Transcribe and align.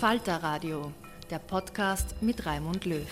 Falter 0.00 0.36
Radio, 0.36 0.94
der 1.30 1.40
Podcast 1.40 2.22
mit 2.22 2.46
Raimund 2.46 2.86
Löw. 2.86 3.04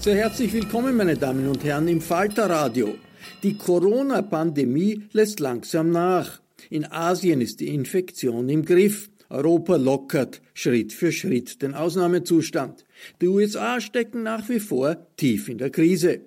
Sehr 0.00 0.16
herzlich 0.16 0.50
willkommen, 0.54 0.96
meine 0.96 1.18
Damen 1.18 1.46
und 1.48 1.62
Herren, 1.62 1.86
im 1.86 2.00
Falter 2.00 2.48
Radio. 2.48 2.94
Die 3.42 3.58
Corona-Pandemie 3.58 5.02
lässt 5.12 5.38
langsam 5.38 5.90
nach. 5.90 6.40
In 6.70 6.90
Asien 6.90 7.42
ist 7.42 7.60
die 7.60 7.74
Infektion 7.74 8.48
im 8.48 8.64
Griff. 8.64 9.10
Europa 9.28 9.76
lockert 9.76 10.40
Schritt 10.54 10.94
für 10.94 11.12
Schritt 11.12 11.60
den 11.60 11.74
Ausnahmezustand. 11.74 12.86
Die 13.20 13.28
USA 13.28 13.82
stecken 13.82 14.22
nach 14.22 14.48
wie 14.48 14.60
vor 14.60 15.08
tief 15.18 15.50
in 15.50 15.58
der 15.58 15.68
Krise. 15.68 16.22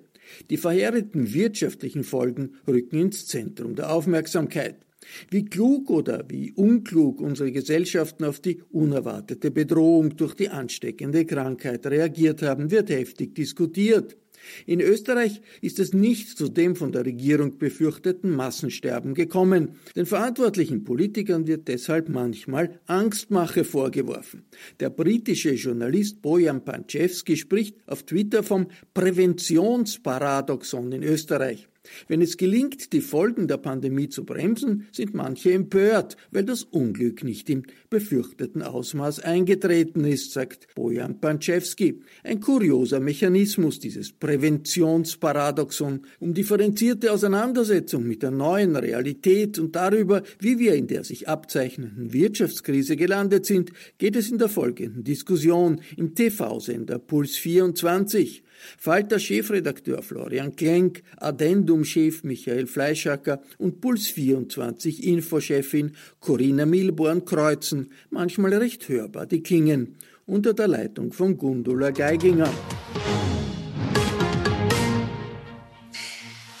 Die 0.48 0.58
verheerenden 0.58 1.34
wirtschaftlichen 1.34 2.04
Folgen 2.04 2.54
rücken 2.68 3.00
ins 3.00 3.26
Zentrum 3.26 3.74
der 3.74 3.90
Aufmerksamkeit. 3.90 4.85
Wie 5.30 5.44
klug 5.44 5.90
oder 5.90 6.24
wie 6.28 6.52
unklug 6.52 7.20
unsere 7.20 7.52
Gesellschaften 7.52 8.24
auf 8.24 8.40
die 8.40 8.62
unerwartete 8.70 9.50
Bedrohung 9.50 10.16
durch 10.16 10.34
die 10.34 10.48
ansteckende 10.48 11.24
Krankheit 11.24 11.86
reagiert 11.86 12.42
haben, 12.42 12.70
wird 12.70 12.90
heftig 12.90 13.34
diskutiert. 13.34 14.16
In 14.66 14.80
Österreich 14.80 15.40
ist 15.60 15.78
es 15.78 15.92
nicht 15.92 16.36
zu 16.36 16.48
dem 16.48 16.76
von 16.76 16.92
der 16.92 17.04
Regierung 17.04 17.58
befürchteten 17.58 18.30
Massensterben 18.30 19.14
gekommen. 19.14 19.70
Den 19.94 20.06
verantwortlichen 20.06 20.84
Politikern 20.84 21.46
wird 21.46 21.68
deshalb 21.68 22.08
manchmal 22.08 22.80
Angstmache 22.86 23.64
vorgeworfen. 23.64 24.44
Der 24.80 24.90
britische 24.90 25.52
Journalist 25.52 26.22
Bojan 26.22 26.64
Panczewski 26.64 27.36
spricht 27.36 27.76
auf 27.86 28.04
Twitter 28.04 28.42
vom 28.42 28.68
Präventionsparadoxon 28.94 30.92
in 30.92 31.02
Österreich. 31.02 31.68
Wenn 32.08 32.22
es 32.22 32.36
gelingt, 32.36 32.92
die 32.92 33.00
Folgen 33.00 33.48
der 33.48 33.58
Pandemie 33.58 34.08
zu 34.08 34.24
bremsen, 34.24 34.86
sind 34.92 35.14
manche 35.14 35.52
empört, 35.52 36.16
weil 36.30 36.44
das 36.44 36.64
Unglück 36.64 37.24
nicht 37.24 37.50
im 37.50 37.64
befürchteten 37.90 38.62
Ausmaß 38.62 39.20
eingetreten 39.20 40.04
ist, 40.04 40.32
sagt 40.32 40.68
Bojan 40.74 41.20
Panczewski. 41.20 42.00
Ein 42.24 42.40
kurioser 42.40 43.00
Mechanismus, 43.00 43.78
dieses 43.78 44.12
Präventionsparadoxon, 44.12 46.02
um 46.20 46.34
differenzierte 46.34 47.12
Auseinandersetzung 47.12 48.06
mit 48.06 48.22
der 48.22 48.30
neuen 48.30 48.76
Realität 48.76 49.58
und 49.58 49.76
darüber, 49.76 50.22
wie 50.40 50.58
wir 50.58 50.74
in 50.74 50.86
der 50.86 51.04
sich 51.04 51.28
abzeichnenden 51.28 52.12
Wirtschaftskrise 52.12 52.96
gelandet 52.96 53.46
sind, 53.46 53.72
geht 53.98 54.16
es 54.16 54.30
in 54.30 54.38
der 54.38 54.48
folgenden 54.48 55.04
Diskussion 55.04 55.80
im 55.96 56.14
TV-Sender 56.14 56.98
Puls 56.98 57.36
24. 57.36 58.42
Falter-Chefredakteur 58.78 60.02
Florian 60.02 60.56
Klenk, 60.56 61.02
Addendum-Chef 61.18 62.24
Michael 62.24 62.66
Fleischacker 62.66 63.42
und 63.58 63.84
Puls24-Infochefin 63.84 65.92
Corinna 66.20 66.66
Milborn-Kreuzen, 66.66 67.92
manchmal 68.10 68.54
recht 68.54 68.88
hörbar 68.88 69.26
die 69.26 69.42
Klingen, 69.42 69.96
unter 70.26 70.54
der 70.54 70.68
Leitung 70.68 71.12
von 71.12 71.36
Gundula 71.36 71.90
Geiginger. 71.90 72.50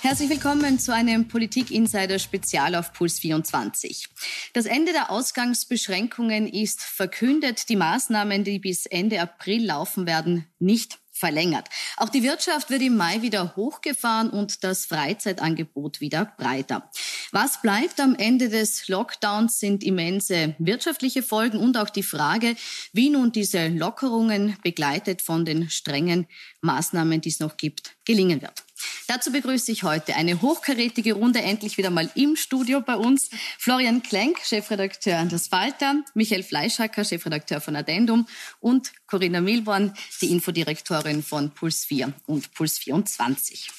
Herzlich 0.06 0.30
willkommen 0.30 0.78
zu 0.78 0.94
einem 0.94 1.26
Politik-Insider-Spezial 1.26 2.76
auf 2.76 2.92
Puls 2.92 3.18
24. 3.18 4.06
Das 4.52 4.66
Ende 4.66 4.92
der 4.92 5.10
Ausgangsbeschränkungen 5.10 6.46
ist 6.46 6.80
verkündet. 6.80 7.68
Die 7.68 7.74
Maßnahmen, 7.74 8.44
die 8.44 8.60
bis 8.60 8.86
Ende 8.86 9.20
April 9.20 9.66
laufen 9.66 10.06
werden, 10.06 10.46
nicht 10.60 11.00
verlängert. 11.16 11.68
Auch 11.96 12.08
die 12.08 12.22
Wirtschaft 12.22 12.70
wird 12.70 12.82
im 12.82 12.96
Mai 12.96 13.22
wieder 13.22 13.56
hochgefahren 13.56 14.30
und 14.30 14.62
das 14.64 14.86
Freizeitangebot 14.86 16.00
wieder 16.00 16.32
breiter. 16.36 16.90
Was 17.32 17.62
bleibt 17.62 18.00
am 18.00 18.14
Ende 18.14 18.48
des 18.48 18.88
Lockdowns 18.88 19.58
sind 19.58 19.82
immense 19.82 20.54
wirtschaftliche 20.58 21.22
Folgen 21.22 21.58
und 21.58 21.76
auch 21.76 21.90
die 21.90 22.02
Frage, 22.02 22.56
wie 22.92 23.10
nun 23.10 23.32
diese 23.32 23.68
Lockerungen 23.68 24.56
begleitet 24.62 25.22
von 25.22 25.44
den 25.44 25.70
strengen 25.70 26.26
Maßnahmen, 26.60 27.20
die 27.20 27.30
es 27.30 27.40
noch 27.40 27.56
gibt, 27.56 27.96
gelingen 28.04 28.42
wird. 28.42 28.65
Dazu 29.06 29.30
begrüße 29.32 29.72
ich 29.72 29.82
heute 29.84 30.16
eine 30.16 30.42
hochkarätige 30.42 31.14
Runde 31.14 31.40
endlich 31.40 31.78
wieder 31.78 31.90
mal 31.90 32.10
im 32.14 32.36
Studio 32.36 32.80
bei 32.80 32.96
uns. 32.96 33.30
Florian 33.58 34.02
Klenk, 34.02 34.38
Chefredakteur 34.44 35.24
des 35.26 35.48
Falter, 35.48 36.02
Michael 36.14 36.42
Fleischhacker, 36.42 37.04
Chefredakteur 37.04 37.60
von 37.60 37.76
Addendum 37.76 38.26
und 38.60 38.92
Corinna 39.06 39.40
Milborn, 39.40 39.94
die 40.20 40.32
Infodirektorin 40.32 41.22
von 41.22 41.50
Puls 41.52 41.84
4 41.84 42.12
und 42.26 42.52
Puls 42.52 42.78
24. 42.78 43.70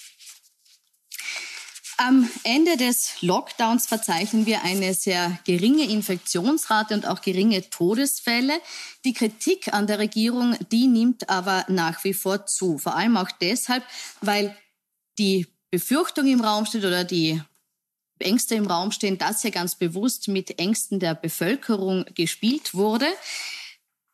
Am 2.00 2.30
Ende 2.44 2.78
des 2.78 3.22
Lockdowns 3.22 3.88
verzeichnen 3.88 4.46
wir 4.46 4.64
eine 4.64 4.94
sehr 4.94 5.40
geringe 5.46 5.90
Infektionsrate 5.90 6.94
und 6.94 7.08
auch 7.08 7.22
geringe 7.22 7.68
Todesfälle. 7.72 8.54
Die 9.04 9.14
Kritik 9.14 9.74
an 9.74 9.88
der 9.88 9.98
Regierung, 9.98 10.56
die 10.72 10.86
nimmt 10.86 11.28
aber 11.28 11.66
nach 11.70 12.04
wie 12.04 12.14
vor 12.14 12.46
zu. 12.46 12.78
Vor 12.78 12.96
allem 12.96 13.18
auch 13.18 13.32
deshalb, 13.42 13.84
weil 14.22 14.56
die 15.18 15.48
Befürchtung 15.70 16.28
im 16.28 16.42
Raum 16.42 16.66
steht 16.66 16.86
oder 16.86 17.04
die 17.04 17.42
Ängste 18.20 18.56
im 18.56 18.68
Raum 18.68 18.92
stehen, 18.92 19.18
dass 19.18 19.44
ja 19.44 19.50
ganz 19.50 19.76
bewusst 19.76 20.28
mit 20.28 20.60
Ängsten 20.60 21.00
der 21.00 21.16
Bevölkerung 21.16 22.06
gespielt 22.16 22.74
wurde. 22.74 23.08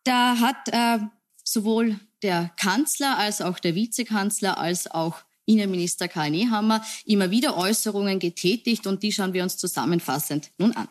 Da 0.04 0.40
hat 0.40 0.70
äh, 0.72 1.00
sowohl 1.44 2.00
der 2.22 2.52
Kanzler 2.58 3.18
als 3.18 3.42
auch 3.42 3.60
der 3.60 3.76
Vizekanzler 3.76 4.58
als 4.58 4.90
auch 4.90 5.18
Innenminister 5.46 6.08
Karl 6.08 6.32
Nehammer 6.32 6.84
immer 7.06 7.30
wieder 7.30 7.58
Äußerungen 7.58 8.20
getätigt 8.20 8.88
und 8.88 9.04
die 9.04 9.12
schauen 9.12 9.34
wir 9.34 9.44
uns 9.44 9.58
zusammenfassend 9.58 10.52
nun 10.58 10.72
an. 10.72 10.88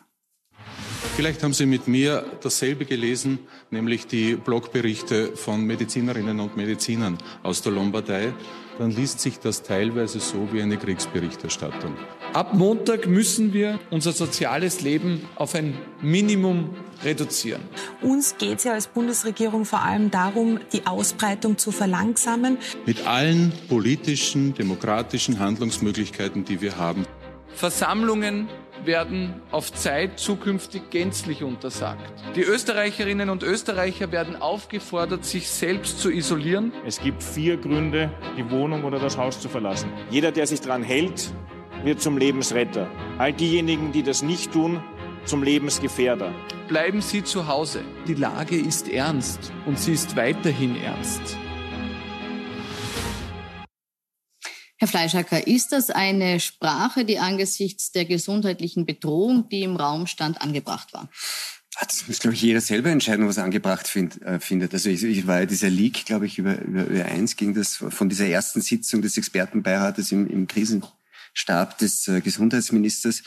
Vielleicht 1.15 1.43
haben 1.43 1.53
Sie 1.53 1.65
mit 1.67 1.87
mir 1.87 2.25
dasselbe 2.41 2.85
gelesen, 2.85 3.39
nämlich 3.69 4.07
die 4.07 4.35
Blogberichte 4.35 5.35
von 5.35 5.63
Medizinerinnen 5.63 6.39
und 6.39 6.57
Medizinern 6.57 7.17
aus 7.43 7.61
der 7.61 7.71
Lombardei. 7.71 8.33
Dann 8.79 8.91
liest 8.91 9.19
sich 9.19 9.39
das 9.39 9.61
teilweise 9.61 10.19
so 10.19 10.49
wie 10.51 10.61
eine 10.61 10.77
Kriegsberichterstattung. 10.77 11.95
Ab 12.33 12.55
Montag 12.55 13.07
müssen 13.07 13.53
wir 13.53 13.79
unser 13.91 14.11
soziales 14.11 14.81
Leben 14.81 15.27
auf 15.35 15.53
ein 15.53 15.77
Minimum 16.01 16.69
reduzieren. 17.03 17.61
Uns 18.01 18.35
geht 18.37 18.57
es 18.57 18.63
ja 18.63 18.73
als 18.73 18.87
Bundesregierung 18.87 19.65
vor 19.65 19.83
allem 19.83 20.09
darum, 20.09 20.59
die 20.71 20.87
Ausbreitung 20.87 21.57
zu 21.57 21.71
verlangsamen. 21.71 22.57
Mit 22.85 23.05
allen 23.05 23.53
politischen, 23.69 24.55
demokratischen 24.55 25.39
Handlungsmöglichkeiten, 25.39 26.43
die 26.43 26.61
wir 26.61 26.77
haben. 26.77 27.05
Versammlungen 27.53 28.47
werden 28.85 29.41
auf 29.51 29.71
Zeit 29.73 30.19
zukünftig 30.19 30.89
gänzlich 30.89 31.43
untersagt. 31.43 32.13
Die 32.35 32.41
Österreicherinnen 32.41 33.29
und 33.29 33.43
Österreicher 33.43 34.11
werden 34.11 34.35
aufgefordert, 34.35 35.25
sich 35.25 35.49
selbst 35.49 35.99
zu 35.99 36.11
isolieren. 36.11 36.71
Es 36.85 36.99
gibt 36.99 37.23
vier 37.23 37.57
Gründe, 37.57 38.11
die 38.37 38.49
Wohnung 38.49 38.83
oder 38.83 38.99
das 38.99 39.17
Haus 39.17 39.39
zu 39.39 39.49
verlassen. 39.49 39.91
Jeder, 40.09 40.31
der 40.31 40.47
sich 40.47 40.61
daran 40.61 40.83
hält, 40.83 41.31
wird 41.83 42.01
zum 42.01 42.17
Lebensretter. 42.17 42.89
All 43.17 43.33
diejenigen, 43.33 43.91
die 43.91 44.03
das 44.03 44.21
nicht 44.21 44.53
tun, 44.53 44.81
zum 45.25 45.43
Lebensgefährder. 45.43 46.33
Bleiben 46.67 47.01
Sie 47.01 47.23
zu 47.23 47.47
Hause. 47.47 47.81
Die 48.07 48.13
Lage 48.13 48.57
ist 48.57 48.89
ernst 48.89 49.51
und 49.65 49.79
sie 49.79 49.93
ist 49.93 50.15
weiterhin 50.15 50.75
ernst. 50.75 51.37
Herr 54.83 54.89
Fleischhacker, 54.89 55.47
ist 55.47 55.71
das 55.71 55.89
eine 55.91 56.41
Sprache, 56.41 57.05
die 57.05 57.17
angesichts 57.17 57.93
der 57.93 58.03
gesundheitlichen 58.03 58.85
Bedrohung, 58.85 59.47
die 59.47 59.61
im 59.61 59.77
Raum 59.77 60.07
stand, 60.07 60.41
angebracht 60.41 60.93
war? 60.93 61.09
Ah, 61.77 61.85
das 61.85 62.05
muss, 62.05 62.19
glaube 62.19 62.33
ich, 62.33 62.41
jeder 62.41 62.59
selber 62.59 62.89
entscheiden, 62.89 63.25
was 63.25 63.37
er 63.37 63.45
angebracht 63.45 63.87
find, 63.87 64.21
äh, 64.23 64.41
findet. 64.41 64.73
Also 64.73 64.89
ich, 64.89 65.01
ich 65.01 65.25
war 65.25 65.39
ja 65.39 65.45
dieser 65.45 65.69
Leak, 65.69 66.03
glaube 66.03 66.25
ich, 66.25 66.37
über, 66.37 66.59
über, 66.59 66.83
über 66.83 67.05
eins 67.05 67.37
ging 67.37 67.53
das 67.53 67.77
von 67.77 68.09
dieser 68.09 68.27
ersten 68.27 68.59
Sitzung 68.59 69.01
des 69.01 69.15
Expertenbeirates 69.15 70.11
im, 70.11 70.27
im 70.27 70.47
Krisenstab 70.47 71.77
des 71.77 72.09
äh, 72.09 72.19
Gesundheitsministers 72.19 73.23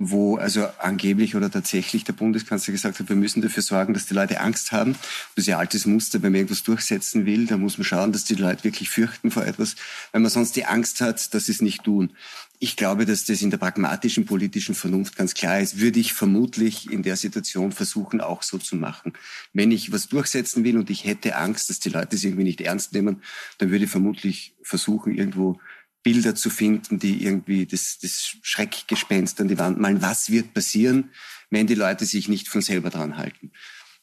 wo 0.00 0.36
also 0.36 0.68
angeblich 0.78 1.34
oder 1.34 1.50
tatsächlich 1.50 2.04
der 2.04 2.12
Bundeskanzler 2.12 2.70
gesagt 2.70 3.00
hat, 3.00 3.08
wir 3.08 3.16
müssen 3.16 3.42
dafür 3.42 3.64
sorgen, 3.64 3.94
dass 3.94 4.06
die 4.06 4.14
Leute 4.14 4.40
Angst 4.40 4.70
haben. 4.70 4.92
Das 5.34 5.42
ist 5.42 5.46
ja 5.48 5.58
altes 5.58 5.86
Muster, 5.86 6.22
wenn 6.22 6.30
man 6.30 6.40
irgendwas 6.40 6.62
durchsetzen 6.62 7.26
will, 7.26 7.46
da 7.46 7.56
muss 7.56 7.78
man 7.78 7.84
schauen, 7.84 8.12
dass 8.12 8.24
die 8.24 8.36
Leute 8.36 8.62
wirklich 8.62 8.90
fürchten 8.90 9.32
vor 9.32 9.44
etwas. 9.44 9.74
Wenn 10.12 10.22
man 10.22 10.30
sonst 10.30 10.54
die 10.54 10.66
Angst 10.66 11.00
hat, 11.00 11.34
dass 11.34 11.46
sie 11.46 11.52
es 11.52 11.60
nicht 11.60 11.82
tun. 11.82 12.12
Ich 12.60 12.76
glaube, 12.76 13.06
dass 13.06 13.24
das 13.24 13.42
in 13.42 13.50
der 13.50 13.58
pragmatischen 13.58 14.24
politischen 14.24 14.74
Vernunft 14.76 15.16
ganz 15.16 15.34
klar 15.34 15.60
ist, 15.60 15.80
würde 15.80 15.98
ich 15.98 16.12
vermutlich 16.12 16.90
in 16.90 17.02
der 17.02 17.16
Situation 17.16 17.72
versuchen, 17.72 18.20
auch 18.20 18.42
so 18.42 18.58
zu 18.58 18.76
machen. 18.76 19.12
Wenn 19.52 19.72
ich 19.72 19.90
was 19.90 20.08
durchsetzen 20.08 20.64
will 20.64 20.76
und 20.76 20.90
ich 20.90 21.04
hätte 21.04 21.36
Angst, 21.36 21.70
dass 21.70 21.80
die 21.80 21.90
Leute 21.90 22.16
es 22.16 22.24
irgendwie 22.24 22.44
nicht 22.44 22.60
ernst 22.60 22.92
nehmen, 22.92 23.22
dann 23.58 23.70
würde 23.70 23.84
ich 23.84 23.90
vermutlich 23.90 24.54
versuchen, 24.62 25.14
irgendwo 25.14 25.60
Bilder 26.02 26.34
zu 26.34 26.50
finden, 26.50 26.98
die 26.98 27.24
irgendwie 27.24 27.66
das, 27.66 27.98
das 28.00 28.36
Schreckgespenst 28.42 29.40
an 29.40 29.48
die 29.48 29.58
Wand 29.58 29.78
malen. 29.78 30.02
Was 30.02 30.30
wird 30.30 30.54
passieren, 30.54 31.10
wenn 31.50 31.66
die 31.66 31.74
Leute 31.74 32.04
sich 32.04 32.28
nicht 32.28 32.48
von 32.48 32.62
selber 32.62 32.90
dran 32.90 33.16
halten? 33.16 33.52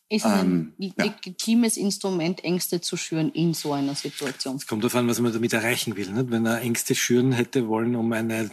Ist 0.07 0.23
ein 0.23 0.73
ähm, 0.77 0.93
legitimes 0.97 1.77
ja. 1.77 1.81
Instrument, 1.81 2.43
Ängste 2.43 2.79
zu 2.79 2.95
schüren 2.95 3.31
in 3.31 3.55
so 3.55 3.73
einer 3.73 3.95
Situation? 3.95 4.57
Es 4.57 4.67
kommt 4.67 4.83
darauf 4.83 4.95
an, 4.95 5.07
was 5.07 5.19
man 5.19 5.33
damit 5.33 5.51
erreichen 5.51 5.95
will. 5.95 6.11
Nicht? 6.11 6.29
Wenn 6.29 6.45
er 6.45 6.61
Ängste 6.61 6.93
schüren 6.93 7.31
hätte 7.31 7.67
wollen, 7.67 7.95
um 7.95 8.13
eine 8.13 8.51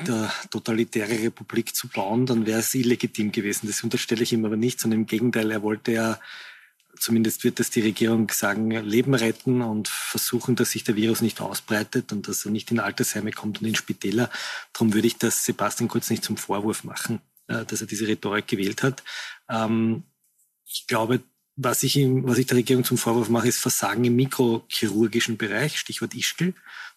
totalitäre 0.50 1.22
Republik 1.22 1.76
zu 1.76 1.88
bauen, 1.88 2.24
dann 2.24 2.46
wäre 2.46 2.60
es 2.60 2.74
illegitim 2.74 3.32
gewesen. 3.32 3.66
Das 3.66 3.84
unterstelle 3.84 4.22
ich 4.22 4.32
ihm 4.32 4.46
aber 4.46 4.56
nicht, 4.56 4.80
sondern 4.80 5.00
im 5.00 5.06
Gegenteil, 5.06 5.50
er 5.50 5.62
wollte 5.62 5.92
ja 5.92 6.18
zumindest 6.98 7.44
wird 7.44 7.58
das 7.58 7.70
die 7.70 7.80
Regierung 7.80 8.30
sagen, 8.30 8.70
Leben 8.70 9.14
retten 9.14 9.62
und 9.62 9.88
versuchen, 9.88 10.56
dass 10.56 10.70
sich 10.70 10.84
der 10.84 10.96
Virus 10.96 11.20
nicht 11.20 11.40
ausbreitet 11.40 12.12
und 12.12 12.28
dass 12.28 12.44
er 12.44 12.50
nicht 12.50 12.70
in 12.70 12.80
Altersheime 12.80 13.32
kommt 13.32 13.60
und 13.60 13.66
in 13.66 13.74
Spitäler. 13.74 14.30
Darum 14.72 14.94
würde 14.94 15.06
ich 15.06 15.16
das 15.16 15.44
Sebastian 15.44 15.88
Kurz 15.88 16.10
nicht 16.10 16.24
zum 16.24 16.36
Vorwurf 16.36 16.84
machen, 16.84 17.20
äh, 17.48 17.64
dass 17.64 17.80
er 17.80 17.86
diese 17.86 18.06
Rhetorik 18.06 18.46
gewählt 18.46 18.82
hat. 18.82 19.02
Ähm, 19.48 20.04
ich 20.66 20.86
glaube, 20.86 21.20
was 21.56 21.82
ich, 21.82 21.96
ihm, 21.96 22.26
was 22.26 22.38
ich 22.38 22.46
der 22.46 22.56
Regierung 22.56 22.84
zum 22.84 22.98
Vorwurf 22.98 23.28
mache, 23.28 23.48
ist 23.48 23.58
Versagen 23.58 24.04
im 24.04 24.16
mikrochirurgischen 24.16 25.36
Bereich, 25.36 25.78
Stichwort 25.78 26.14
Ischgl, 26.14 26.54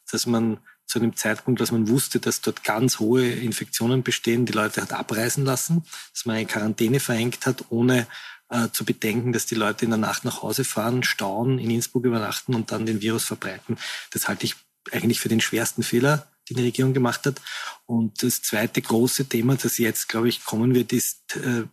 dass 0.09 0.25
man 0.25 0.59
zu 0.85 0.99
einem 0.99 1.15
Zeitpunkt, 1.15 1.59
dass 1.59 1.71
man 1.71 1.89
wusste, 1.89 2.19
dass 2.19 2.41
dort 2.41 2.63
ganz 2.63 2.99
hohe 2.99 3.27
Infektionen 3.27 4.03
bestehen, 4.03 4.45
die 4.45 4.53
Leute 4.53 4.81
hat 4.81 4.93
abreisen 4.93 5.43
lassen, 5.43 5.83
dass 6.13 6.25
man 6.25 6.37
eine 6.37 6.45
Quarantäne 6.45 6.99
verhängt 6.99 7.45
hat, 7.45 7.65
ohne 7.69 8.07
äh, 8.49 8.69
zu 8.71 8.85
bedenken, 8.85 9.33
dass 9.33 9.45
die 9.45 9.55
Leute 9.55 9.85
in 9.85 9.91
der 9.91 9.97
Nacht 9.97 10.25
nach 10.25 10.41
Hause 10.41 10.63
fahren, 10.63 11.03
stauen, 11.03 11.59
in 11.59 11.71
Innsbruck 11.71 12.05
übernachten 12.05 12.53
und 12.55 12.71
dann 12.71 12.85
den 12.85 13.01
Virus 13.01 13.25
verbreiten. 13.25 13.77
Das 14.11 14.27
halte 14.27 14.45
ich 14.45 14.55
eigentlich 14.91 15.19
für 15.19 15.29
den 15.29 15.41
schwersten 15.41 15.83
Fehler, 15.83 16.27
den 16.49 16.57
die 16.57 16.63
Regierung 16.63 16.93
gemacht 16.93 17.25
hat. 17.25 17.41
Und 17.85 18.21
das 18.21 18.41
zweite 18.41 18.81
große 18.81 19.25
Thema, 19.25 19.55
das 19.55 19.77
jetzt, 19.77 20.07
glaube 20.09 20.29
ich, 20.29 20.43
kommen 20.43 20.75
wird, 20.75 20.93
ist, 20.93 21.35
äh, 21.37 21.63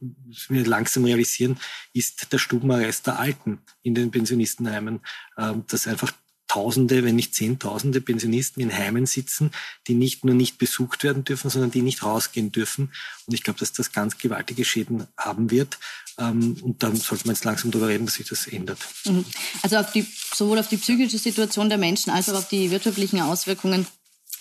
wir 0.48 0.66
langsam 0.66 1.04
realisieren, 1.04 1.58
ist 1.92 2.32
der 2.32 2.38
Stubenarrest 2.38 3.06
der 3.06 3.18
Alten 3.18 3.58
in 3.82 3.94
den 3.94 4.10
Pensionistenheimen, 4.10 5.00
äh, 5.36 5.52
dass 5.68 5.86
einfach 5.86 6.12
Tausende, 6.52 7.02
wenn 7.02 7.16
nicht 7.16 7.34
Zehntausende 7.34 8.02
Pensionisten 8.02 8.62
in 8.62 8.76
Heimen 8.76 9.06
sitzen, 9.06 9.52
die 9.86 9.94
nicht 9.94 10.22
nur 10.22 10.34
nicht 10.34 10.58
besucht 10.58 11.02
werden 11.02 11.24
dürfen, 11.24 11.48
sondern 11.48 11.70
die 11.70 11.80
nicht 11.80 12.02
rausgehen 12.02 12.52
dürfen. 12.52 12.92
Und 13.26 13.32
ich 13.32 13.42
glaube, 13.42 13.58
dass 13.58 13.72
das 13.72 13.90
ganz 13.90 14.18
gewaltige 14.18 14.66
Schäden 14.66 15.06
haben 15.16 15.50
wird. 15.50 15.78
Ähm, 16.18 16.56
und 16.62 16.82
dann 16.82 16.96
sollte 16.96 17.26
man 17.26 17.34
jetzt 17.34 17.44
langsam 17.44 17.70
darüber 17.70 17.88
reden, 17.88 18.06
dass 18.06 18.14
sich 18.14 18.28
das 18.28 18.46
ändert. 18.46 18.78
Mhm. 19.04 19.24
Also 19.62 19.76
auf 19.76 19.92
die, 19.92 20.06
sowohl 20.34 20.58
auf 20.58 20.68
die 20.68 20.76
psychische 20.76 21.18
Situation 21.18 21.68
der 21.68 21.78
Menschen 21.78 22.10
als 22.10 22.28
auch 22.28 22.38
auf 22.38 22.48
die 22.48 22.70
wirtschaftlichen 22.70 23.20
Auswirkungen 23.20 23.86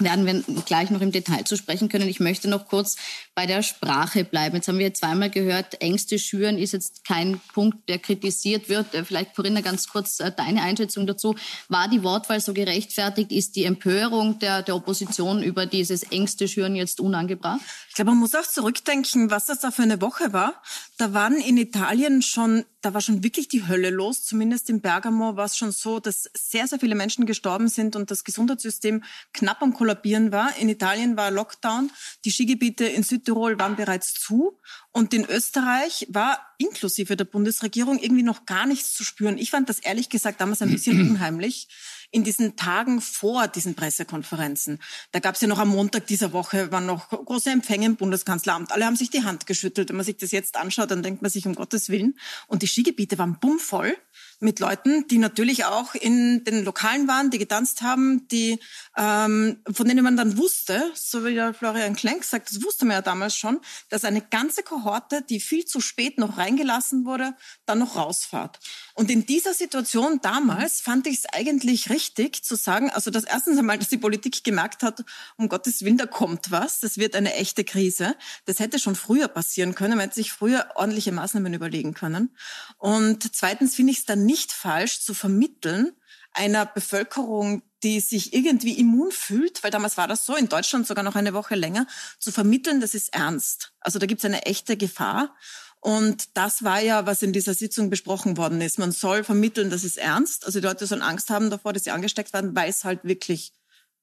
werden 0.04 0.26
wir 0.26 0.44
gleich 0.64 0.90
noch 0.90 1.02
im 1.02 1.12
Detail 1.12 1.44
zu 1.44 1.58
sprechen 1.58 1.90
können. 1.90 2.08
Ich 2.08 2.20
möchte 2.20 2.50
noch 2.50 2.68
kurz 2.68 2.96
bei 3.36 3.46
der 3.46 3.64
Sprache 3.64 4.24
bleiben. 4.24 4.56
Jetzt 4.56 4.68
haben 4.68 4.80
wir 4.80 4.94
zweimal 4.94 5.30
gehört, 5.30 5.82
Ängste 5.82 6.20
schüren 6.20 6.58
ist 6.58 6.74
jetzt 6.74 7.06
kein 7.06 7.40
Punkt, 7.54 7.90
der 7.90 8.00
kritisiert 8.00 8.70
wird. 8.70 8.94
Äh, 8.94 9.04
vielleicht, 9.04 9.36
Corinna, 9.36 9.62
ganz 9.62 9.88
kurz 9.88 10.20
äh, 10.20 10.32
deine 10.32 10.62
Einschätzung 10.62 11.08
dazu. 11.08 11.36
War 11.70 11.88
die 11.88 12.04
Wortwahl 12.04 12.40
so 12.40 12.54
gerechtfertigt? 12.54 13.32
Ist 13.32 13.56
die 13.56 13.66
Empörung 13.66 14.40
der, 14.40 14.62
der 14.62 14.76
Opposition 14.76 15.44
über 15.44 15.66
dieses 15.66 16.04
Ängste 16.04 16.48
schüren 16.48 16.76
jetzt 16.76 17.00
unangebracht? 17.00 17.62
Ich 17.90 17.96
glaube, 17.96 18.12
man 18.12 18.20
muss 18.20 18.36
auch 18.36 18.48
zurückdenken, 18.48 19.32
was 19.32 19.46
das 19.46 19.60
da 19.60 19.72
für 19.72 19.84
eine 19.84 20.02
Woche 20.02 20.34
war. 20.34 20.62
Da 20.98 21.14
waren 21.14 21.40
in 21.40 21.58
Italien 21.58 22.22
schon 22.22 22.66
da 22.82 22.94
war 22.94 23.02
schon 23.02 23.24
wirklich 23.24 23.48
die 23.48 23.68
Hölle 23.68 23.90
los. 23.90 24.24
Zumindest 24.24 24.70
in 24.70 24.82
Bergamo 24.82 25.36
war 25.36 25.46
es 25.46 25.56
schon 25.56 25.72
so, 25.72 26.00
dass 26.00 26.30
sehr, 26.36 26.68
sehr 26.68 26.80
viele 26.80 26.96
Menschen 26.96 27.26
gestorben 27.26 27.68
sind 27.68 27.96
und 27.96 28.12
das 28.12 28.24
Gesundheitssystem 28.24 29.04
knapp 29.34 29.62
am 29.62 29.74
Kollabieren 29.74 30.32
war. 30.32 30.56
In 30.58 30.68
Italien 30.68 31.16
war 31.18 31.32
Lockdown. 31.32 31.92
Die 32.26 32.32
Skigebiete 32.32 32.86
in 32.86 33.04
Südtirol 33.04 33.60
waren 33.60 33.76
bereits 33.76 34.14
zu. 34.14 34.60
Und 34.92 35.14
in 35.14 35.26
Österreich 35.26 36.08
war 36.10 36.40
inklusive 36.62 37.16
der 37.16 37.26
Bundesregierung 37.26 38.00
irgendwie 38.00 38.24
noch 38.24 38.46
gar 38.46 38.66
nichts 38.66 38.94
zu 38.94 39.04
spüren. 39.04 39.38
Ich 39.38 39.52
fand 39.52 39.70
das 39.70 39.80
ehrlich 39.80 40.10
gesagt 40.10 40.42
damals 40.42 40.62
ein 40.62 40.72
bisschen 40.72 41.00
unheimlich 41.12 41.68
in 42.12 42.24
diesen 42.24 42.58
Tagen 42.58 43.00
vor 43.00 43.48
diesen 43.48 43.74
Pressekonferenzen. 43.74 44.80
Da 45.12 45.20
gab 45.20 45.36
es 45.36 45.42
ja 45.42 45.48
noch 45.48 45.60
am 45.60 45.70
Montag 45.70 46.08
dieser 46.08 46.34
Woche, 46.34 46.72
waren 46.72 46.86
noch 46.86 47.10
große 47.10 47.50
Empfänge 47.50 47.86
im 47.86 47.96
Bundeskanzleramt. 47.96 48.72
Alle 48.74 48.86
haben 48.86 48.98
sich 48.98 49.10
die 49.10 49.24
Hand 49.24 49.48
geschüttelt. 49.48 49.90
Wenn 49.90 49.96
man 49.96 50.06
sich 50.06 50.18
das 50.18 50.32
jetzt 50.32 50.58
anschaut, 50.58 50.92
dann 50.92 51.04
denkt 51.04 51.22
man 51.22 51.32
sich 51.32 51.48
um 51.48 51.56
Gottes 51.56 51.90
Willen. 51.90 52.16
Und 52.48 52.62
die 52.62 52.68
Skigebiete 52.68 53.18
waren 53.18 53.40
bummvoll 53.40 53.96
mit 54.42 54.60
Leuten, 54.60 55.08
die 55.08 55.20
natürlich 55.20 55.66
auch 55.66 55.94
in 55.94 56.44
den 56.44 56.66
Lokalen 56.66 57.08
waren, 57.08 57.30
die 57.30 57.38
getanzt 57.38 57.84
haben, 57.84 58.28
die 58.28 58.60
ähm, 58.98 59.62
von 59.72 59.88
denen 59.88 60.04
man 60.04 60.18
dann 60.18 60.38
wusste, 60.38 60.92
so 60.96 61.24
wie 61.24 61.36
der 61.36 61.54
Florian 61.54 61.96
Klenk 61.96 62.24
sagt, 62.24 62.50
das 62.50 62.64
wusste 62.64 62.86
man 62.86 62.96
ja 62.96 63.02
damals 63.02 63.38
schon, 63.38 63.60
dass 63.90 64.04
eine 64.04 64.22
ganze 64.22 64.64
Kohorte, 64.64 65.22
die 65.22 65.40
viel 65.40 65.66
zu 65.66 65.80
spät 65.80 66.18
noch 66.18 66.38
reingelassen 66.38 67.06
wurde, 67.06 67.36
dann 67.66 67.80
noch 67.80 67.96
rausfahrt. 67.96 68.60
Und 68.96 69.10
in 69.12 69.26
dieser 69.26 69.54
Situation 69.54 70.20
damals 70.22 70.82
fand 70.82 71.08
ich 71.08 71.20
es 71.20 71.26
eigentlich 71.32 71.90
richtig 71.90 72.44
zu 72.44 72.56
sagen, 72.56 72.90
also 72.90 73.12
das 73.12 73.24
erstens 73.24 73.60
einmal, 73.60 73.78
dass 73.78 73.90
die 73.90 73.98
Politik 73.98 74.44
gemerkt 74.44 74.82
hat, 74.82 75.04
um 75.38 75.50
Gottes 75.50 75.86
Willen, 75.86 75.98
da 75.98 76.08
kommt 76.08 76.52
was, 76.52 76.80
das 76.80 76.98
wird 76.98 77.16
eine 77.16 77.36
echte 77.36 77.64
Krise. 77.64 78.16
Das 78.46 78.60
hätte 78.60 78.80
schon 78.80 78.96
früher 78.96 79.28
passieren 79.28 79.76
können, 79.76 79.92
man 79.92 80.02
hätte 80.02 80.16
sich 80.16 80.32
früher 80.32 80.68
ordentliche 80.76 81.12
Maßnahmen 81.12 81.54
überlegen 81.54 81.94
können. 81.94 82.36
Und 82.78 83.36
zweitens 83.36 83.76
finde 83.76 83.92
ich 83.92 84.00
es 84.00 84.06
dann 84.06 84.26
nicht 84.32 84.54
falsch 84.54 85.02
zu 85.02 85.14
vermitteln, 85.14 85.92
einer 86.32 86.66
Bevölkerung, 86.66 87.64
die 87.84 88.00
sich 88.00 88.34
irgendwie 88.34 88.80
immun 88.80 89.12
fühlt, 89.12 89.62
weil 89.62 89.72
damals 89.72 89.98
war 89.98 90.08
das 90.08 90.26
so, 90.26 90.38
in 90.38 90.48
Deutschland 90.48 90.88
sogar 90.88 91.04
noch 91.04 91.16
eine 91.16 91.34
Woche 91.34 91.56
länger, 91.56 91.86
zu 92.18 92.32
vermitteln, 92.32 92.80
das 92.80 92.94
ist 92.94 93.14
ernst. 93.14 93.74
Also 93.82 94.00
da 94.00 94.06
gibt 94.06 94.22
es 94.22 94.26
eine 94.26 94.46
echte 94.46 94.78
Gefahr. 94.78 95.36
Und 95.82 96.38
das 96.38 96.64
war 96.64 96.80
ja, 96.80 97.06
was 97.08 97.24
in 97.24 97.34
dieser 97.34 97.56
Sitzung 97.56 97.90
besprochen 97.90 98.38
worden 98.38 98.62
ist. 98.62 98.80
Man 98.80 98.92
soll 98.92 99.24
vermitteln, 99.24 99.70
dass 99.70 99.84
es 99.84 99.98
ernst. 99.98 100.46
Also 100.46 100.60
die 100.60 100.68
Leute 100.68 100.86
sollen 100.86 101.02
Angst 101.02 101.30
haben 101.32 101.50
davor, 101.50 101.74
dass 101.74 101.84
sie 101.84 101.92
angesteckt 101.92 102.34
werden, 102.34 102.56
weil 102.56 102.70
es 102.70 102.84
halt 102.84 103.04
wirklich 103.04 103.52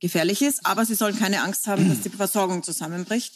gefährlich 0.01 0.43
ist. 0.43 0.67
Aber 0.67 0.85
sie 0.85 0.97
sollen 0.97 1.19
keine 1.19 1.41
Angst 1.43 1.69
haben, 1.69 1.89
dass 1.89 2.01
die 2.01 2.11
Versorgung 2.11 2.65
zusammenbricht. 2.65 3.33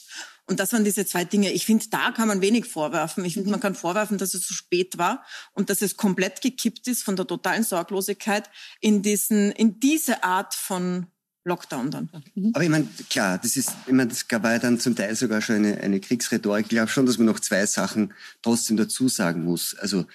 Und 0.47 0.59
das 0.59 0.73
waren 0.73 0.85
diese 0.85 1.07
zwei 1.07 1.25
Dinge. 1.25 1.53
Ich 1.53 1.67
finde, 1.67 1.87
da 1.91 2.11
kann 2.11 2.29
man 2.29 2.41
wenig 2.41 2.67
vorwerfen. 2.67 3.25
Ich 3.25 3.35
finde, 3.35 3.51
man 3.51 3.61
kann 3.61 3.75
vorwerfen, 3.75 4.19
dass 4.19 4.35
es 4.35 4.47
zu 4.47 4.55
spät 4.55 4.99
war 4.99 5.25
und 5.53 5.71
dass 5.71 5.83
es 5.83 5.97
komplett 5.97 6.41
gekippt 6.41 6.89
ist 6.89 7.05
von 7.05 7.17
der 7.17 7.27
totalen 7.27 7.63
Sorglosigkeit 7.63 8.51
in 8.81 9.03
diesen, 9.03 9.53
in 9.53 9.79
diese 9.79 10.25
Art 10.25 10.55
von 10.55 11.07
Lockdown 11.45 11.91
dann. 11.91 12.11
Mhm. 12.35 12.53
Aber 12.55 12.65
ich 12.65 12.71
meine, 12.71 12.87
klar, 13.09 13.39
das 13.39 13.57
ist, 13.57 13.71
ich 13.87 13.93
meine, 13.93 14.11
das 14.11 14.27
war 14.31 14.53
ja 14.53 14.59
dann 14.59 14.79
zum 14.79 14.95
Teil 14.95 15.15
sogar 15.17 15.41
schon 15.41 15.57
eine, 15.57 15.79
eine 15.79 16.01
Kriegsrhetorik. 16.01 16.67
Ich 16.67 16.71
glaube 16.71 16.89
schon, 16.89 17.07
dass 17.07 17.19
man 17.19 17.27
noch 17.27 17.41
zwei 17.41 17.67
Sachen 17.67 18.13
trotzdem 18.43 18.77
dazu 18.77 19.09
sagen 19.09 19.45
muss. 19.45 19.75
Also 19.77 20.07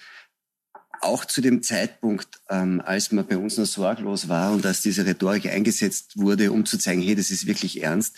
auch 1.00 1.24
zu 1.24 1.40
dem 1.40 1.62
Zeitpunkt, 1.62 2.40
ähm, 2.48 2.82
als 2.84 3.12
man 3.12 3.26
bei 3.26 3.36
uns 3.36 3.56
noch 3.56 3.66
sorglos 3.66 4.28
war 4.28 4.52
und 4.52 4.66
als 4.66 4.80
diese 4.80 5.06
Rhetorik 5.06 5.46
eingesetzt 5.46 6.16
wurde, 6.16 6.50
um 6.50 6.66
zu 6.66 6.78
zeigen, 6.78 7.02
hey, 7.02 7.14
das 7.14 7.30
ist 7.30 7.46
wirklich 7.46 7.82
ernst, 7.82 8.16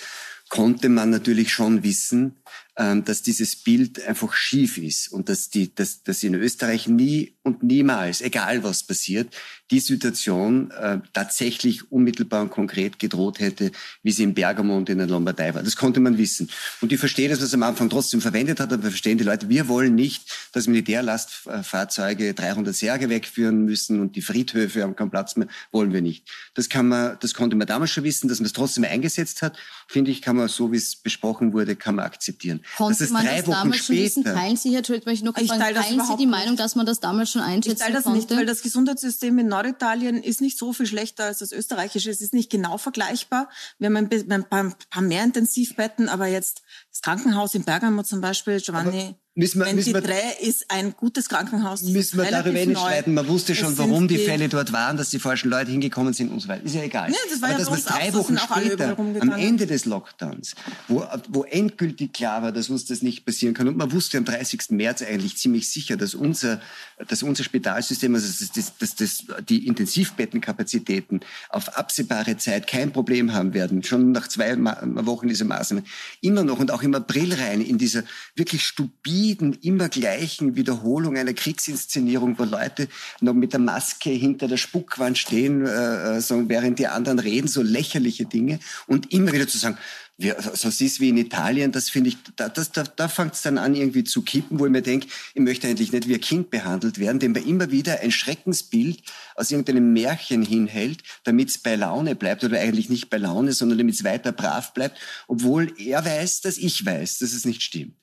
konnte 0.51 0.91
man 0.91 1.09
natürlich 1.09 1.51
schon 1.51 1.83
wissen, 1.83 2.43
dass 2.81 3.23
dieses 3.23 3.57
Bild 3.57 4.03
einfach 4.07 4.33
schief 4.33 4.79
ist 4.79 5.13
und 5.13 5.29
dass, 5.29 5.51
die, 5.51 5.75
dass, 5.75 6.03
dass 6.03 6.23
in 6.23 6.35
Österreich 6.35 6.89
nie 6.89 7.35
und 7.43 7.63
niemals, 7.63 8.23
egal 8.23 8.65
was 8.65 8.83
passiert, 8.85 9.35
die 9.71 9.81
Situation 9.81 10.71
äh, 10.73 10.99
tatsächlich 11.13 11.93
unmittelbar 11.93 12.43
und 12.43 12.51
konkret 12.51 12.99
gedroht 12.99 13.39
hätte, 13.39 13.71
wie 14.03 14.11
sie 14.11 14.25
in 14.25 14.35
Bergamo 14.35 14.77
und 14.77 14.89
in 14.89 14.99
der 14.99 15.07
Lombardei 15.07 15.55
war. 15.55 15.63
Das 15.63 15.77
konnte 15.77 16.01
man 16.01 16.19
wissen. 16.19 16.51
Und 16.81 16.91
ich 16.93 16.99
verstehe, 16.99 17.29
dass 17.29 17.39
man 17.39 17.47
es 17.47 17.55
am 17.55 17.63
Anfang 17.63 17.91
trotzdem 17.91 18.21
verwendet 18.21 18.61
hat, 18.61 18.73
aber 18.73 18.83
verstehen 18.83 19.19
die 19.19 19.25
Leute, 19.25 19.49
wir 19.49 19.69
wollen 19.69 19.95
nicht, 19.95 20.51
dass 20.53 20.67
Militärlastfahrzeuge 20.67 22.35
300 22.35 22.75
Särge 22.75 23.11
wegführen 23.11 23.65
müssen 23.65 24.01
und 24.01 24.17
die 24.17 24.23
Friedhöfe 24.23 24.83
haben 24.83 24.97
keinen 24.97 25.11
Platz 25.11 25.37
mehr, 25.37 25.49
wollen 25.71 25.93
wir 25.93 26.03
nicht. 26.03 26.29
Das 26.55 26.69
kann 26.69 26.89
man, 26.89 27.19
das 27.21 27.35
konnte 27.35 27.57
man 27.57 27.67
damals 27.67 27.91
schon 27.91 28.05
wissen, 28.05 28.29
dass 28.29 28.41
man 28.41 28.47
es 28.47 28.53
trotzdem 28.53 28.85
eingesetzt 28.85 29.43
hat, 29.43 29.57
finde 29.87 30.11
ich, 30.11 30.23
kann 30.23 30.37
man 30.37 30.49
so, 30.49 30.73
wie 30.73 30.77
es 30.77 30.97
besprochen 30.97 31.53
wurde, 31.53 31.77
kann 31.77 31.95
man 31.95 32.07
akzeptieren. 32.07 32.61
Konnte 32.77 32.99
das 33.05 33.11
man 33.11 33.25
das 33.25 33.45
damals 33.45 33.85
später. 33.85 33.85
schon 33.85 33.97
wissen? 33.97 34.25
Teilen 34.25 34.57
Sie, 34.57 34.75
Herr 34.75 34.85
Schulz, 34.85 35.05
möchte 35.05 35.13
ich 35.13 35.23
noch 35.23 35.37
ich 35.37 35.49
fragen, 35.49 35.75
teilen 35.75 36.05
Sie 36.05 36.17
die 36.17 36.27
Meinung, 36.27 36.57
dass 36.57 36.75
man 36.77 36.87
das 36.87 37.01
damals 37.01 37.31
schon 37.31 37.43
einschätzen 37.43 37.77
ich 37.77 37.83
teile 37.83 37.95
das 37.95 38.05
konnte? 38.05 38.19
nicht, 38.19 38.31
weil 38.31 38.47
das 38.47 38.63
Gesundheitssystem 38.63 39.39
in 39.39 39.49
Norditalien 39.49 40.23
ist 40.23 40.41
nicht 40.41 40.59
so 40.59 40.73
viel 40.73 40.87
schlechter 40.87 41.25
als 41.25 41.39
das 41.39 41.53
österreichische. 41.53 42.11
Es 42.11 42.21
ist 42.21 42.35
nicht 42.35 42.51
genau 42.51 42.79
vergleichbar. 42.79 43.49
Wir 43.79 43.87
haben 43.87 43.97
ein, 43.97 44.11
ein 44.31 44.45
paar 44.49 45.03
mehr 45.03 45.25
Intensivbetten, 45.25 46.09
aber 46.09 46.27
jetzt 46.27 46.63
das 46.91 47.03
Krankenhaus 47.03 47.55
in 47.55 47.65
Bergamo 47.65 48.03
zum 48.03 48.21
Beispiel, 48.21 48.61
Giovanni. 48.61 49.01
Aber 49.01 49.15
Müssen 49.41 49.65
wir, 49.65 49.73
müssen 49.73 49.95
wir, 49.95 50.41
ist 50.43 50.67
ein 50.69 50.95
gutes 50.95 51.31
Krankenhaus. 51.31 51.81
Müssen 51.83 52.19
wir 52.19 52.31
darüber 52.31 52.53
nicht 52.53 52.79
streiten. 52.79 53.15
Man 53.15 53.27
wusste 53.27 53.55
schon, 53.55 53.79
warum 53.79 54.07
die, 54.07 54.19
Fälle 54.19 54.51
dort 54.51 54.71
waren, 54.71 54.99
dass 54.99 55.09
die 55.09 55.19
falschen 55.19 55.49
Leute 55.49 55.71
hingekommen 55.71 56.13
sind 56.13 56.31
und 56.31 56.41
so 56.41 56.49
weiter. 56.49 56.63
Ist 56.63 56.75
ja 56.75 56.83
egal. 56.83 57.09
Nee, 57.09 57.17
das 57.31 57.41
war 57.41 57.49
Aber 57.49 57.59
ja 57.59 57.65
dass 57.65 57.71
man 57.71 57.99
drei 57.99 58.13
Wochen 58.13 58.37
später, 58.37 58.99
am 58.99 59.33
Ende 59.33 59.67
des 59.67 59.87
Lockdowns, 59.87 60.57
wo, 60.89 61.07
wo 61.31 61.45
endgültig 61.45 62.13
klar 62.13 62.43
war, 62.43 62.53
dass 62.53 62.69
uns 62.69 62.85
das 62.85 63.01
nicht 63.01 63.25
passieren 63.25 63.55
kann. 63.55 63.67
Und 63.67 63.79
man 63.79 63.91
wusste 63.93 64.19
am 64.19 64.27
30. 64.27 64.73
März 64.73 65.01
eigentlich 65.01 65.39
ziemlich 65.39 65.71
sicher, 65.71 65.97
dass 65.97 66.15
unser, 66.15 66.61
dass 67.09 67.23
unser 67.23 67.43
Spitalsystem, 67.43 68.15
also 68.15 68.27
dass, 68.27 68.53
dass, 68.53 68.77
dass, 68.77 68.95
dass 68.95 69.25
die 69.49 69.67
Intensivbettenkapazitäten 69.67 71.21
auf 71.49 71.79
absehbare 71.79 72.37
Zeit 72.37 72.67
kein 72.67 72.93
Problem 72.93 73.33
haben 73.33 73.55
werden. 73.55 73.83
Schon 73.85 74.13
nach 74.13 74.29
zwei 74.29 74.55
Wochen 74.59 75.29
dieser 75.29 75.47
Maßnahmen. 75.47 75.87
Immer 76.21 76.45
noch 76.45 76.59
und 76.59 76.71
auch 76.71 76.83
im 76.83 76.95
April 76.95 77.33
rein 77.33 77.63
in 77.63 77.79
dieser 77.79 78.03
wirklich 78.35 78.65
stupiden 78.65 79.30
stupiden, 79.31 79.59
immer 79.63 79.89
gleichen 79.89 80.57
Wiederholung 80.57 81.17
einer 81.17 81.35
Kriegsinszenierung, 81.35 82.39
wo 82.39 82.45
Leute 82.45 82.89
noch 83.21 83.35
mit 83.35 83.53
der 83.53 83.61
Maske 83.61 84.11
hinter 84.11 84.49
der 84.49 84.57
Spuckwand 84.57 85.19
stehen, 85.19 85.67
äh, 85.67 86.17
äh 86.17 86.21
so, 86.21 86.49
während 86.49 86.79
die 86.79 86.87
anderen 86.87 87.19
reden, 87.19 87.49
so 87.49 87.63
lächerliche 87.63 88.25
Dinge. 88.25 88.59
Und 88.87 89.13
immer 89.13 89.33
wieder 89.33 89.49
zu 89.49 89.59
sagen, 89.59 89.79
wir, 90.19 90.37
so 90.53 90.69
ist 90.69 91.01
wie 91.01 91.09
in 91.09 91.17
Italien, 91.17 91.73
das 91.73 91.89
finde 91.89 92.11
ich, 92.11 92.19
da, 92.37 92.51
das, 92.51 92.73
da, 92.73 92.83
da 92.83 93.09
fängt 93.09 93.35
es 93.35 93.43
dann 93.43 93.57
an 93.57 93.75
irgendwie 93.75 94.05
zu 94.05 94.21
kippen, 94.21 94.59
wo 94.59 94.67
ich 94.67 94.73
mir 94.73 94.83
denke, 94.83 95.07
ich 95.35 95.41
möchte 95.41 95.67
eigentlich 95.67 95.93
nicht 95.93 96.09
wie 96.09 96.15
ein 96.15 96.21
Kind 96.21 96.51
behandelt 96.51 96.99
werden, 96.99 97.19
dem 97.21 97.33
man 97.33 97.47
immer 97.47 97.71
wieder 97.71 98.01
ein 98.01 98.11
Schreckensbild 98.11 99.03
aus 99.35 99.51
irgendeinem 99.51 99.95
Märchen 99.95 100.43
hinhält, 100.43 101.03
damit 101.25 101.49
es 101.49 101.59
bei 101.59 101.75
Laune 101.75 102.17
bleibt 102.17 102.45
oder 102.45 102.61
eigentlich 102.61 102.91
nicht 102.91 103.09
bei 103.09 103.17
Laune, 103.17 103.53
sondern 103.55 103.79
damit 103.79 103.95
es 103.95 104.05
weiter 104.05 104.33
brav 104.33 104.75
bleibt, 104.75 104.99
obwohl 105.27 105.73
er 105.79 106.05
weiß, 106.05 106.43
dass 106.43 106.59
ich 106.59 106.85
weiß, 106.85 107.21
dass 107.21 107.33
es 107.33 107.47
nicht 107.47 107.63
stimmt 107.63 107.95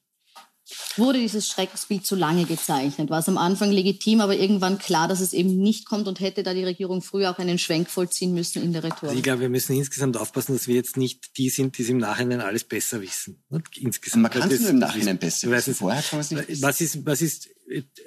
wurde 0.97 1.19
dieses 1.19 1.47
Schreckensbild 1.47 2.05
zu 2.05 2.15
lange 2.15 2.45
gezeichnet? 2.45 3.09
War 3.09 3.19
es 3.19 3.27
am 3.27 3.37
Anfang 3.37 3.71
legitim, 3.71 4.21
aber 4.21 4.35
irgendwann 4.35 4.77
klar, 4.77 5.07
dass 5.07 5.19
es 5.19 5.33
eben 5.33 5.57
nicht 5.57 5.85
kommt 5.85 6.07
und 6.07 6.19
hätte 6.19 6.43
da 6.43 6.53
die 6.53 6.63
Regierung 6.63 7.01
früher 7.01 7.31
auch 7.31 7.39
einen 7.39 7.57
Schwenk 7.57 7.89
vollziehen 7.89 8.33
müssen 8.33 8.61
in 8.61 8.73
der 8.73 8.83
Rhetorik? 8.83 9.15
Ich 9.15 9.23
glaube, 9.23 9.41
wir 9.41 9.49
müssen 9.49 9.75
insgesamt 9.75 10.17
aufpassen, 10.17 10.53
dass 10.53 10.67
wir 10.67 10.75
jetzt 10.75 10.97
nicht 10.97 11.37
die 11.37 11.49
sind, 11.49 11.77
die 11.77 11.83
es 11.83 11.89
im 11.89 11.97
Nachhinein 11.97 12.41
alles 12.41 12.63
besser 12.63 13.01
wissen. 13.01 13.43
Insgesamt. 13.79 14.23
Man 14.23 14.31
kann 14.31 14.51
es 14.51 14.61
nur 14.61 14.69
im 14.71 14.79
Nachhinein 14.79 15.17
besser 15.17 15.49
wissen. 15.49 15.75
Vorher 15.75 16.01
kann 16.01 16.19
man 16.19 16.21
es 16.21 16.31
nicht 16.31 16.47
wissen. 16.47 16.63
Was 16.63 16.81
ist, 16.81 17.05
was 17.05 17.21
ist, 17.21 17.49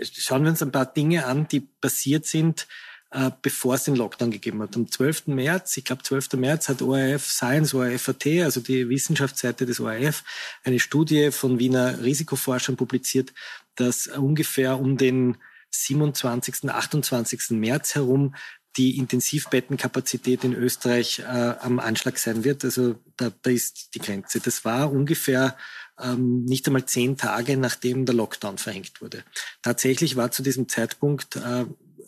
schauen 0.01 0.43
wir 0.43 0.51
uns 0.51 0.63
ein 0.63 0.73
paar 0.73 0.87
Dinge 0.87 1.27
an, 1.27 1.49
die 1.49 1.61
passiert 1.61 2.27
sind, 2.27 2.67
äh, 3.11 3.31
bevor 3.43 3.75
es 3.75 3.85
den 3.85 3.97
Lockdown 3.97 4.31
gegeben 4.31 4.63
hat. 4.63 4.77
Am 4.77 4.91
12. 4.91 5.29
März, 5.29 5.77
ich 5.77 5.85
glaube 5.85 6.03
12. 6.03 6.35
März, 6.35 6.69
hat 6.69 6.83
ORF 6.83 7.27
Science, 7.27 7.75
ORF.at, 7.75 8.27
also 8.45 8.61
die 8.61 8.89
Wissenschaftsseite 8.89 9.67
des 9.67 9.81
ORF, 9.81 10.23
eine 10.65 10.79
Studie 10.79 11.31
von 11.31 11.59
Wiener 11.59 12.03
Risikoforschern 12.03 12.77
publiziert, 12.77 13.33
dass 13.75 14.07
ungefähr 14.07 14.79
um 14.79 14.97
den 14.97 15.37
27., 15.71 16.71
28. 16.71 17.51
März 17.51 17.95
herum 17.95 18.35
die 18.77 18.99
Intensivbettenkapazität 18.99 20.45
in 20.45 20.55
Österreich 20.55 21.19
äh, 21.19 21.25
am 21.25 21.81
Anschlag 21.81 22.19
sein 22.19 22.45
wird. 22.45 22.65
Also 22.65 22.97
da, 23.17 23.33
da 23.43 23.51
ist 23.51 23.95
die 23.95 23.99
Grenze. 23.99 24.41
Das 24.41 24.65
war 24.65 24.93
ungefähr 24.93 25.57
ähm, 26.01 26.45
nicht 26.45 26.67
einmal 26.67 26.85
zehn 26.85 27.17
Tage, 27.17 27.57
nachdem 27.57 28.07
der 28.07 28.15
Lockdown 28.15 28.59
verhängt 28.59 29.01
wurde. 29.01 29.25
Tatsächlich 29.63 30.17
war 30.17 30.31
zu 30.31 30.43
diesem 30.43 30.69
Zeitpunkt 30.69 31.37
äh, 31.37 31.67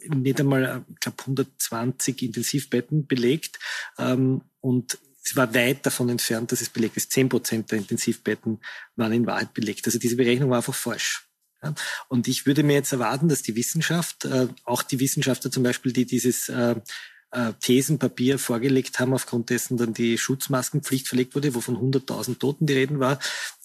nicht 0.08 0.40
einmal, 0.40 0.84
ich 0.92 1.00
glaube, 1.00 1.18
120 1.20 2.22
Intensivbetten 2.22 3.06
belegt. 3.06 3.58
Ähm, 3.98 4.42
und 4.60 4.98
es 5.24 5.36
war 5.36 5.54
weit 5.54 5.86
davon 5.86 6.08
entfernt, 6.08 6.52
dass 6.52 6.60
es 6.60 6.68
belegt 6.68 6.96
ist. 6.96 7.12
Zehn 7.12 7.28
Prozent 7.28 7.70
der 7.70 7.78
Intensivbetten 7.78 8.60
waren 8.96 9.12
in 9.12 9.26
Wahrheit 9.26 9.54
belegt. 9.54 9.86
Also 9.86 9.98
diese 9.98 10.16
Berechnung 10.16 10.50
war 10.50 10.58
einfach 10.58 10.74
falsch. 10.74 11.28
Ja? 11.62 11.74
Und 12.08 12.28
ich 12.28 12.46
würde 12.46 12.62
mir 12.62 12.74
jetzt 12.74 12.92
erwarten, 12.92 13.28
dass 13.28 13.42
die 13.42 13.56
Wissenschaft, 13.56 14.24
äh, 14.24 14.48
auch 14.64 14.82
die 14.82 15.00
Wissenschaftler 15.00 15.50
zum 15.50 15.62
Beispiel, 15.62 15.92
die 15.92 16.06
dieses 16.06 16.48
äh, 16.48 16.74
äh 17.30 17.52
Thesenpapier 17.60 18.38
vorgelegt 18.38 18.98
haben, 18.98 19.14
aufgrund 19.14 19.50
dessen 19.50 19.76
dann 19.76 19.94
die 19.94 20.18
Schutzmaskenpflicht 20.18 21.08
verlegt 21.08 21.34
wurde, 21.34 21.54
wo 21.54 21.60
von 21.60 21.76
100.000 21.76 22.38
Toten 22.38 22.66
die 22.66 22.74
Reden 22.74 22.98
war, 22.98 23.18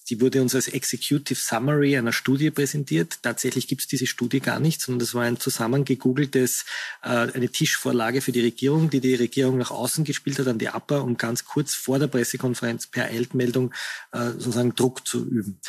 die 0.10 0.22
wurde 0.22 0.42
uns 0.42 0.56
als 0.56 0.68
Executive 0.68 1.40
Summary 1.40 1.98
einer 1.98 2.14
Studie 2.14 2.52
präsentiert. 2.52 3.20
Tatsächlich 3.22 3.68
gibt 3.68 3.82
es 3.82 3.88
diese 3.88 4.08
Studie 4.08 4.40
gar 4.40 4.60
nicht, 4.60 4.82
sondern 4.82 5.00
das 5.00 5.14
war 5.14 5.24
ein 5.24 5.40
zusammengegoogeltes, 5.40 6.66
äh, 7.04 7.08
eine 7.08 7.50
Tischvorlage 7.50 8.22
für 8.22 8.32
die 8.32 8.42
Regierung, 8.42 8.90
die 8.90 9.02
die 9.02 9.16
Regierung 9.16 9.58
nach 9.58 9.72
außen 9.72 10.04
gespielt 10.04 10.40
hat 10.40 10.48
an 10.48 10.60
die 10.60 10.70
APA, 10.70 11.00
um 11.00 11.18
ganz 11.18 11.46
kurz 11.46 11.74
vor 11.74 12.00
der 12.00 12.08
Pressekonferenz 12.08 12.88
per 12.88 13.06
Eilmeldung 13.06 13.74
äh, 14.12 14.32
sozusagen 14.32 14.76
Druck 14.76 15.06
zu 15.08 15.26
üben. 15.26 15.60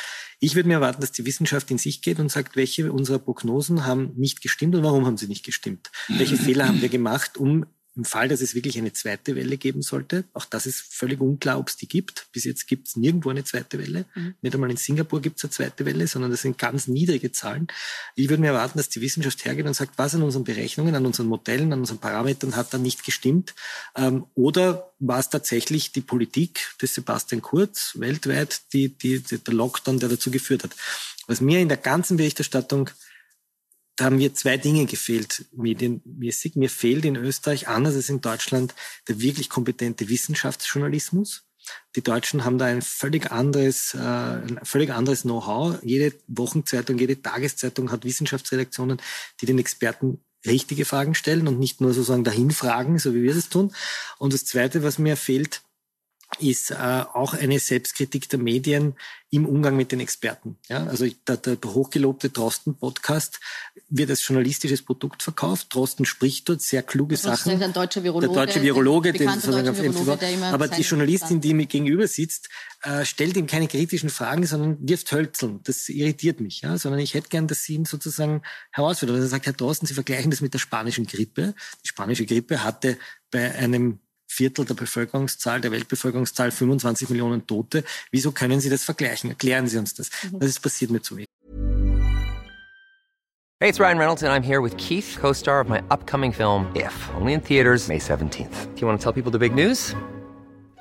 Ich 0.40 0.54
würde 0.54 0.68
mir 0.68 0.74
erwarten, 0.74 1.00
dass 1.00 1.10
die 1.10 1.26
Wissenschaft 1.26 1.70
in 1.70 1.78
sich 1.78 2.00
geht 2.00 2.20
und 2.20 2.30
sagt, 2.30 2.54
welche 2.54 2.92
unserer 2.92 3.18
Prognosen 3.18 3.84
haben 3.84 4.12
nicht 4.16 4.40
gestimmt 4.40 4.76
und 4.76 4.84
warum 4.84 5.04
haben 5.04 5.16
sie 5.16 5.26
nicht 5.26 5.44
gestimmt? 5.44 5.90
Welche 6.06 6.36
Fehler 6.36 6.68
haben 6.68 6.80
wir 6.80 6.88
gemacht, 6.88 7.36
um 7.36 7.66
im 7.98 8.04
Fall, 8.04 8.28
dass 8.28 8.40
es 8.40 8.54
wirklich 8.54 8.78
eine 8.78 8.92
zweite 8.92 9.34
Welle 9.34 9.56
geben 9.56 9.82
sollte, 9.82 10.24
auch 10.32 10.44
das 10.44 10.66
ist 10.66 10.80
völlig 10.94 11.20
unklar, 11.20 11.58
ob 11.58 11.68
es 11.68 11.76
die 11.76 11.88
gibt. 11.88 12.28
Bis 12.32 12.44
jetzt 12.44 12.68
gibt 12.68 12.86
es 12.86 12.96
nirgendwo 12.96 13.30
eine 13.30 13.42
zweite 13.42 13.76
Welle. 13.78 14.04
Mhm. 14.14 14.34
Nicht 14.40 14.54
einmal 14.54 14.70
in 14.70 14.76
Singapur 14.76 15.20
gibt 15.20 15.38
es 15.38 15.44
eine 15.44 15.50
zweite 15.50 15.84
Welle, 15.84 16.06
sondern 16.06 16.30
das 16.30 16.42
sind 16.42 16.58
ganz 16.58 16.86
niedrige 16.86 17.32
Zahlen. 17.32 17.66
Ich 18.14 18.28
würde 18.28 18.40
mir 18.40 18.48
erwarten, 18.48 18.78
dass 18.78 18.88
die 18.88 19.00
Wissenschaft 19.00 19.44
hergeht 19.44 19.66
und 19.66 19.74
sagt, 19.74 19.98
was 19.98 20.14
an 20.14 20.22
unseren 20.22 20.44
Berechnungen, 20.44 20.94
an 20.94 21.06
unseren 21.06 21.26
Modellen, 21.26 21.72
an 21.72 21.80
unseren 21.80 21.98
Parametern 21.98 22.54
hat 22.54 22.72
da 22.72 22.78
nicht 22.78 23.04
gestimmt. 23.04 23.54
Ähm, 23.96 24.26
oder 24.36 24.92
war 25.00 25.18
es 25.18 25.28
tatsächlich 25.28 25.90
die 25.90 26.00
Politik 26.00 26.60
des 26.80 26.94
Sebastian 26.94 27.42
Kurz 27.42 27.94
weltweit, 27.98 28.72
die, 28.72 28.96
die, 28.96 29.20
die, 29.20 29.38
der 29.38 29.54
Lockdown, 29.54 29.98
der 29.98 30.08
dazu 30.08 30.30
geführt 30.30 30.62
hat. 30.62 30.70
Was 31.26 31.40
mir 31.40 31.58
in 31.58 31.68
der 31.68 31.78
ganzen 31.78 32.16
Berichterstattung 32.16 32.90
da 33.98 34.04
haben 34.04 34.16
mir 34.16 34.32
zwei 34.32 34.56
Dinge 34.56 34.86
gefehlt, 34.86 35.46
medienmäßig. 35.50 36.54
Mir 36.54 36.70
fehlt 36.70 37.04
in 37.04 37.16
Österreich, 37.16 37.66
anders 37.66 37.96
als 37.96 38.08
in 38.08 38.20
Deutschland, 38.20 38.72
der 39.08 39.20
wirklich 39.20 39.48
kompetente 39.48 40.08
Wissenschaftsjournalismus. 40.08 41.42
Die 41.96 42.02
Deutschen 42.02 42.44
haben 42.44 42.58
da 42.58 42.66
ein 42.66 42.80
völlig 42.80 43.32
anderes, 43.32 43.94
äh, 43.94 43.98
ein 43.98 44.60
völlig 44.62 44.92
anderes 44.92 45.22
Know-how. 45.22 45.82
Jede 45.82 46.14
Wochenzeitung, 46.28 46.96
jede 46.96 47.20
Tageszeitung 47.20 47.90
hat 47.90 48.04
Wissenschaftsredaktionen, 48.04 49.02
die 49.40 49.46
den 49.46 49.58
Experten 49.58 50.20
richtige 50.46 50.84
Fragen 50.84 51.16
stellen 51.16 51.48
und 51.48 51.58
nicht 51.58 51.80
nur 51.80 51.92
sozusagen 51.92 52.22
dahin 52.22 52.52
fragen, 52.52 53.00
so 53.00 53.14
wie 53.14 53.24
wir 53.24 53.34
es 53.34 53.48
tun. 53.48 53.74
Und 54.18 54.32
das 54.32 54.44
Zweite, 54.44 54.84
was 54.84 55.00
mir 55.00 55.16
fehlt, 55.16 55.62
ist 56.38 56.70
äh, 56.70 56.74
auch 56.74 57.34
eine 57.34 57.58
Selbstkritik 57.58 58.28
der 58.28 58.38
Medien 58.38 58.94
im 59.30 59.46
Umgang 59.46 59.76
mit 59.76 59.92
den 59.92 60.00
Experten. 60.00 60.56
Ja, 60.68 60.86
also 60.86 61.06
der, 61.26 61.36
der 61.36 61.58
hochgelobte 61.64 62.30
Drosten-Podcast 62.30 63.40
wird 63.88 64.10
als 64.10 64.26
journalistisches 64.26 64.82
Produkt 64.82 65.22
verkauft. 65.22 65.74
Drosten 65.74 66.04
spricht 66.04 66.48
dort 66.48 66.62
sehr 66.62 66.82
kluge 66.82 67.14
das 67.14 67.22
Sachen. 67.22 67.62
Ein 67.62 67.72
deutscher 67.72 68.02
Virologe, 68.02 68.26
der 68.34 68.46
deutsche 68.46 68.62
Virologe, 68.62 69.12
der 69.12 69.26
den 69.26 69.40
sozusagen 69.40 69.68
auf 69.68 69.80
Virologe, 69.80 70.26
Aber 70.44 70.68
die 70.68 70.82
Journalistin, 70.82 71.40
die 71.40 71.54
mir 71.54 71.66
gegenüber 71.66 72.06
sitzt, 72.06 72.48
äh, 72.82 73.04
stellt 73.04 73.36
ihm 73.36 73.46
keine 73.46 73.68
kritischen 73.68 74.10
Fragen, 74.10 74.46
sondern 74.46 74.78
wirft 74.80 75.10
Hölzeln. 75.12 75.60
Das 75.64 75.88
irritiert 75.88 76.40
mich. 76.40 76.60
Ja? 76.60 76.78
Sondern 76.78 77.00
ich 77.00 77.14
hätte 77.14 77.28
gern, 77.28 77.48
dass 77.48 77.64
sie 77.64 77.74
ihn 77.74 77.84
sozusagen 77.84 78.42
herausfordert. 78.70 79.16
Also 79.16 79.26
er 79.26 79.30
sagt, 79.30 79.46
Herr 79.46 79.52
Drosten, 79.52 79.86
Sie 79.86 79.94
vergleichen 79.94 80.30
das 80.30 80.40
mit 80.40 80.54
der 80.54 80.58
spanischen 80.58 81.06
Grippe. 81.06 81.54
Die 81.84 81.88
spanische 81.88 82.24
Grippe 82.24 82.64
hatte 82.64 82.96
bei 83.30 83.54
einem 83.54 83.98
Viertel 84.28 84.64
der 84.64 84.74
Bevölkerungszahl, 84.74 85.60
der 85.60 85.72
Weltbevölkerungszahl, 85.72 86.50
25 86.50 87.08
Millionen 87.08 87.46
Tote. 87.46 87.82
Wieso 88.12 88.30
können 88.30 88.60
Sie 88.60 88.70
das 88.70 88.84
vergleichen? 88.84 89.30
Erklären 89.30 89.66
Sie 89.66 89.78
uns 89.78 89.94
das. 89.94 90.10
Mhm. 90.30 90.38
Das 90.38 90.48
ist 90.50 90.60
passiert 90.60 90.90
mir 90.90 91.02
zu 91.02 91.16
wenig. 91.16 91.26
Hey, 93.60 93.68
it's 93.68 93.80
Ryan 93.80 93.98
Reynolds 93.98 94.22
and 94.22 94.32
I'm 94.32 94.44
here 94.44 94.60
with 94.60 94.76
Keith, 94.76 95.16
co-star 95.18 95.60
of 95.60 95.68
my 95.68 95.82
upcoming 95.90 96.30
film 96.30 96.70
If, 96.76 96.94
only 97.16 97.32
in 97.32 97.40
theaters 97.40 97.88
May 97.88 97.98
17th. 97.98 98.74
Do 98.74 98.80
you 98.80 98.86
want 98.86 99.00
to 99.00 99.02
tell 99.02 99.12
people 99.12 99.32
the 99.32 99.38
big 99.38 99.52
news? 99.52 99.96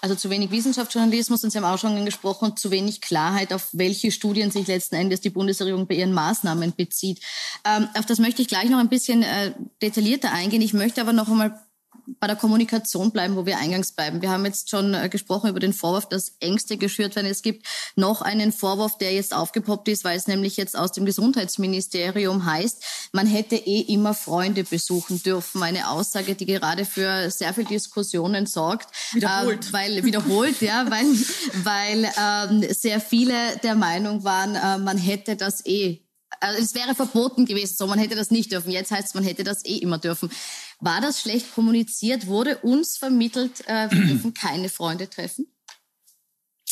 Also 0.00 0.14
zu 0.14 0.30
wenig 0.30 0.50
Wissenschaftsjournalismus 0.50 1.44
und 1.44 1.50
Sie 1.50 1.58
haben 1.58 1.64
auch 1.64 1.78
schon 1.78 2.04
gesprochen, 2.04 2.56
zu 2.56 2.70
wenig 2.70 3.00
Klarheit, 3.00 3.52
auf 3.52 3.68
welche 3.72 4.10
Studien 4.10 4.50
sich 4.50 4.66
letzten 4.66 4.96
Endes 4.96 5.20
die 5.20 5.30
Bundesregierung 5.30 5.86
bei 5.86 5.94
ihren 5.94 6.12
Maßnahmen 6.12 6.74
bezieht. 6.76 7.20
Ähm, 7.64 7.88
auf 7.96 8.06
das 8.06 8.18
möchte 8.18 8.42
ich 8.42 8.48
gleich 8.48 8.68
noch 8.70 8.78
ein 8.78 8.88
bisschen 8.88 9.22
äh, 9.22 9.52
detaillierter 9.82 10.32
eingehen. 10.32 10.62
Ich 10.62 10.72
möchte 10.72 11.00
aber 11.00 11.12
noch 11.12 11.28
einmal 11.28 11.60
bei 12.18 12.26
der 12.26 12.36
Kommunikation 12.36 13.10
bleiben, 13.10 13.36
wo 13.36 13.46
wir 13.46 13.58
eingangs 13.58 13.92
bleiben. 13.92 14.22
Wir 14.22 14.30
haben 14.30 14.44
jetzt 14.44 14.70
schon 14.70 14.94
äh, 14.94 15.08
gesprochen 15.08 15.50
über 15.50 15.60
den 15.60 15.72
Vorwurf, 15.72 16.08
dass 16.08 16.34
Ängste 16.40 16.76
geschürt 16.76 17.16
werden. 17.16 17.30
Es 17.30 17.42
gibt 17.42 17.66
noch 17.96 18.22
einen 18.22 18.52
Vorwurf, 18.52 18.98
der 18.98 19.12
jetzt 19.12 19.34
aufgepoppt 19.34 19.88
ist, 19.88 20.04
weil 20.04 20.16
es 20.16 20.26
nämlich 20.26 20.56
jetzt 20.56 20.76
aus 20.76 20.92
dem 20.92 21.04
Gesundheitsministerium 21.04 22.44
heißt, 22.44 23.10
man 23.12 23.26
hätte 23.26 23.56
eh 23.56 23.80
immer 23.80 24.14
Freunde 24.14 24.64
besuchen 24.64 25.22
dürfen. 25.22 25.62
Eine 25.62 25.90
Aussage, 25.90 26.34
die 26.34 26.46
gerade 26.46 26.84
für 26.84 27.30
sehr 27.30 27.54
viel 27.54 27.64
Diskussionen 27.64 28.46
sorgt. 28.46 28.88
Wiederholt. 29.12 29.68
Äh, 29.68 29.72
weil, 29.72 30.04
wiederholt, 30.04 30.60
ja, 30.60 30.90
weil, 30.90 31.06
weil 31.64 32.10
ähm, 32.18 32.74
sehr 32.74 33.00
viele 33.00 33.56
der 33.62 33.74
Meinung 33.74 34.24
waren, 34.24 34.54
äh, 34.54 34.78
man 34.78 34.98
hätte 34.98 35.36
das 35.36 35.64
eh 35.66 36.00
also 36.38 36.62
es 36.62 36.74
wäre 36.74 36.94
verboten 36.94 37.44
gewesen, 37.44 37.74
so 37.76 37.86
man 37.86 37.98
hätte 37.98 38.14
das 38.14 38.30
nicht 38.30 38.52
dürfen. 38.52 38.70
Jetzt 38.70 38.90
heißt 38.90 39.08
es, 39.08 39.14
man 39.14 39.24
hätte 39.24 39.44
das 39.44 39.64
eh 39.64 39.76
immer 39.76 39.98
dürfen. 39.98 40.30
War 40.80 41.00
das 41.00 41.20
schlecht 41.20 41.54
kommuniziert? 41.54 42.26
Wurde 42.26 42.58
uns 42.58 42.96
vermittelt, 42.96 43.66
äh, 43.66 43.90
wir 43.90 44.06
dürfen 44.08 44.34
keine 44.34 44.68
Freunde 44.68 45.08
treffen? 45.08 45.46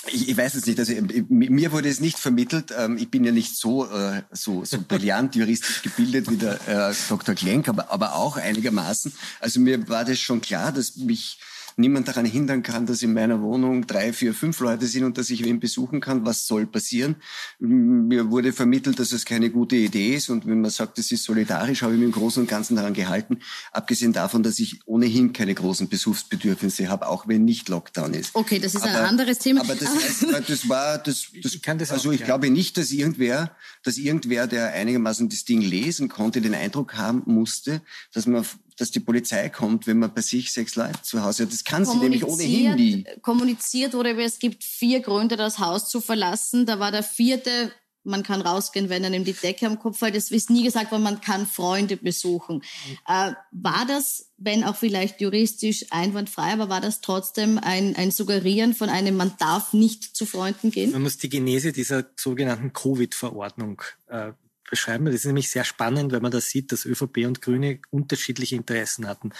Ich, 0.06 0.28
ich 0.28 0.36
weiß 0.36 0.54
es 0.54 0.66
nicht. 0.66 0.78
Also 0.78 0.94
mir 1.28 1.72
wurde 1.72 1.88
es 1.88 2.00
nicht 2.00 2.18
vermittelt. 2.18 2.72
Ähm, 2.76 2.96
ich 2.98 3.10
bin 3.10 3.24
ja 3.24 3.32
nicht 3.32 3.56
so 3.56 3.86
äh, 3.86 4.22
so, 4.30 4.64
so 4.64 4.78
brillant 4.88 5.34
juristisch 5.34 5.82
gebildet 5.82 6.30
wie 6.30 6.36
der 6.36 6.68
äh, 6.68 6.94
Dr. 7.08 7.34
Klenk, 7.34 7.68
aber, 7.68 7.90
aber 7.90 8.14
auch 8.14 8.36
einigermaßen. 8.36 9.12
Also 9.40 9.60
mir 9.60 9.88
war 9.88 10.04
das 10.04 10.18
schon 10.18 10.40
klar, 10.40 10.72
dass 10.72 10.96
mich 10.96 11.38
niemand 11.78 12.08
daran 12.08 12.26
hindern 12.26 12.62
kann, 12.62 12.86
dass 12.86 13.02
in 13.02 13.12
meiner 13.12 13.40
Wohnung 13.40 13.86
drei, 13.86 14.12
vier, 14.12 14.34
fünf 14.34 14.58
Leute 14.60 14.86
sind 14.86 15.04
und 15.04 15.16
dass 15.16 15.30
ich 15.30 15.44
wen 15.44 15.60
besuchen 15.60 16.00
kann. 16.00 16.26
Was 16.26 16.46
soll 16.46 16.66
passieren? 16.66 17.16
Mir 17.58 18.30
wurde 18.30 18.52
vermittelt, 18.52 18.98
dass 18.98 19.12
es 19.12 19.24
keine 19.24 19.50
gute 19.50 19.76
Idee 19.76 20.14
ist. 20.14 20.28
Und 20.28 20.46
wenn 20.46 20.60
man 20.60 20.70
sagt, 20.70 20.98
es 20.98 21.12
ist 21.12 21.24
solidarisch, 21.24 21.82
habe 21.82 21.92
ich 21.94 21.98
mich 21.98 22.06
im 22.06 22.12
Großen 22.12 22.42
und 22.42 22.48
Ganzen 22.48 22.76
daran 22.76 22.94
gehalten. 22.94 23.38
Abgesehen 23.72 24.12
davon, 24.12 24.42
dass 24.42 24.58
ich 24.58 24.80
ohnehin 24.86 25.32
keine 25.32 25.54
großen 25.54 25.88
Besuchsbedürfnisse 25.88 26.88
habe, 26.88 27.06
auch 27.06 27.28
wenn 27.28 27.44
nicht 27.44 27.68
Lockdown 27.68 28.12
ist. 28.14 28.34
Okay, 28.34 28.58
das 28.58 28.74
ist 28.74 28.82
aber, 28.82 28.98
ein 28.98 29.04
anderes 29.04 29.38
Thema. 29.38 29.60
Aber 29.60 29.76
das, 29.76 29.88
heißt, 29.88 30.26
das 30.48 30.68
war, 30.68 30.98
das, 30.98 31.28
das, 31.42 31.54
ich 31.54 31.62
das 31.62 31.92
also 31.92 32.10
ich 32.10 32.24
glaube 32.24 32.50
nicht, 32.50 32.76
dass 32.76 32.90
irgendwer, 32.90 33.52
dass 33.84 33.98
irgendwer, 33.98 34.46
der 34.46 34.72
einigermaßen 34.72 35.28
das 35.28 35.44
Ding 35.44 35.60
lesen 35.60 36.08
konnte, 36.08 36.40
den 36.40 36.54
Eindruck 36.54 36.96
haben 36.96 37.22
musste, 37.26 37.82
dass 38.12 38.26
man 38.26 38.44
dass 38.78 38.90
die 38.90 39.00
Polizei 39.00 39.48
kommt, 39.48 39.86
wenn 39.86 39.98
man 39.98 40.14
bei 40.14 40.20
sich 40.20 40.52
sechs 40.52 40.76
Leute 40.76 41.02
zu 41.02 41.22
Hause 41.22 41.44
hat. 41.44 41.52
Das 41.52 41.64
kann 41.64 41.84
sie 41.84 41.98
nämlich 41.98 42.24
ohnehin 42.24 42.74
nie. 42.76 43.04
Kommuniziert 43.22 43.92
wurde, 43.92 44.10
es 44.22 44.38
gibt 44.38 44.64
vier 44.64 45.00
Gründe, 45.00 45.36
das 45.36 45.58
Haus 45.58 45.90
zu 45.90 46.00
verlassen. 46.00 46.64
Da 46.64 46.78
war 46.78 46.92
der 46.92 47.02
vierte, 47.02 47.72
man 48.04 48.22
kann 48.22 48.40
rausgehen, 48.40 48.88
wenn 48.88 49.04
einem 49.04 49.24
die 49.24 49.32
Decke 49.32 49.66
am 49.66 49.80
Kopf 49.80 49.98
fällt. 49.98 50.14
Es 50.14 50.30
ist 50.30 50.48
nie 50.48 50.62
gesagt 50.62 50.92
worden, 50.92 51.02
man 51.02 51.20
kann 51.20 51.46
Freunde 51.46 51.96
besuchen. 51.96 52.62
Äh, 53.06 53.32
war 53.50 53.84
das, 53.86 54.30
wenn 54.36 54.62
auch 54.62 54.76
vielleicht 54.76 55.20
juristisch 55.20 55.86
einwandfrei, 55.90 56.52
aber 56.52 56.68
war 56.68 56.80
das 56.80 57.00
trotzdem 57.00 57.58
ein, 57.58 57.96
ein 57.96 58.12
Suggerieren 58.12 58.74
von 58.74 58.88
einem, 58.88 59.16
man 59.16 59.32
darf 59.38 59.72
nicht 59.72 60.16
zu 60.16 60.24
Freunden 60.24 60.70
gehen? 60.70 60.92
Man 60.92 61.02
muss 61.02 61.18
die 61.18 61.28
Genese 61.28 61.72
dieser 61.72 62.06
sogenannten 62.16 62.72
Covid-Verordnung 62.72 63.82
äh, 64.06 64.32
beschreiben. 64.70 65.06
Das 65.06 65.14
ist 65.14 65.24
nämlich 65.24 65.50
sehr 65.50 65.64
spannend, 65.64 66.12
weil 66.12 66.20
man 66.20 66.30
da 66.30 66.40
sieht, 66.40 66.72
dass 66.72 66.84
ÖVP 66.84 67.26
und 67.26 67.42
Grüne 67.42 67.80
unterschiedliche 67.90 68.56
Interessen 68.56 69.06
hatten. 69.06 69.32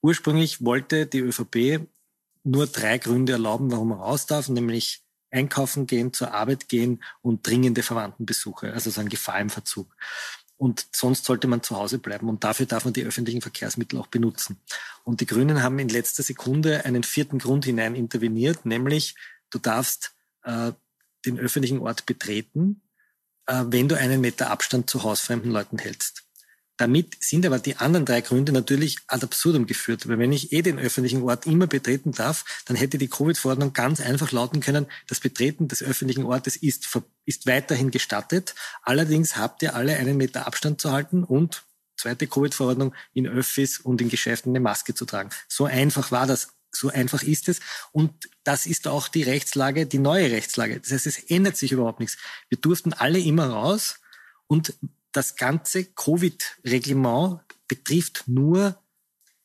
Ursprünglich 0.00 0.64
wollte 0.64 1.06
die 1.06 1.20
ÖVP 1.20 1.86
nur 2.44 2.66
drei 2.66 2.98
Gründe 2.98 3.32
erlauben, 3.32 3.70
warum 3.70 3.90
man 3.90 3.98
raus 3.98 4.26
darf, 4.26 4.48
nämlich 4.48 5.02
einkaufen 5.30 5.86
gehen, 5.86 6.12
zur 6.12 6.34
Arbeit 6.34 6.68
gehen 6.68 7.02
und 7.22 7.46
dringende 7.46 7.82
Verwandtenbesuche, 7.82 8.72
also 8.72 8.90
so 8.90 9.00
ein 9.00 9.08
Gefahr 9.08 9.40
im 9.40 9.50
Verzug. 9.50 9.94
Und 10.56 10.86
sonst 10.92 11.24
sollte 11.24 11.48
man 11.48 11.62
zu 11.62 11.76
Hause 11.76 11.98
bleiben. 11.98 12.28
Und 12.28 12.44
dafür 12.44 12.66
darf 12.66 12.84
man 12.84 12.94
die 12.94 13.02
öffentlichen 13.02 13.40
Verkehrsmittel 13.40 13.98
auch 13.98 14.06
benutzen. 14.06 14.60
Und 15.02 15.20
die 15.20 15.26
Grünen 15.26 15.62
haben 15.62 15.78
in 15.80 15.88
letzter 15.88 16.22
Sekunde 16.22 16.84
einen 16.84 17.02
vierten 17.02 17.38
Grund 17.38 17.64
hinein 17.64 17.96
interveniert, 17.96 18.64
nämlich 18.64 19.16
du 19.50 19.58
darfst 19.58 20.14
äh, 20.44 20.72
den 21.26 21.38
öffentlichen 21.38 21.80
Ort 21.80 22.06
betreten, 22.06 22.82
wenn 23.46 23.88
du 23.88 23.96
einen 23.96 24.20
Meter 24.20 24.50
Abstand 24.50 24.88
zu 24.88 25.02
hausfremden 25.02 25.50
Leuten 25.50 25.78
hältst. 25.78 26.24
Damit 26.78 27.22
sind 27.22 27.46
aber 27.46 27.58
die 27.58 27.76
anderen 27.76 28.06
drei 28.06 28.22
Gründe 28.22 28.50
natürlich 28.50 28.96
ad 29.06 29.24
absurdum 29.24 29.66
geführt. 29.66 30.08
Weil 30.08 30.18
wenn 30.18 30.32
ich 30.32 30.52
eh 30.52 30.62
den 30.62 30.78
öffentlichen 30.78 31.22
Ort 31.22 31.46
immer 31.46 31.66
betreten 31.66 32.12
darf, 32.12 32.44
dann 32.64 32.76
hätte 32.76 32.98
die 32.98 33.08
Covid-Verordnung 33.08 33.72
ganz 33.72 34.00
einfach 34.00 34.32
lauten 34.32 34.60
können, 34.60 34.86
das 35.06 35.20
Betreten 35.20 35.68
des 35.68 35.82
öffentlichen 35.82 36.24
Ortes 36.24 36.56
ist, 36.56 36.88
ist 37.24 37.46
weiterhin 37.46 37.90
gestattet. 37.90 38.54
Allerdings 38.82 39.36
habt 39.36 39.62
ihr 39.62 39.76
alle 39.76 39.96
einen 39.96 40.16
Meter 40.16 40.46
Abstand 40.46 40.80
zu 40.80 40.90
halten 40.90 41.24
und 41.24 41.62
zweite 41.96 42.26
Covid-Verordnung 42.26 42.94
in 43.12 43.28
Öffis 43.28 43.78
und 43.78 44.00
in 44.00 44.08
Geschäften 44.08 44.50
eine 44.50 44.60
Maske 44.60 44.94
zu 44.94 45.04
tragen. 45.04 45.30
So 45.48 45.66
einfach 45.66 46.10
war 46.10 46.26
das 46.26 46.51
so 46.74 46.88
einfach 46.88 47.22
ist 47.22 47.48
es. 47.48 47.60
Und 47.92 48.30
das 48.44 48.66
ist 48.66 48.88
auch 48.88 49.08
die 49.08 49.22
Rechtslage, 49.22 49.86
die 49.86 49.98
neue 49.98 50.30
Rechtslage. 50.30 50.80
Das 50.80 50.90
heißt, 50.90 51.06
es 51.06 51.18
ändert 51.18 51.56
sich 51.56 51.72
überhaupt 51.72 52.00
nichts. 52.00 52.18
Wir 52.48 52.58
durften 52.58 52.92
alle 52.92 53.20
immer 53.20 53.48
raus 53.48 54.00
und 54.46 54.74
das 55.12 55.36
ganze 55.36 55.84
Covid-Reglement 55.84 57.40
betrifft 57.68 58.24
nur 58.26 58.81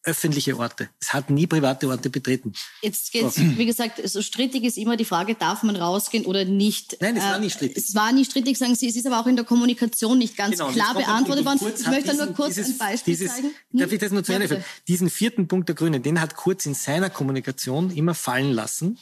öffentliche 0.04 0.58
Orte. 0.58 0.90
Es 1.02 1.14
hat 1.14 1.30
nie 1.30 1.48
private 1.48 1.88
Orte 1.88 2.10
betreten. 2.10 2.54
Jetzt 2.82 3.12
geht's, 3.12 3.38
wie 3.38 3.66
gesagt, 3.66 4.02
so 4.08 4.22
strittig 4.22 4.64
ist 4.64 4.78
immer 4.78 4.96
die 4.96 5.06
Frage, 5.06 5.36
darf 5.36 5.64
man 5.64 5.76
rausgehen 5.76 6.26
oder 6.26 6.46
nicht? 6.46 6.98
Nein, 7.02 7.18
es 7.18 7.24
war 7.24 7.40
nicht 7.40 7.56
strittig. 7.56 7.78
Es 7.78 7.94
war 7.96 8.12
nicht 8.14 8.32
strittig, 8.32 8.58
sagen 8.58 8.76
Sie. 8.76 8.88
Es 8.88 8.96
ist 8.96 9.06
aber 9.06 9.20
auch 9.20 9.28
in 9.28 9.36
der 9.36 9.46
Kommunikation 9.46 10.18
nicht 10.18 10.38
ganz 10.38 10.58
genau, 10.58 10.72
klar 10.72 10.94
beantwortet 10.94 11.46
worden. 11.46 11.60
Ich 11.78 11.88
möchte 11.88 12.12
diesen, 12.12 12.26
nur 12.26 12.36
kurz 12.36 12.56
dieses, 12.56 12.72
ein 12.72 12.78
Beispiel 12.78 13.14
dieses, 13.14 13.36
zeigen. 13.36 13.48
Hm? 13.72 13.80
Darf 13.80 13.92
ich 13.92 14.00
das 14.00 14.12
nur 14.12 14.24
zu 14.24 14.34
Ende 14.34 14.48
führen? 14.48 14.64
Diesen 14.88 15.10
vierten 15.10 15.48
Punkt 15.48 15.68
der 15.68 15.76
Grünen, 15.76 16.02
den 16.02 16.22
hat 16.22 16.36
Kurz 16.36 16.66
in 16.66 16.74
seiner 16.74 17.10
Kommunikation 17.10 17.92
immer 17.92 18.14
fallen 18.14 18.52
lassen. 18.52 18.98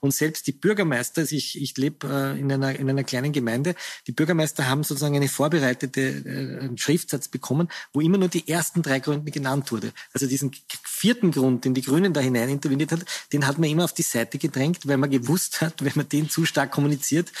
Und 0.00 0.12
selbst 0.12 0.46
die 0.46 0.52
Bürgermeister, 0.52 1.22
also 1.22 1.34
ich, 1.34 1.60
ich 1.60 1.76
lebe 1.76 2.06
äh, 2.06 2.38
in, 2.38 2.52
einer, 2.52 2.78
in 2.78 2.88
einer 2.88 3.04
kleinen 3.04 3.32
Gemeinde, 3.32 3.74
die 4.06 4.12
Bürgermeister 4.12 4.68
haben 4.68 4.82
sozusagen 4.82 5.16
eine 5.16 5.28
vorbereitete 5.28 6.00
äh, 6.00 6.76
Schriftsatz 6.76 7.28
bekommen, 7.28 7.68
wo 7.92 8.00
immer 8.00 8.18
nur 8.18 8.28
die 8.28 8.48
ersten 8.48 8.82
drei 8.82 9.00
Gründe 9.00 9.30
genannt 9.30 9.72
wurde. 9.72 9.92
Also 10.12 10.26
diesen 10.26 10.49
vierten 10.84 11.30
Grund, 11.30 11.64
den 11.64 11.74
die 11.74 11.82
Grünen 11.82 12.12
da 12.12 12.20
hinein 12.20 12.48
interveniert 12.48 12.92
hat, 12.92 13.04
den 13.32 13.46
hat 13.46 13.58
man 13.58 13.70
immer 13.70 13.84
auf 13.84 13.94
die 13.94 14.02
Seite 14.02 14.38
gedrängt, 14.38 14.86
weil 14.86 14.96
man 14.96 15.10
gewusst 15.10 15.60
hat, 15.60 15.84
wenn 15.84 15.92
man 15.94 16.08
den 16.08 16.28
zu 16.28 16.44
stark 16.44 16.70
kommuniziert, 16.70 17.32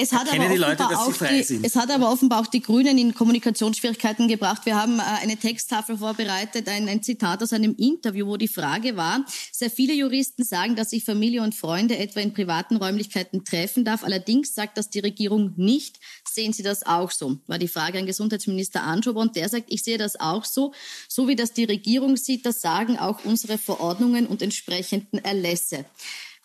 Es 0.00 0.12
hat, 0.12 0.32
aber 0.32 0.48
die 0.48 0.56
Leute, 0.56 0.84
die, 1.28 1.60
es 1.62 1.74
hat 1.74 1.90
aber 1.90 2.12
offenbar 2.12 2.40
auch 2.40 2.46
die 2.46 2.60
Grünen 2.60 2.98
in 2.98 3.14
Kommunikationsschwierigkeiten 3.14 4.28
gebracht. 4.28 4.64
Wir 4.64 4.80
haben 4.80 5.00
äh, 5.00 5.02
eine 5.02 5.36
Texttafel 5.36 5.98
vorbereitet, 5.98 6.68
ein, 6.68 6.88
ein, 6.88 7.02
Zitat 7.02 7.42
aus 7.42 7.52
einem 7.52 7.74
Interview, 7.76 8.26
wo 8.26 8.36
die 8.36 8.48
Frage 8.48 8.96
war, 8.96 9.24
sehr 9.50 9.70
viele 9.70 9.94
Juristen 9.94 10.44
sagen, 10.44 10.76
dass 10.76 10.90
sich 10.90 11.04
Familie 11.04 11.42
und 11.42 11.54
Freunde 11.54 11.98
etwa 11.98 12.20
in 12.20 12.32
privaten 12.32 12.76
Räumlichkeiten 12.76 13.44
treffen 13.44 13.84
darf. 13.84 14.04
Allerdings 14.04 14.54
sagt 14.54 14.78
das 14.78 14.88
die 14.88 15.00
Regierung 15.00 15.54
nicht. 15.56 15.98
Sehen 16.24 16.52
Sie 16.52 16.62
das 16.62 16.86
auch 16.86 17.10
so? 17.10 17.38
War 17.46 17.58
die 17.58 17.68
Frage 17.68 17.98
an 17.98 18.06
Gesundheitsminister 18.06 18.82
Anschober 18.82 19.20
und 19.20 19.34
der 19.34 19.48
sagt, 19.48 19.66
ich 19.68 19.82
sehe 19.82 19.98
das 19.98 20.20
auch 20.20 20.44
so. 20.44 20.72
So 21.08 21.26
wie 21.26 21.36
das 21.36 21.52
die 21.52 21.64
Regierung 21.64 22.16
sieht, 22.16 22.46
das 22.46 22.60
sagen 22.60 22.98
auch 22.98 23.24
unsere 23.24 23.58
Verordnungen 23.58 24.26
und 24.26 24.42
entsprechenden 24.42 25.18
Erlässe. 25.24 25.84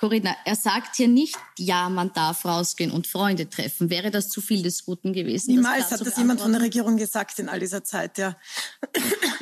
Corinna, 0.04 0.36
er 0.44 0.58
sagt 0.58 0.98
hier 0.98 1.08
nicht, 1.08 1.38
ja, 1.58 1.88
man 1.88 2.12
darf 2.12 2.44
rausgehen 2.44 2.92
und 2.92 3.08
Freunde 3.08 3.50
treffen. 3.50 3.90
Wäre 3.90 4.12
das 4.12 4.28
zu 4.28 4.42
viel 4.42 4.62
des 4.62 4.84
Guten 4.84 5.14
gewesen? 5.14 5.56
Niemals 5.56 5.92
hat 5.92 6.02
das 6.02 6.18
jemand 6.18 6.42
von 6.42 6.52
der 6.52 6.60
Regierung 6.60 6.98
gesagt 6.98 7.40
in 7.40 7.48
all 7.48 7.62
dieser 7.62 7.86
Zeit, 7.86 8.18
ja. 8.18 8.36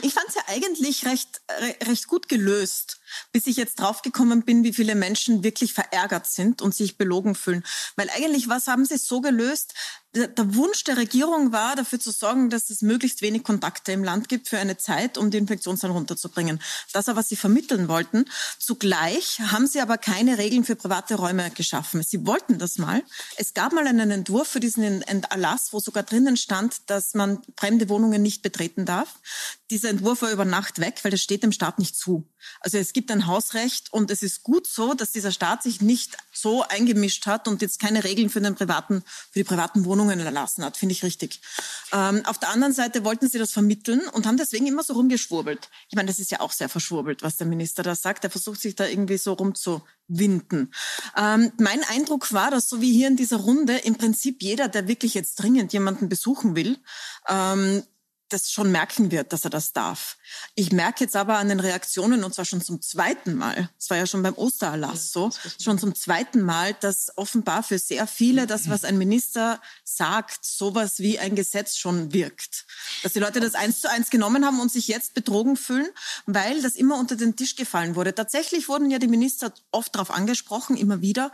Ich 0.04 0.14
fand 0.14 0.30
es 0.30 0.36
ja 0.36 0.44
eigentlich 0.50 1.04
recht, 1.08 1.42
recht 1.88 2.08
gut 2.08 2.30
gelöst 2.30 3.02
bis 3.32 3.48
ich 3.48 3.58
jetzt 3.58 3.80
draufgekommen 3.80 4.44
bin, 4.44 4.64
wie 4.64 4.74
viele 4.74 4.96
Menschen 4.96 5.44
wirklich 5.44 5.74
verärgert 5.74 6.28
sind 6.28 6.62
und 6.62 6.76
sich 6.76 6.98
belogen 6.98 7.36
fühlen. 7.36 7.64
Weil 7.96 8.10
eigentlich, 8.10 8.50
was 8.50 8.68
haben 8.68 8.86
sie 8.86 8.98
so 8.98 9.22
gelöst? 9.22 9.74
Der, 10.14 10.56
Wunsch 10.56 10.84
der 10.84 10.98
Regierung 10.98 11.54
war, 11.54 11.78
dafür 11.78 11.98
zu 11.98 12.12
sorgen, 12.12 12.50
dass 12.50 12.70
es 12.70 12.82
möglichst 12.82 13.22
wenig 13.22 13.44
Kontakte 13.44 13.94
im 13.94 14.04
Land 14.04 14.28
gibt 14.28 14.50
für 14.50 14.58
eine 14.58 14.76
Zeit, 14.76 15.18
um 15.18 15.32
die 15.32 15.38
Infektionszahlen 15.38 15.96
runterzubringen. 15.96 16.62
Das 16.92 17.08
war, 17.08 17.16
was 17.16 17.30
sie 17.30 17.38
vermitteln 17.38 17.88
wollten. 17.88 18.26
Zugleich 18.60 19.40
haben 19.40 19.68
sie 19.68 19.80
aber 19.80 19.98
keine 19.98 20.38
Regeln 20.38 20.66
für 20.66 20.76
private 20.76 21.16
Räume 21.16 21.50
geschaffen. 21.52 22.04
Sie 22.04 22.26
wollten 22.26 22.60
das 22.60 22.78
mal. 22.78 23.04
Es 23.38 23.54
gab 23.54 23.72
mal 23.72 23.88
einen 23.88 24.12
Entwurf 24.12 24.50
für 24.50 24.60
diesen 24.60 25.02
Erlass, 25.02 25.72
wo 25.72 25.80
sogar 25.80 26.04
drinnen 26.04 26.36
stand, 26.36 26.90
dass 26.90 27.14
man 27.14 27.42
fremde 27.56 27.88
Wohnungen 27.88 28.22
nicht 28.22 28.42
betreten 28.42 28.86
darf. 28.86 29.20
Dieser 29.70 29.90
Entwurf 29.90 30.24
war 30.24 30.32
über 30.32 30.44
Nacht 30.44 30.80
weg, 30.80 31.00
weil 31.04 31.12
das 31.12 31.22
steht 31.22 31.44
dem 31.44 31.54
Staat 31.54 31.80
nicht 31.80 31.96
zu. 31.96 32.28
Also 32.60 32.78
es 32.78 32.92
gibt 32.92 33.12
ein 33.12 33.28
Hausrecht 33.28 33.94
und 33.94 34.12
es 34.12 34.24
ist 34.24 34.44
gut 34.44 34.68
so, 34.68 34.94
dass 34.94 35.12
dieser 35.12 35.32
Staat 35.32 35.64
sich 35.64 35.80
nicht 35.80 36.18
so 36.34 36.64
eingemischt 36.64 37.26
hat 37.28 37.48
und 37.48 37.62
jetzt 37.62 37.80
keine 37.80 38.04
Regeln 38.04 38.30
für, 38.30 38.42
den 38.42 38.56
privaten, 38.56 39.04
für 39.32 39.40
die 39.40 39.44
privaten 39.44 39.86
Wohnungen 39.86 40.01
erlassen 40.10 40.64
hat. 40.64 40.78
Finde 40.78 40.94
ich 40.94 41.04
richtig. 41.04 41.42
Ähm, 41.92 42.26
auf 42.26 42.38
der 42.38 42.50
anderen 42.50 42.74
Seite 42.74 43.04
wollten 43.04 43.28
sie 43.28 43.38
das 43.38 43.52
vermitteln 43.52 44.02
und 44.14 44.26
haben 44.26 44.38
deswegen 44.38 44.68
immer 44.68 44.84
so 44.84 44.94
rumgeschwurbelt. 44.94 45.70
Ich 45.90 45.96
meine, 45.96 46.08
das 46.08 46.20
ist 46.20 46.32
ja 46.32 46.40
auch 46.40 46.52
sehr 46.52 46.70
verschwurbelt, 46.70 47.24
was 47.24 47.38
der 47.38 47.48
Minister 47.48 47.84
da 47.84 47.96
sagt. 47.96 48.24
Er 48.24 48.30
versucht 48.30 48.62
sich 48.62 48.76
da 48.76 48.86
irgendwie 48.86 49.18
so 49.18 49.34
rumzuwinden. 49.34 50.74
Ähm, 51.18 51.52
mein 51.60 51.84
Eindruck 51.90 52.34
war, 52.34 52.52
dass 52.52 52.70
so 52.70 52.82
wie 52.82 52.92
hier 52.92 53.08
in 53.08 53.18
dieser 53.18 53.38
Runde 53.38 53.78
im 53.78 53.96
Prinzip 53.96 54.42
jeder, 54.42 54.68
der 54.68 54.88
wirklich 54.88 55.14
jetzt 55.14 55.36
dringend 55.36 55.74
jemanden 55.74 56.10
besuchen 56.10 56.56
will, 56.56 56.78
ähm, 57.28 57.84
das 58.32 58.52
schon 58.52 58.72
merken 58.72 59.12
wird, 59.12 59.34
dass 59.34 59.44
er 59.44 59.50
das 59.50 59.74
darf. 59.74 60.18
Ich 60.56 60.72
merke 60.72 61.04
jetzt 61.04 61.16
aber 61.16 61.38
an 61.38 61.50
den 61.50 61.60
Reaktionen, 61.60 62.24
und 62.24 62.34
zwar 62.34 62.46
schon 62.46 62.62
zum 62.62 62.82
zweiten 62.82 63.36
Mal, 63.36 63.70
es 63.78 63.90
war 63.90 63.98
ja 63.98 64.08
schon 64.08 64.24
beim 64.24 64.36
Ostererlass 64.36 65.12
so, 65.12 65.30
schon 65.62 65.78
zum 65.78 65.96
zweiten 65.96 66.42
Mal, 66.42 66.74
dass 66.76 67.12
offenbar 67.18 67.64
für 67.64 67.80
sehr 67.80 68.08
viele 68.08 68.48
das, 68.48 68.70
was 68.70 68.84
ein 68.84 68.98
Minister 68.98 69.62
sagt, 69.84 70.46
sowas 70.46 71.00
wie 71.00 71.20
ein 71.20 71.36
Gesetz 71.36 71.78
schon 71.78 72.14
wirkt. 72.14 72.66
Dass 73.04 73.14
die 73.14 73.20
Leute 73.20 73.40
das 73.40 73.56
eins 73.56 73.82
zu 73.82 73.90
eins 73.90 74.10
genommen 74.10 74.46
haben 74.46 74.60
und 74.60 74.72
sich 74.72 74.88
jetzt 74.88 75.14
betrogen 75.14 75.58
fühlen, 75.58 75.90
weil 76.26 76.62
das 76.62 76.76
immer 76.76 76.98
unter 76.98 77.16
den 77.16 77.36
Tisch 77.36 77.56
gefallen 77.56 77.96
wurde. 77.96 78.16
Tatsächlich 78.16 78.68
wurden 78.68 78.90
ja 78.90 79.00
die 79.00 79.08
Minister 79.08 79.54
oft 79.72 79.96
darauf 79.96 80.12
angesprochen, 80.12 80.78
immer 80.78 81.02
wieder. 81.02 81.32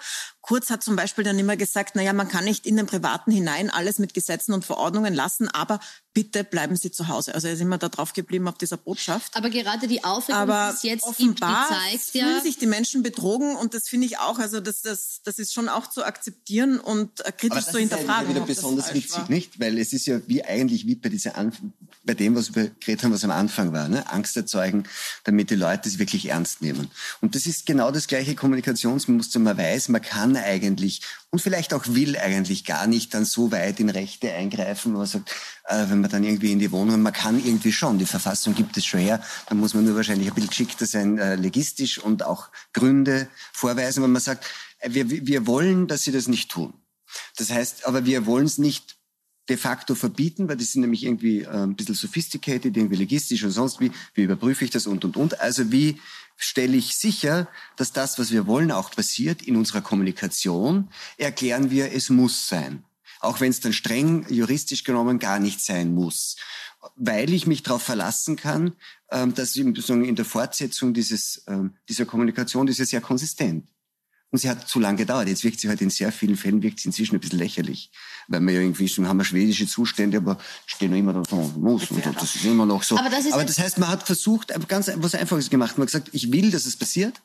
Kurz 0.48 0.70
hat 0.70 0.82
zum 0.82 0.96
Beispiel 0.96 1.26
dann 1.26 1.38
immer 1.38 1.58
gesagt, 1.58 1.98
naja, 1.98 2.14
man 2.14 2.30
kann 2.30 2.46
nicht 2.46 2.66
in 2.66 2.78
den 2.78 2.86
Privaten 2.86 3.32
hinein 3.32 3.70
alles 3.70 4.00
mit 4.00 4.14
Gesetzen 4.14 4.54
und 4.54 4.64
Verordnungen 4.64 5.14
lassen, 5.14 5.50
aber 5.50 5.82
bitte 6.14 6.46
bleiben 6.46 6.78
Sie 6.78 6.90
zu 6.90 7.10
Hause. 7.10 7.36
Also 7.36 7.48
er 7.48 7.54
ist 7.54 7.60
immer 7.60 7.78
da 7.78 7.90
drauf 7.90 8.14
geblieben 8.14 8.48
auf 8.48 8.58
dieser 8.58 8.78
Botschaft. 8.78 9.36
Aber 9.36 9.50
gerade 9.50 9.90
die 9.90 10.06
Aufregung, 10.06 10.42
Aber 10.42 10.70
die 10.72 10.76
es 10.78 10.84
jetzt 10.84 11.04
offenbar 11.04 11.68
gibt, 11.68 11.82
die 11.82 11.90
zeigt 11.90 12.16
ja... 12.16 12.26
fühlen 12.26 12.44
sich 12.44 12.58
die 12.58 12.66
Menschen 12.66 13.04
betrogen 13.04 13.58
und 13.58 13.74
das 13.74 13.90
finde 13.90 14.08
ich 14.08 14.20
auch, 14.20 14.40
also 14.40 14.62
das, 14.62 14.82
das, 14.82 15.20
das 15.26 15.38
ist 15.38 15.54
schon 15.54 15.68
auch 15.68 15.88
zu 15.88 16.06
akzeptieren 16.06 16.80
und 16.80 17.26
äh, 17.26 17.34
kritisch 17.34 17.66
zu 17.66 17.78
hinterfragen. 17.78 18.28
Das 18.28 18.30
ist 18.30 18.36
wieder 18.36 18.46
besonders 18.46 18.94
witzig, 18.94 19.18
war. 19.18 19.30
nicht? 19.30 19.60
Weil 19.60 19.78
es 19.78 19.92
ist 19.92 20.08
ja 20.08 20.22
wie 20.28 20.46
eigentlich 20.46 20.88
wie 20.88 20.96
bei 20.96 21.10
dieser 21.10 21.38
Anf 21.38 21.58
bei 22.06 22.14
dem, 22.14 22.36
was 22.36 22.56
wir 22.56 22.72
geredet 22.80 23.04
haben, 23.04 23.14
was 23.14 23.26
am 23.26 23.32
Anfang 23.32 23.74
war, 23.74 23.90
ne? 23.90 24.10
Angst 24.10 24.38
erzeugen, 24.38 24.86
damit 25.26 25.50
die 25.50 25.56
Leute 25.56 25.90
es 25.90 26.00
wirklich 26.00 26.30
ernst 26.30 26.62
nehmen. 26.62 26.90
Und 27.20 27.36
das 27.36 27.46
ist 27.46 27.66
genau 27.66 27.92
das 27.92 28.08
gleiche 28.08 28.34
Kommunikationsmuster. 28.34 29.40
Man 29.40 29.58
weiß, 29.58 29.90
man 29.90 30.02
kann 30.02 30.37
eigentlich 30.44 31.02
und 31.30 31.40
vielleicht 31.40 31.74
auch 31.74 31.84
will 31.88 32.18
eigentlich 32.18 32.66
gar 32.66 32.88
nicht 32.88 33.14
dann 33.14 33.26
so 33.26 33.52
weit 33.52 33.80
in 33.80 33.90
Rechte 33.90 34.32
eingreifen, 34.32 34.94
wo 34.94 35.00
man 35.00 35.08
sagt, 35.08 35.32
äh, 35.66 35.90
wenn 35.90 36.02
man 36.02 36.10
dann 36.10 36.24
irgendwie 36.24 36.52
in 36.52 36.60
die 36.60 36.72
Wohnung, 36.72 37.02
man 37.02 37.14
kann 37.14 37.44
irgendwie 37.44 37.72
schon, 37.72 38.00
die 38.00 38.06
Verfassung 38.06 38.56
gibt 38.56 38.78
es 38.78 38.86
schon 38.86 39.00
her, 39.00 39.22
dann 39.48 39.58
muss 39.60 39.74
man 39.74 39.86
nur 39.86 39.96
wahrscheinlich 39.96 40.28
ein 40.28 40.34
bisschen 40.34 40.50
geschickter 40.50 40.86
sein, 40.86 41.18
äh, 41.18 41.36
legistisch 41.36 41.98
und 41.98 42.24
auch 42.24 42.50
Gründe 42.74 43.28
vorweisen, 43.54 44.04
wenn 44.04 44.12
man 44.12 44.22
sagt, 44.22 44.46
äh, 44.80 44.90
wir, 44.94 45.10
wir 45.10 45.48
wollen, 45.48 45.88
dass 45.88 46.04
sie 46.04 46.12
das 46.12 46.28
nicht 46.28 46.50
tun. 46.50 46.74
Das 47.38 47.50
heißt, 47.52 47.86
aber 47.86 48.06
wir 48.06 48.26
wollen 48.26 48.46
es 48.46 48.58
nicht 48.58 48.98
de 49.50 49.58
facto 49.58 49.96
verbieten, 49.96 50.50
weil 50.50 50.58
die 50.58 50.66
sind 50.66 50.82
nämlich 50.82 51.04
irgendwie 51.04 51.44
äh, 51.44 51.50
ein 51.50 51.76
bisschen 51.76 51.96
sophisticated, 51.96 52.76
irgendwie 52.76 52.98
legistisch 52.98 53.44
und 53.44 53.52
sonst 53.52 53.80
wie. 53.80 53.92
Wie 54.14 54.24
überprüfe 54.24 54.66
ich 54.66 54.72
das 54.72 54.88
und, 54.88 55.06
und, 55.06 55.16
und. 55.16 55.40
Also 55.40 55.72
wie 55.72 56.00
stelle 56.38 56.78
ich 56.78 56.96
sicher, 56.96 57.50
dass 57.76 57.92
das, 57.92 58.18
was 58.20 58.32
wir 58.32 58.48
wollen, 58.48 58.72
auch 58.72 58.92
passiert 58.92 59.42
in 59.42 59.58
unserer 59.58 59.82
Kommunikation, 59.82 60.90
erklären 61.18 61.72
wir, 61.72 61.92
es 61.92 62.10
muss 62.10 62.48
sein. 62.48 62.84
Auch 63.20 63.42
wenn 63.42 63.50
es 63.50 63.60
dann 63.60 63.74
streng 63.74 64.26
juristisch 64.30 64.84
genommen 64.84 65.20
gar 65.20 65.40
nicht 65.40 65.60
sein 65.60 65.94
muss. 65.94 66.38
Weil 66.96 67.34
ich 67.34 67.48
mich 67.48 67.64
darauf 67.64 67.82
verlassen 67.82 68.36
kann, 68.36 68.76
ähm, 69.12 69.34
dass 69.34 69.56
in 69.56 70.16
der 70.16 70.26
Fortsetzung 70.26 70.94
dieses, 70.94 71.44
ähm, 71.48 71.76
dieser 71.90 72.06
Kommunikation, 72.06 72.68
das 72.68 72.80
ist 72.80 72.92
ja 72.92 73.00
konsistent. 73.00 73.68
Und 74.30 74.40
sie 74.40 74.50
hat 74.50 74.68
zu 74.68 74.80
lange 74.80 74.98
gedauert. 74.98 75.30
Jetzt 75.30 75.44
wirkt 75.44 75.60
sie 75.60 75.70
halt 75.70 75.82
in 75.82 75.90
sehr 75.90 76.12
vielen 76.12 76.36
Fällen 76.36 76.62
wirkt 76.62 76.82
sie 76.82 76.90
inzwischen 76.90 77.16
ein 77.16 77.22
bisschen 77.22 77.40
lächerlich. 77.40 77.92
Weil 78.28 78.42
wir 78.42 78.54
ja 78.54 78.62
irgendwie 78.62 78.88
schon 78.90 79.08
haben 79.08 79.18
wir 79.18 79.24
schwedische 79.24 79.68
Zustände, 79.68 80.18
aber 80.18 80.38
stehen 80.66 80.92
noch 80.92 80.98
immer 80.98 81.14
da 81.14 81.24
so, 81.24 81.38
muss 81.58 81.90
und 81.90 82.06
das 82.06 82.36
ist 82.36 82.44
immer 82.44 82.66
noch 82.66 82.84
so. 82.84 82.98
Aber 82.98 83.10
das, 83.10 83.32
aber 83.32 83.46
das 83.46 83.58
heißt, 83.58 83.78
man 83.78 83.90
hat 83.90 84.04
versucht, 84.04 84.54
ganz 84.68 84.92
was 84.96 85.16
Einfaches 85.16 85.50
gemacht. 85.50 85.78
Man 85.78 85.88
hat 85.88 85.94
gesagt, 85.94 86.10
ich 86.12 86.32
will, 86.32 86.52
dass 86.52 86.66
es 86.66 86.76
passiert. 86.76 87.22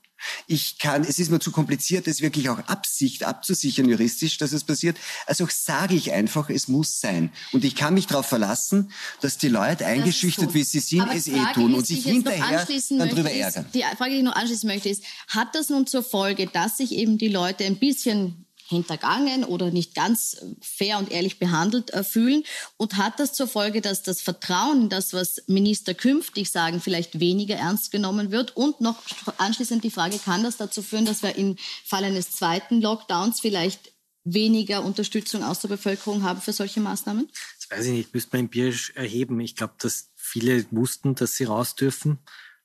Ich 0.47 0.79
kann, 0.79 1.03
es 1.03 1.19
ist 1.19 1.31
mir 1.31 1.41
zu 1.41 1.51
kompliziert, 1.51 2.07
es 2.07 2.21
wirklich 2.21 2.49
auch 2.49 2.59
Absicht 2.69 3.25
abzusichern 3.25 3.89
juristisch, 3.89 4.39
dass 4.39 4.53
es 4.53 4.65
passiert. 4.65 4.97
Also 5.27 5.47
sage 5.51 5.95
ich 5.95 6.13
einfach, 6.13 6.51
es 6.51 6.69
muss 6.69 7.01
sein. 7.01 7.31
Und 7.53 7.65
ich 7.65 7.75
kann 7.75 7.95
mich 7.95 8.07
darauf 8.07 8.27
verlassen, 8.27 8.93
dass 9.21 9.39
die 9.39 9.49
Leute 9.49 9.87
eingeschüchtert, 9.87 10.55
wie 10.55 10.65
sie 10.65 10.81
sind, 10.81 11.03
Aber 11.03 11.15
es 11.15 11.29
eh 11.29 11.45
tun 11.55 11.75
und 11.75 11.87
sich 11.87 12.05
hinterher 12.05 12.67
dann 12.91 13.09
drüber 13.09 13.31
ärgern. 13.31 13.67
Die 13.75 13.83
Frage, 13.97 14.11
die 14.11 14.19
ich 14.19 14.23
noch 14.23 14.37
anschließen 14.37 14.69
möchte, 14.69 14.89
ist, 14.89 15.03
hat 15.29 15.55
das 15.55 15.69
nun 15.69 15.87
zur 15.87 16.03
Folge, 16.03 16.47
dass 16.47 16.77
sich 16.77 16.93
eben 16.93 17.19
die 17.19 17.29
Leute 17.29 17.65
ein 17.65 17.77
bisschen 17.77 18.47
hintergangen 18.73 19.45
oder 19.45 19.71
nicht 19.71 19.95
ganz 19.95 20.37
fair 20.61 20.99
und 20.99 21.11
ehrlich 21.13 21.39
behandelt 21.39 21.93
äh, 21.93 22.03
fühlen 22.03 22.43
und 22.77 22.97
hat 22.97 23.21
das 23.21 23.33
zur 23.33 23.47
Folge, 23.47 23.81
dass 23.81 24.03
das 24.03 24.21
Vertrauen 24.21 24.89
das, 24.89 25.13
was 25.13 25.43
Minister 25.47 25.95
künftig 25.95 26.51
sagen, 26.51 26.81
vielleicht 26.81 27.21
weniger 27.21 27.57
ernst 27.57 27.93
genommen 27.93 28.33
wird 28.33 28.57
und 28.57 28.81
noch 28.81 28.97
anschließend 29.39 29.85
die 29.85 29.91
Frage, 29.91 30.19
kann 30.19 30.43
das 30.43 30.57
dazu 30.57 30.83
führen, 30.83 31.05
dass 31.05 31.23
wir 31.23 31.37
im 31.37 31.57
Fall 31.85 32.05
eines 32.05 32.33
zweiten 32.33 32.81
Lockdowns 32.81 33.41
vielleicht 33.41 33.93
weniger 34.25 34.85
Unterstützung 34.85 35.43
aus 35.43 35.61
der 35.61 35.69
Bevölkerung 35.69 36.23
haben 36.23 36.41
für 36.41 36.53
solche 36.53 36.81
Maßnahmen? 36.81 37.29
Das 37.59 37.71
weiß 37.71 37.87
ich 37.87 37.93
nicht, 37.93 38.15
müsste 38.15 38.37
man 38.37 38.47
empirisch 38.47 38.91
erheben. 38.95 39.41
Ich 39.41 39.57
glaube, 39.57 39.75
dass 39.79 40.11
viele 40.17 40.65
wussten, 40.71 41.15
dass 41.15 41.37
sie 41.37 41.45
raus 41.45 41.75
dürfen 41.75 42.19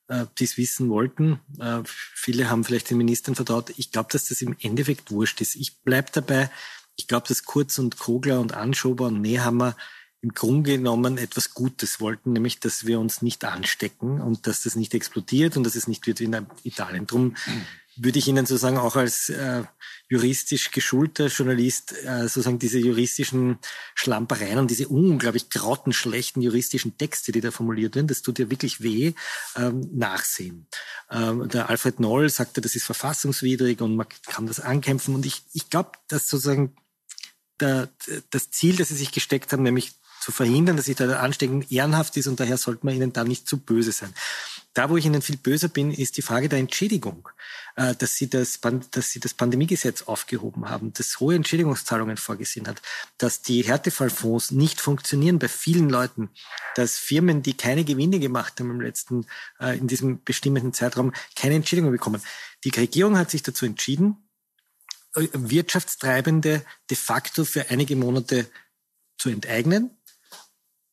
äh, 0.08 0.26
die 0.38 0.46
es 0.46 0.58
wissen 0.58 0.89
wollten. 0.89 1.39
Äh, 1.60 1.82
viele 1.86 2.50
haben 2.50 2.63
vielleicht 2.63 2.89
den 2.89 2.98
Ministern 2.98 3.36
vertraut. 3.36 3.74
Ich 3.78 3.91
glaube, 3.91 4.10
dass 4.12 4.28
das 4.28 4.41
im 4.41 4.56
Endeffekt 4.60 5.12
wurscht 5.12 5.41
ist. 5.41 5.56
Ich 5.56 5.80
bleib 5.84 6.12
dabei. 6.13 6.50
Ich 6.96 7.08
glaube, 7.08 7.28
dass 7.28 7.43
Kurz 7.43 7.78
und 7.78 7.98
Kogler 8.00 8.39
und 8.39 8.54
Anschober 8.54 9.08
und 9.08 9.22
Nehammer 9.22 9.76
im 10.22 10.34
Grunde 10.34 10.78
genommen 10.78 11.17
etwas 11.17 11.54
Gutes 11.54 12.02
wollten, 12.02 12.34
nämlich, 12.34 12.60
dass 12.60 12.86
wir 12.88 13.00
uns 13.00 13.22
nicht 13.22 13.46
anstecken 13.46 14.20
und 14.20 14.48
dass 14.48 14.63
das 14.63 14.76
nicht 14.76 14.93
explodiert 14.96 15.58
und 15.58 15.63
dass 15.63 15.76
es 15.76 15.88
nicht 15.88 16.08
wird 16.08 16.20
wie 16.20 16.26
in 16.26 16.48
Italien. 16.63 17.06
Drum 17.06 17.36
würde 17.96 18.20
ich 18.20 18.28
Ihnen 18.28 18.46
sozusagen 18.46 18.78
auch 18.78 18.96
als 18.96 19.30
äh, 19.30 19.63
juristisch 20.10 20.72
geschulter 20.72 21.28
Journalist 21.28 21.93
äh, 22.04 22.24
sozusagen 22.24 22.60
diese 22.60 22.80
juristischen 22.80 23.60
Schlampereien 23.93 24.60
und 24.60 24.72
diese 24.72 24.88
unglaublich 24.88 25.50
grottenschlechten 25.50 26.41
juristischen 26.41 26.98
Texte, 26.98 27.32
die 27.32 27.41
da 27.41 27.52
formuliert 27.52 27.96
werden, 27.96 28.08
das 28.08 28.22
tut 28.22 28.39
ja 28.39 28.50
wirklich 28.50 28.82
weh, 28.82 29.13
ähm, 29.56 29.89
nachsehen. 29.93 30.67
Ähm, 31.12 31.50
der 31.50 31.70
Alfred 31.70 32.00
Noll 32.00 32.30
sagte, 32.30 32.62
das 32.62 32.76
ist 32.76 32.86
verfassungswidrig 32.86 33.82
und 33.82 33.96
man 33.96 34.08
kann 34.26 34.48
das 34.48 34.60
ankämpfen. 34.60 35.15
Und 35.15 35.26
ich, 35.26 35.43
ich 35.54 35.70
glaube, 35.70 35.91
dass 36.08 36.30
sozusagen 36.30 36.76
der, 37.60 37.89
das 38.30 38.52
Ziel, 38.52 38.76
das 38.76 38.89
sie 38.89 38.96
sich 38.96 39.12
gesteckt 39.12 39.52
haben, 39.52 39.63
nämlich 39.63 39.93
zu 40.22 40.32
verhindern, 40.32 40.78
dass 40.78 40.86
sich 40.86 40.96
da 40.96 41.20
anstecken, 41.20 41.65
ehrenhaft 41.70 42.17
ist 42.17 42.28
und 42.28 42.39
daher 42.39 42.58
sollte 42.58 42.86
man 42.86 42.96
ihnen 42.96 43.13
da 43.13 43.24
nicht 43.24 43.48
zu 43.48 43.58
böse 43.58 43.91
sein. 43.91 44.13
Da, 44.78 44.92
wo 44.92 44.98
ich 44.98 45.08
Ihnen 45.08 45.24
viel 45.24 45.38
böser 45.38 45.70
bin, 45.70 45.92
ist 45.92 46.18
die 46.18 46.22
Frage 46.22 46.50
der 46.50 46.60
Entschädigung, 46.60 47.30
äh, 47.78 47.96
dass 47.96 48.16
Sie 48.16 48.30
das, 48.30 48.60
dass 48.92 49.10
Sie 49.10 49.20
das 49.20 49.34
Pandemiegesetz 49.34 50.04
aufgehoben 50.04 50.70
haben, 50.70 50.94
das 50.94 51.20
hohe 51.20 51.34
Entschädigungszahlungen 51.34 52.16
vorgesehen 52.16 52.68
hat, 52.68 52.80
dass 53.18 53.42
die 53.42 53.63
Härtefallfonds 53.63 54.52
nicht 54.52 54.80
funktionieren 54.80 55.40
bei 55.40 55.48
vielen 55.48 55.90
Leuten, 55.90 56.30
dass 56.76 57.00
Firmen, 57.00 57.42
die 57.42 57.58
keine 57.58 57.86
Gewinne 57.86 58.20
gemacht 58.20 58.60
haben 58.60 58.70
im 58.70 58.80
letzten, 58.80 59.26
äh, 59.60 59.76
in 59.76 59.88
diesem 59.88 60.24
bestimmten 60.24 60.74
Zeitraum, 60.74 61.12
keine 61.36 61.56
Entschädigung 61.56 61.90
bekommen. 61.90 62.22
Die 62.63 62.70
Regierung 62.70 63.18
hat 63.18 63.32
sich 63.32 63.42
dazu 63.42 63.66
entschieden, 63.66 64.30
äh, 65.16 65.28
Wirtschaftstreibende 65.34 66.63
de 66.92 66.98
facto 66.98 67.46
für 67.46 67.72
einige 67.72 67.96
Monate 67.96 68.46
zu 69.18 69.30
enteignen, 69.30 69.98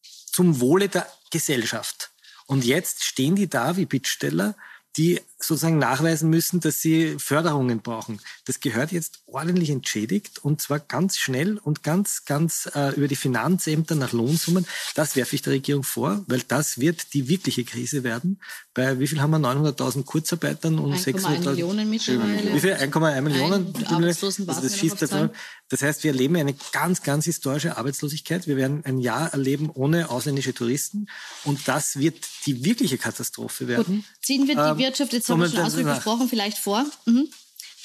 zum 0.01 0.61
Wohle 0.61 0.88
der 0.88 1.07
Gesellschaft. 1.31 2.13
Und 2.46 2.64
jetzt 2.64 3.04
stehen 3.04 3.37
die 3.37 3.48
da 3.48 3.76
wie 3.76 3.87
Bittsteller, 3.87 4.57
die 4.96 5.20
sozusagen 5.46 5.78
nachweisen 5.78 6.30
müssen, 6.30 6.61
dass 6.61 6.80
sie 6.80 7.16
Förderungen 7.18 7.80
brauchen. 7.80 8.20
Das 8.44 8.61
gehört 8.61 8.92
jetzt 8.92 9.20
ordentlich 9.26 9.70
entschädigt 9.70 10.44
und 10.44 10.61
zwar 10.61 10.80
ganz 10.80 11.16
schnell 11.16 11.59
und 11.59 11.83
ganz, 11.83 12.24
ganz 12.24 12.68
äh, 12.74 12.94
über 12.94 13.09
die 13.09 13.16
Finanzämter 13.16 13.94
nach 13.94 14.12
Lohnsummen. 14.12 14.66
Das 14.94 15.16
werfe 15.16 15.37
ich 15.37 15.42
der 15.42 15.54
Regierung 15.54 15.85
vor, 15.85 16.24
weil 16.26 16.42
das 16.46 16.78
wird 16.78 17.14
die 17.14 17.28
wirkliche 17.28 17.64
Krise 17.64 18.04
werden. 18.04 18.40
Bei 18.74 18.98
wie 18.98 19.07
viel 19.07 19.20
haben 19.20 19.30
wir? 19.30 19.38
900.000 19.38 20.04
Kurzarbeitern 20.04 20.78
und 20.78 20.94
600.000 20.94 21.50
Millionen 21.50 21.90
mittlerweile. 21.90 22.54
Wie 22.54 22.61
viel? 22.61 22.72
1,1 22.72 23.20
Millionen? 23.20 23.74
Ein, 23.87 24.04
also 24.04 24.33
das, 24.44 24.78
schießt 24.78 25.00
dazu. 25.00 25.30
das 25.68 25.83
heißt, 25.83 26.02
wir 26.04 26.11
erleben 26.12 26.37
eine 26.37 26.54
ganz, 26.72 27.02
ganz 27.02 27.24
historische 27.24 27.76
Arbeitslosigkeit. 27.76 28.46
Wir 28.46 28.57
werden 28.57 28.85
ein 28.85 28.98
Jahr 28.98 29.33
erleben 29.33 29.70
ohne 29.70 30.11
ausländische 30.11 30.54
Touristen 30.54 31.07
und 31.44 31.68
das 31.68 31.98
wird 31.98 32.16
die 32.46 32.64
wirkliche 32.64 32.98
Katastrophe 32.98 33.68
werden. 33.68 33.96
Gut. 33.96 34.04
Ziehen 34.22 34.48
wir 34.48 34.54
die 34.54 34.61
ähm, 34.61 34.78
Wirtschaft 34.78 35.12
jetzt 35.12 35.30
haben 35.35 35.51
wir 35.51 35.57
schon 35.57 35.66
ausführlich 35.66 35.94
gesprochen, 35.94 36.29
vielleicht 36.29 36.59
vor. 36.59 36.85
Mhm. 37.07 37.29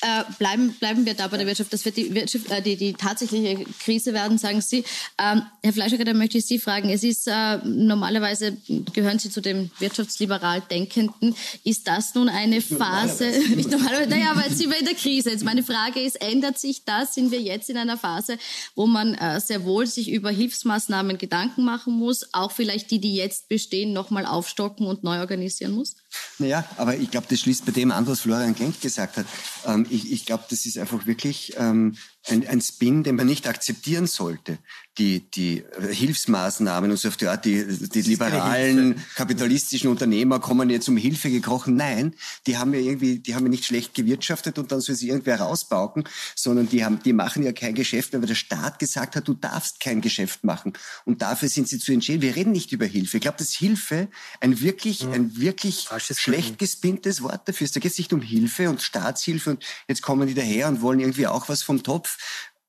Äh, 0.02 0.24
bleiben, 0.38 0.74
bleiben 0.80 1.06
wir 1.06 1.14
da 1.14 1.28
bei 1.28 1.36
der 1.36 1.46
Wirtschaft. 1.46 1.74
Das 1.74 1.84
wird 1.84 1.98
die, 1.98 2.14
Wirtschaft, 2.16 2.50
äh, 2.52 2.62
die, 2.62 2.78
die 2.78 2.94
tatsächliche 2.94 3.66
Krise 3.84 4.14
werden, 4.14 4.38
sagen 4.38 4.62
Sie. 4.62 4.86
Ähm, 5.18 5.42
Herr 5.62 5.74
Fleischer, 5.74 5.98
da 5.98 6.14
möchte 6.14 6.38
ich 6.38 6.46
Sie 6.46 6.58
fragen. 6.58 6.90
Es 6.90 7.04
ist 7.04 7.28
äh, 7.28 7.58
normalerweise 7.66 8.56
gehören 8.94 9.20
Sie 9.20 9.30
zu 9.30 9.42
dem 9.42 9.72
wirtschaftsliberal 9.80 10.62
Denkenden. 10.62 11.36
Ist 11.66 11.86
das 11.88 12.16
nun 12.16 12.30
eine 12.30 12.62
Phase? 12.62 13.26
Nicht 13.56 13.72
normalerweise. 13.72 14.10
Naja, 14.10 14.32
aber 14.32 14.46
jetzt 14.46 14.58
sind 14.58 14.70
wir 14.70 14.80
in 14.80 14.86
der 14.86 14.96
Krise. 14.96 15.32
Jetzt 15.32 15.44
meine 15.44 15.64
Frage 15.64 16.00
ist, 16.00 16.22
ändert 16.22 16.58
sich 16.60 16.86
das? 16.86 17.16
Sind 17.16 17.32
wir 17.32 17.42
jetzt 17.42 17.70
in 17.70 17.76
einer 17.76 17.98
Phase, 17.98 18.38
wo 18.76 18.86
man 18.86 19.16
äh, 19.16 19.42
sehr 19.42 19.66
wohl 19.66 19.86
sich 19.86 20.10
über 20.10 20.30
Hilfsmaßnahmen 20.30 21.18
Gedanken 21.18 21.66
machen 21.66 21.94
muss, 21.94 22.34
auch 22.34 22.54
vielleicht 22.54 22.90
die, 22.92 23.00
die 23.00 23.16
jetzt 23.16 23.50
bestehen, 23.50 23.92
nochmal 23.92 24.26
aufstocken 24.26 24.88
und 24.88 25.04
neu 25.04 25.20
organisieren 25.20 25.74
muss? 25.74 25.98
Naja, 26.38 26.64
aber 26.78 26.96
ich 26.96 27.12
glaube, 27.12 27.28
das 27.30 27.40
schließt 27.42 27.66
bei 27.66 27.72
dem 27.72 27.92
an, 27.92 28.08
was 28.08 28.22
Florian 28.22 28.56
Genk 28.56 28.80
gesagt 28.82 29.18
hat. 29.18 29.26
Ähm, 29.66 29.86
ich 29.92 30.12
ich 30.12 30.26
glaube, 30.26 30.46
das 30.50 30.66
ist 30.66 30.78
einfach 30.78 31.06
wirklich 31.06 31.54
ähm, 31.58 31.96
ein, 32.28 32.48
ein 32.48 32.62
Spin, 32.62 33.04
den 33.04 33.16
man 33.16 33.28
nicht 33.28 33.48
akzeptieren 33.48 34.08
sollte. 34.08 34.60
Die, 34.98 35.30
die 35.32 35.64
Hilfsmaßnahmen 35.92 36.92
und 36.92 36.98
so 36.98 37.08
auf 37.08 37.16
die 37.16 37.28
Art, 37.28 37.46
die, 37.46 37.66
die 37.66 38.02
liberalen 38.02 39.02
kapitalistischen 39.16 39.90
Unternehmer 39.90 40.42
kommen 40.42 40.70
jetzt 40.70 40.90
um 40.90 40.98
Hilfe 40.98 41.30
gekrochen. 41.30 41.78
Nein, 41.78 42.14
die 42.48 42.58
haben 42.58 42.74
ja 42.74 42.82
irgendwie, 42.82 43.20
die 43.20 43.34
haben 43.34 43.46
ja 43.46 43.50
nicht 43.50 43.64
schlecht 43.64 43.94
gewirtschaftet 43.94 44.60
und 44.60 44.74
dann 44.74 44.82
soll 44.82 44.96
sie 44.96 45.08
irgendwer 45.08 45.40
rausbauken, 45.40 46.04
sondern 46.36 46.68
die 46.68 46.84
haben, 46.84 47.02
die 47.02 47.14
machen 47.14 47.44
ja 47.44 47.54
kein 47.54 47.76
Geschäft, 47.76 48.12
weil 48.12 48.22
der 48.22 48.36
Staat 48.36 48.78
gesagt 48.78 49.16
hat, 49.16 49.26
du 49.26 49.36
darfst 49.36 49.80
kein 49.80 50.02
Geschäft 50.02 50.44
machen. 50.44 50.74
Und 51.06 51.22
dafür 51.22 51.48
sind 51.48 51.70
sie 51.70 51.80
zu 51.80 51.94
entschädigen. 51.94 52.22
Wir 52.22 52.36
reden 52.36 52.52
nicht 52.52 52.74
über 52.74 52.86
Hilfe. 52.86 53.18
Ich 53.18 53.22
glaube, 53.22 53.38
dass 53.38 53.54
Hilfe 53.54 54.10
ein 54.42 54.60
wirklich, 54.60 55.02
ja. 55.02 55.12
ein 55.12 55.38
wirklich 55.38 55.88
schlecht 56.00 56.60
gespinntes 56.60 57.22
Wort 57.22 57.48
dafür 57.48 57.64
ist. 57.64 57.76
Da 57.76 57.80
geht 57.80 57.94
es 57.94 57.98
nicht 57.98 58.12
um 58.12 58.22
Hilfe 58.22 58.70
und 58.70 58.82
Staatshilfe 58.82 59.52
und 59.52 59.66
jetzt 59.88 60.02
kommen 60.02 60.28
die 60.28 60.34
daher 60.34 60.68
und 60.68 60.82
wollen 60.82 61.00
irgendwie 61.00 61.28
auch 61.28 61.48
was 61.48 61.64
vom 61.64 61.84
Topf. 61.84 62.09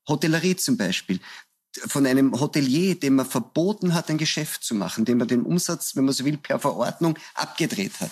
Hotellerie 0.07 0.55
zum 0.55 0.77
Beispiel. 0.77 1.19
Von 1.87 2.05
einem 2.05 2.37
Hotelier, 2.37 2.99
dem 2.99 3.15
man 3.15 3.25
verboten 3.25 3.93
hat, 3.93 4.09
ein 4.09 4.17
Geschäft 4.17 4.63
zu 4.63 4.75
machen, 4.75 5.05
dem 5.05 5.19
man 5.19 5.27
den 5.27 5.43
Umsatz, 5.43 5.95
wenn 5.95 6.03
man 6.03 6.13
so 6.13 6.25
will, 6.25 6.37
per 6.37 6.59
Verordnung 6.59 7.17
abgedreht 7.35 7.99
hat 8.01 8.11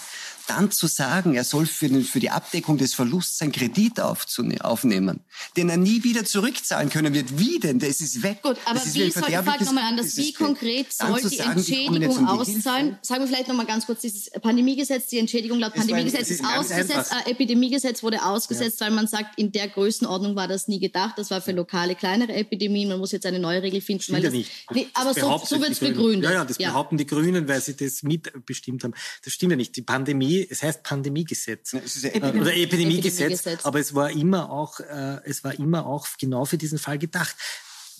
dann 0.49 0.71
zu 0.71 0.87
sagen, 0.87 1.35
er 1.35 1.43
soll 1.43 1.65
für, 1.65 1.87
den, 1.87 2.03
für 2.03 2.19
die 2.19 2.29
Abdeckung 2.29 2.77
des 2.77 2.93
Verlusts 2.93 3.41
einen 3.41 3.51
Kredit 3.51 3.99
aufnehmen, 3.99 5.19
den 5.55 5.69
er 5.69 5.77
nie 5.77 6.03
wieder 6.03 6.25
zurückzahlen 6.25 6.89
können 6.89 7.13
wird. 7.13 7.37
Wie 7.37 7.59
denn? 7.59 7.79
Das 7.79 8.01
ist 8.01 8.23
weg. 8.23 8.41
Gut, 8.41 8.57
aber 8.65 8.79
wie 8.83 9.11
soll, 9.11 9.29
ich 9.29 9.35
frage 9.35 9.63
nochmal 9.65 9.85
anders, 9.85 10.17
wie 10.17 10.33
konkret 10.33 10.91
soll 10.91 11.21
die 11.21 11.35
sagen, 11.35 11.51
Entschädigung 11.57 12.27
auszahlen? 12.27 12.97
Sagen 13.01 13.21
wir 13.21 13.27
vielleicht 13.27 13.47
nochmal 13.47 13.65
ganz 13.65 13.85
kurz, 13.85 14.01
dieses 14.01 14.29
Pandemiegesetz, 14.31 15.07
die 15.07 15.19
Entschädigung 15.19 15.59
laut 15.59 15.73
Pandemiegesetz 15.73 16.29
ist, 16.29 16.41
ist 16.41 16.45
ausgesetzt, 16.45 17.11
äh, 17.25 17.31
Epidemiegesetz 17.31 18.03
wurde 18.03 18.23
ausgesetzt, 18.23 18.79
ja. 18.79 18.87
weil 18.87 18.93
man 18.93 19.07
sagt, 19.07 19.37
in 19.37 19.51
der 19.51 19.67
Größenordnung 19.67 20.35
war 20.35 20.47
das 20.47 20.67
nie 20.67 20.79
gedacht, 20.79 21.17
das 21.17 21.29
war 21.29 21.41
für 21.41 21.51
lokale, 21.51 21.95
kleinere 21.95 22.33
Epidemien, 22.33 22.89
man 22.89 22.99
muss 22.99 23.11
jetzt 23.11 23.25
eine 23.25 23.39
neue 23.39 23.61
Regel 23.61 23.81
finden. 23.81 24.03
Stimmt 24.03 24.23
das, 24.23 24.33
nicht. 24.33 24.51
Nee, 24.71 24.87
aber 24.93 25.13
so, 25.13 25.41
so 25.45 25.59
wird 25.59 25.71
es 25.71 25.79
begründet. 25.79 26.23
Ja, 26.23 26.37
ja, 26.37 26.45
das 26.45 26.57
ja. 26.57 26.69
behaupten 26.69 26.97
die 26.97 27.05
Grünen, 27.05 27.47
weil 27.47 27.61
sie 27.61 27.75
das 27.75 28.03
mitbestimmt 28.03 28.83
haben. 28.83 28.93
Das 29.23 29.33
stimmt 29.33 29.51
ja 29.51 29.57
nicht. 29.57 29.75
Die 29.75 29.81
Pandemie 29.81 30.38
es 30.49 30.63
heißt 30.63 30.83
Pandemiegesetz 30.83 31.71
ja, 31.71 31.79
ja 31.79 32.09
Epidemie, 32.09 32.41
oder 32.41 32.55
Epidemiegesetz, 32.55 33.19
Epidemiegesetz, 33.19 33.65
aber 33.65 33.79
es 33.79 33.93
war 33.95 34.11
immer 34.11 34.51
auch, 34.51 34.79
äh, 34.79 35.19
es 35.25 35.43
war 35.43 35.57
immer 35.57 35.85
auch 35.85 36.07
genau 36.19 36.45
für 36.45 36.57
diesen 36.57 36.79
Fall 36.79 36.99
gedacht. 36.99 37.35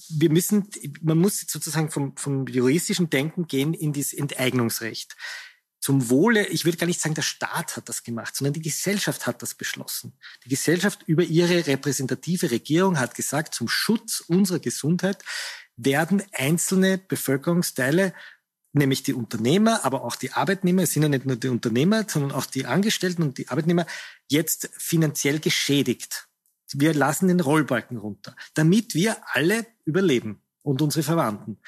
Wir 0.10 0.30
müssen, 0.30 0.67
man 1.02 1.17
muss 1.17 1.45
sozusagen 1.47 1.91
vom, 1.91 2.15
vom 2.17 2.47
juristischen 2.47 3.10
Denken 3.10 3.47
gehen 3.47 3.73
in 3.73 3.93
das 3.93 4.13
Enteignungsrecht. 4.13 5.15
Zum 5.82 6.10
Wohle, 6.10 6.47
ich 6.47 6.65
würde 6.65 6.78
gar 6.78 6.88
nicht 6.88 6.99
sagen, 6.99 7.15
der 7.15 7.21
Staat 7.21 7.78
hat 7.78 7.88
das 7.88 8.04
gemacht, 8.04 8.36
sondern 8.36 8.54
die 8.54 8.62
Gesellschaft 8.62 9.28
hat 9.28 9.41
das 9.41 9.56
beschlossen. 9.56 10.13
Die 10.43 10.49
Gesellschaft 10.49 11.04
über 11.06 11.23
ihre 11.23 11.67
repräsentative 11.67 12.52
Regierung 12.52 12.99
hat 12.99 13.15
gesagt, 13.15 13.56
zum 13.56 13.69
Schutz 13.69 14.21
unserer 14.28 14.60
Gesundheit 14.60 15.23
werden 15.78 16.21
einzelne 16.34 16.97
Bevölkerungsteile 16.97 18.13
nämlich 18.73 19.03
die 19.03 19.13
Unternehmer, 19.13 19.84
aber 19.86 20.03
auch 20.03 20.15
die 20.15 20.32
Arbeitnehmer, 20.32 20.84
es 20.84 20.93
sind 20.93 21.03
ja 21.03 21.10
nicht 21.10 21.25
nur 21.25 21.36
die 21.36 21.49
Unternehmer, 21.49 22.05
sondern 22.08 22.32
auch 22.32 22.45
die 22.45 22.65
Angestellten 22.65 23.23
und 23.23 23.38
die 23.38 23.49
Arbeitnehmer, 23.49 23.86
jetzt 24.27 24.69
finanziell 24.77 25.39
geschädigt. 25.39 26.27
Wir 26.73 26.93
lassen 26.93 27.27
den 27.27 27.39
Rollbalken 27.39 27.97
runter, 27.97 28.36
damit 28.53 28.93
wir 28.93 29.17
alle 29.34 29.65
überleben 29.86 30.41
und 30.62 30.82
unsere 30.82 31.03
Verwandten. 31.03 31.60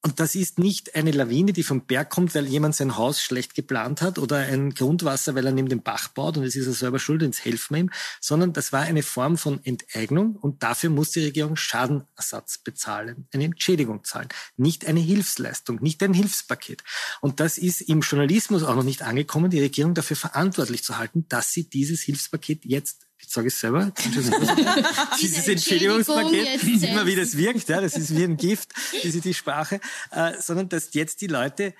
Und 0.00 0.20
das 0.20 0.36
ist 0.36 0.60
nicht 0.60 0.94
eine 0.94 1.10
Lawine, 1.10 1.52
die 1.52 1.64
vom 1.64 1.84
Berg 1.84 2.10
kommt, 2.10 2.32
weil 2.36 2.46
jemand 2.46 2.76
sein 2.76 2.96
Haus 2.96 3.20
schlecht 3.20 3.56
geplant 3.56 4.00
hat 4.00 4.20
oder 4.20 4.36
ein 4.36 4.70
Grundwasser, 4.70 5.34
weil 5.34 5.44
er 5.44 5.52
neben 5.52 5.68
dem 5.68 5.82
Bach 5.82 6.06
baut 6.08 6.36
und 6.36 6.44
es 6.44 6.54
ist 6.54 6.68
er 6.68 6.72
selber 6.72 7.00
schuld, 7.00 7.20
jetzt 7.22 7.44
helfen 7.44 7.74
wir 7.74 7.80
ihm, 7.80 7.90
sondern 8.20 8.52
das 8.52 8.72
war 8.72 8.82
eine 8.82 9.02
Form 9.02 9.36
von 9.36 9.62
Enteignung 9.64 10.36
und 10.36 10.62
dafür 10.62 10.90
muss 10.90 11.10
die 11.10 11.24
Regierung 11.24 11.56
Schadenersatz 11.56 12.58
bezahlen, 12.58 13.26
eine 13.32 13.44
Entschädigung 13.44 14.04
zahlen, 14.04 14.28
nicht 14.56 14.86
eine 14.86 15.00
Hilfsleistung, 15.00 15.80
nicht 15.82 16.00
ein 16.04 16.14
Hilfspaket. 16.14 16.84
Und 17.20 17.40
das 17.40 17.58
ist 17.58 17.80
im 17.80 18.00
Journalismus 18.00 18.62
auch 18.62 18.76
noch 18.76 18.84
nicht 18.84 19.02
angekommen, 19.02 19.50
die 19.50 19.60
Regierung 19.60 19.94
dafür 19.94 20.16
verantwortlich 20.16 20.84
zu 20.84 20.96
halten, 20.96 21.26
dass 21.28 21.52
sie 21.52 21.68
dieses 21.68 22.02
Hilfspaket 22.02 22.64
jetzt 22.64 23.07
ich 23.20 23.28
sage 23.28 23.48
es 23.48 23.58
selber, 23.58 23.92
dieses 25.20 25.48
Entschädigungspaket, 25.48 26.62
immer 26.82 27.06
wie 27.06 27.16
das 27.16 27.36
wirkt, 27.36 27.68
ja, 27.68 27.80
das 27.80 27.96
ist 27.96 28.16
wie 28.16 28.24
ein 28.24 28.36
Gift, 28.36 28.70
diese 29.02 29.20
die 29.20 29.34
Sprache, 29.34 29.80
äh, 30.10 30.32
sondern 30.40 30.68
dass 30.68 30.94
jetzt 30.94 31.20
die 31.20 31.26
Leute 31.26 31.74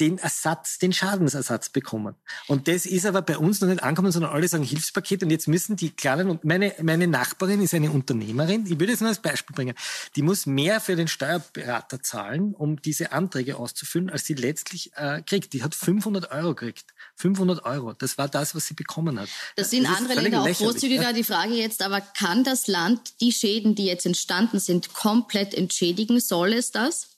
den 0.00 0.18
Ersatz, 0.18 0.78
den 0.78 0.92
Schadensersatz 0.92 1.68
bekommen. 1.68 2.14
Und 2.46 2.68
das 2.68 2.86
ist 2.86 3.06
aber 3.06 3.22
bei 3.22 3.36
uns 3.36 3.60
noch 3.60 3.68
nicht 3.68 3.82
angekommen, 3.82 4.12
sondern 4.12 4.32
alle 4.32 4.48
sagen 4.48 4.64
Hilfspaket 4.64 5.22
und 5.22 5.30
jetzt 5.30 5.46
müssen 5.46 5.76
die 5.76 5.90
kleinen 5.90 6.30
und 6.30 6.44
meine, 6.44 6.74
meine 6.82 7.06
Nachbarin 7.06 7.60
ist 7.60 7.74
eine 7.74 7.90
Unternehmerin, 7.90 8.64
ich 8.66 8.80
würde 8.80 8.92
es 8.92 9.00
nur 9.00 9.10
als 9.10 9.20
Beispiel 9.20 9.54
bringen, 9.54 9.74
die 10.16 10.22
muss 10.22 10.46
mehr 10.46 10.80
für 10.80 10.96
den 10.96 11.08
Steuerberater 11.08 12.02
zahlen, 12.02 12.54
um 12.54 12.80
diese 12.80 13.12
Anträge 13.12 13.56
auszufüllen, 13.56 14.10
als 14.10 14.24
sie 14.24 14.34
letztlich 14.34 14.92
äh, 14.96 15.22
kriegt. 15.22 15.52
Die 15.52 15.62
hat 15.62 15.74
500 15.74 16.30
Euro 16.32 16.54
gekriegt. 16.54 16.86
500 17.16 17.64
Euro, 17.64 17.92
das 17.92 18.16
war 18.16 18.28
das, 18.28 18.54
was 18.54 18.66
sie 18.66 18.74
bekommen 18.74 19.20
hat. 19.20 19.28
Das 19.56 19.70
sind 19.70 19.84
das 19.84 19.98
andere 19.98 20.20
Länder 20.20 20.42
auch 20.42 20.48
großzügiger. 20.48 21.02
Ja. 21.02 21.12
Die 21.12 21.24
Frage 21.24 21.52
jetzt 21.54 21.82
aber, 21.82 22.00
kann 22.00 22.44
das 22.44 22.66
Land 22.66 23.20
die 23.20 23.32
Schäden, 23.32 23.74
die 23.74 23.84
jetzt 23.84 24.06
entstanden 24.06 24.58
sind, 24.58 24.94
komplett 24.94 25.54
entschädigen? 25.54 26.20
Soll 26.20 26.54
es 26.54 26.70
das? 26.70 27.09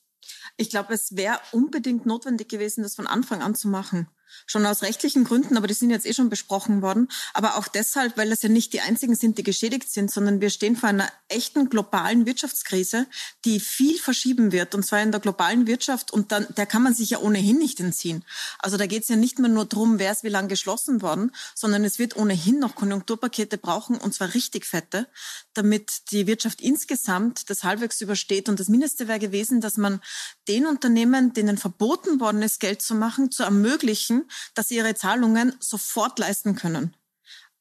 Ich 0.63 0.71
glaube, 0.71 0.95
es 0.95 1.17
wäre 1.17 1.41
unbedingt 1.51 2.07
notwendig 2.07 2.49
gewesen, 2.49 2.85
das 2.85 2.95
von 2.95 3.09
Anfang 3.09 3.43
an 3.43 3.57
zu 3.57 3.67
machen. 3.67 4.07
Schon 4.47 4.67
aus 4.67 4.83
rechtlichen 4.83 5.25
Gründen, 5.25 5.57
aber 5.57 5.67
die 5.67 5.75
sind 5.75 5.91
jetzt 5.91 6.07
eh 6.07 6.15
schon 6.15 6.29
besprochen 6.29 6.83
worden. 6.83 7.09
Aber 7.35 7.57
auch 7.57 7.69
deshalb, 7.69 8.17
weil 8.17 8.31
das 8.31 8.43
ja 8.43 8.49
nicht 8.49 8.73
die 8.73 8.81
einzigen 8.81 9.15
sind, 9.15 9.39
die 9.39 9.43
geschädigt 9.43 9.91
sind, 9.91 10.11
sondern 10.11 10.41
wir 10.41 10.51
stehen 10.51 10.77
vor 10.77 10.89
einer 10.89 11.11
echten 11.29 11.69
globalen 11.69 12.27
Wirtschaftskrise, 12.27 13.07
die 13.45 13.61
viel 13.61 13.99
verschieben 13.99 14.53
wird. 14.53 14.75
Und 14.75 14.85
zwar 14.85 15.03
in 15.03 15.13
der 15.13 15.21
globalen 15.21 15.67
Wirtschaft. 15.67 16.13
Und 16.13 16.33
dann, 16.33 16.47
der 16.57 16.67
kann 16.67 16.83
man 16.83 16.95
sich 16.95 17.11
ja 17.11 17.19
ohnehin 17.19 17.59
nicht 17.59 17.81
entziehen. 17.81 18.25
Also 18.59 18.77
da 18.77 18.87
geht 18.87 19.03
es 19.03 19.09
ja 19.09 19.17
nicht 19.17 19.39
mehr 19.39 19.51
nur 19.51 19.65
darum, 19.65 19.99
wer 19.99 20.13
ist 20.13 20.25
wie 20.25 20.29
lange 20.29 20.49
geschlossen 20.49 21.03
worden, 21.03 21.33
sondern 21.55 21.85
es 21.85 21.99
wird 21.99 22.17
ohnehin 22.17 22.59
noch 22.59 22.75
Konjunkturpakete 22.75 23.59
brauchen, 23.59 23.97
und 23.97 24.15
zwar 24.15 24.35
richtig 24.35 24.67
fette, 24.67 25.09
damit 25.55 26.11
die 26.11 26.27
Wirtschaft 26.27 26.61
insgesamt 26.61 27.51
das 27.51 27.65
halbwegs 27.65 28.01
übersteht. 28.01 28.49
Und 28.49 28.61
das 28.61 28.69
Mindeste 28.69 29.09
wäre 29.09 29.19
gewesen, 29.19 29.61
dass 29.61 29.77
man 29.77 30.01
den 30.49 30.67
Unternehmen, 30.67 31.33
denen 31.33 31.59
verboten 31.59 32.21
worden 32.21 32.43
ist, 32.43 32.61
Geld 32.61 32.83
zu 32.83 32.95
machen, 32.95 33.31
zu 33.31 33.43
ermöglichen, 33.43 34.22
dass 34.55 34.69
sie 34.69 34.77
ihre 34.77 34.95
Zahlungen 34.95 35.55
sofort 35.61 36.19
leisten 36.19 36.57
können. 36.57 36.97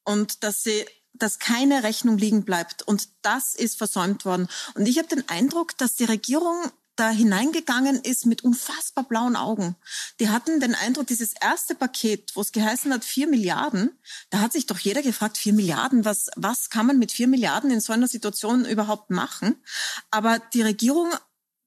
Und 0.04 0.42
dass 0.42 0.62
sie 0.62 0.84
dass 1.14 1.38
keine 1.38 1.82
Rechnung 1.82 2.16
liegen 2.16 2.44
bleibt. 2.44 2.82
Und 2.82 3.08
das 3.20 3.54
ist 3.54 3.76
versäumt 3.76 4.24
worden. 4.24 4.48
Und 4.74 4.86
ich 4.86 4.98
habe 4.98 5.08
den 5.08 5.28
Eindruck, 5.28 5.76
dass 5.76 5.94
die 5.94 6.04
Regierung 6.04 6.72
da 6.96 7.10
hineingegangen 7.10 7.96
ist 7.96 8.26
mit 8.26 8.44
unfassbar 8.44 9.04
blauen 9.04 9.34
Augen. 9.34 9.76
Die 10.20 10.28
hatten 10.28 10.60
den 10.60 10.74
Eindruck, 10.74 11.06
dieses 11.06 11.32
erste 11.32 11.74
Paket, 11.74 12.32
wo 12.34 12.42
es 12.42 12.52
geheißen 12.52 12.92
hat, 12.92 13.04
vier 13.04 13.26
Milliarden, 13.28 13.98
da 14.30 14.40
hat 14.40 14.52
sich 14.52 14.66
doch 14.66 14.78
jeder 14.78 15.02
gefragt, 15.02 15.38
vier 15.38 15.54
Milliarden, 15.54 16.04
was, 16.04 16.28
was 16.36 16.68
kann 16.68 16.86
man 16.86 16.98
mit 16.98 17.10
vier 17.10 17.28
Milliarden 17.28 17.70
in 17.70 17.80
so 17.80 17.92
einer 17.92 18.08
Situation 18.08 18.66
überhaupt 18.66 19.10
machen? 19.10 19.56
Aber 20.10 20.38
die 20.38 20.62
Regierung 20.62 21.10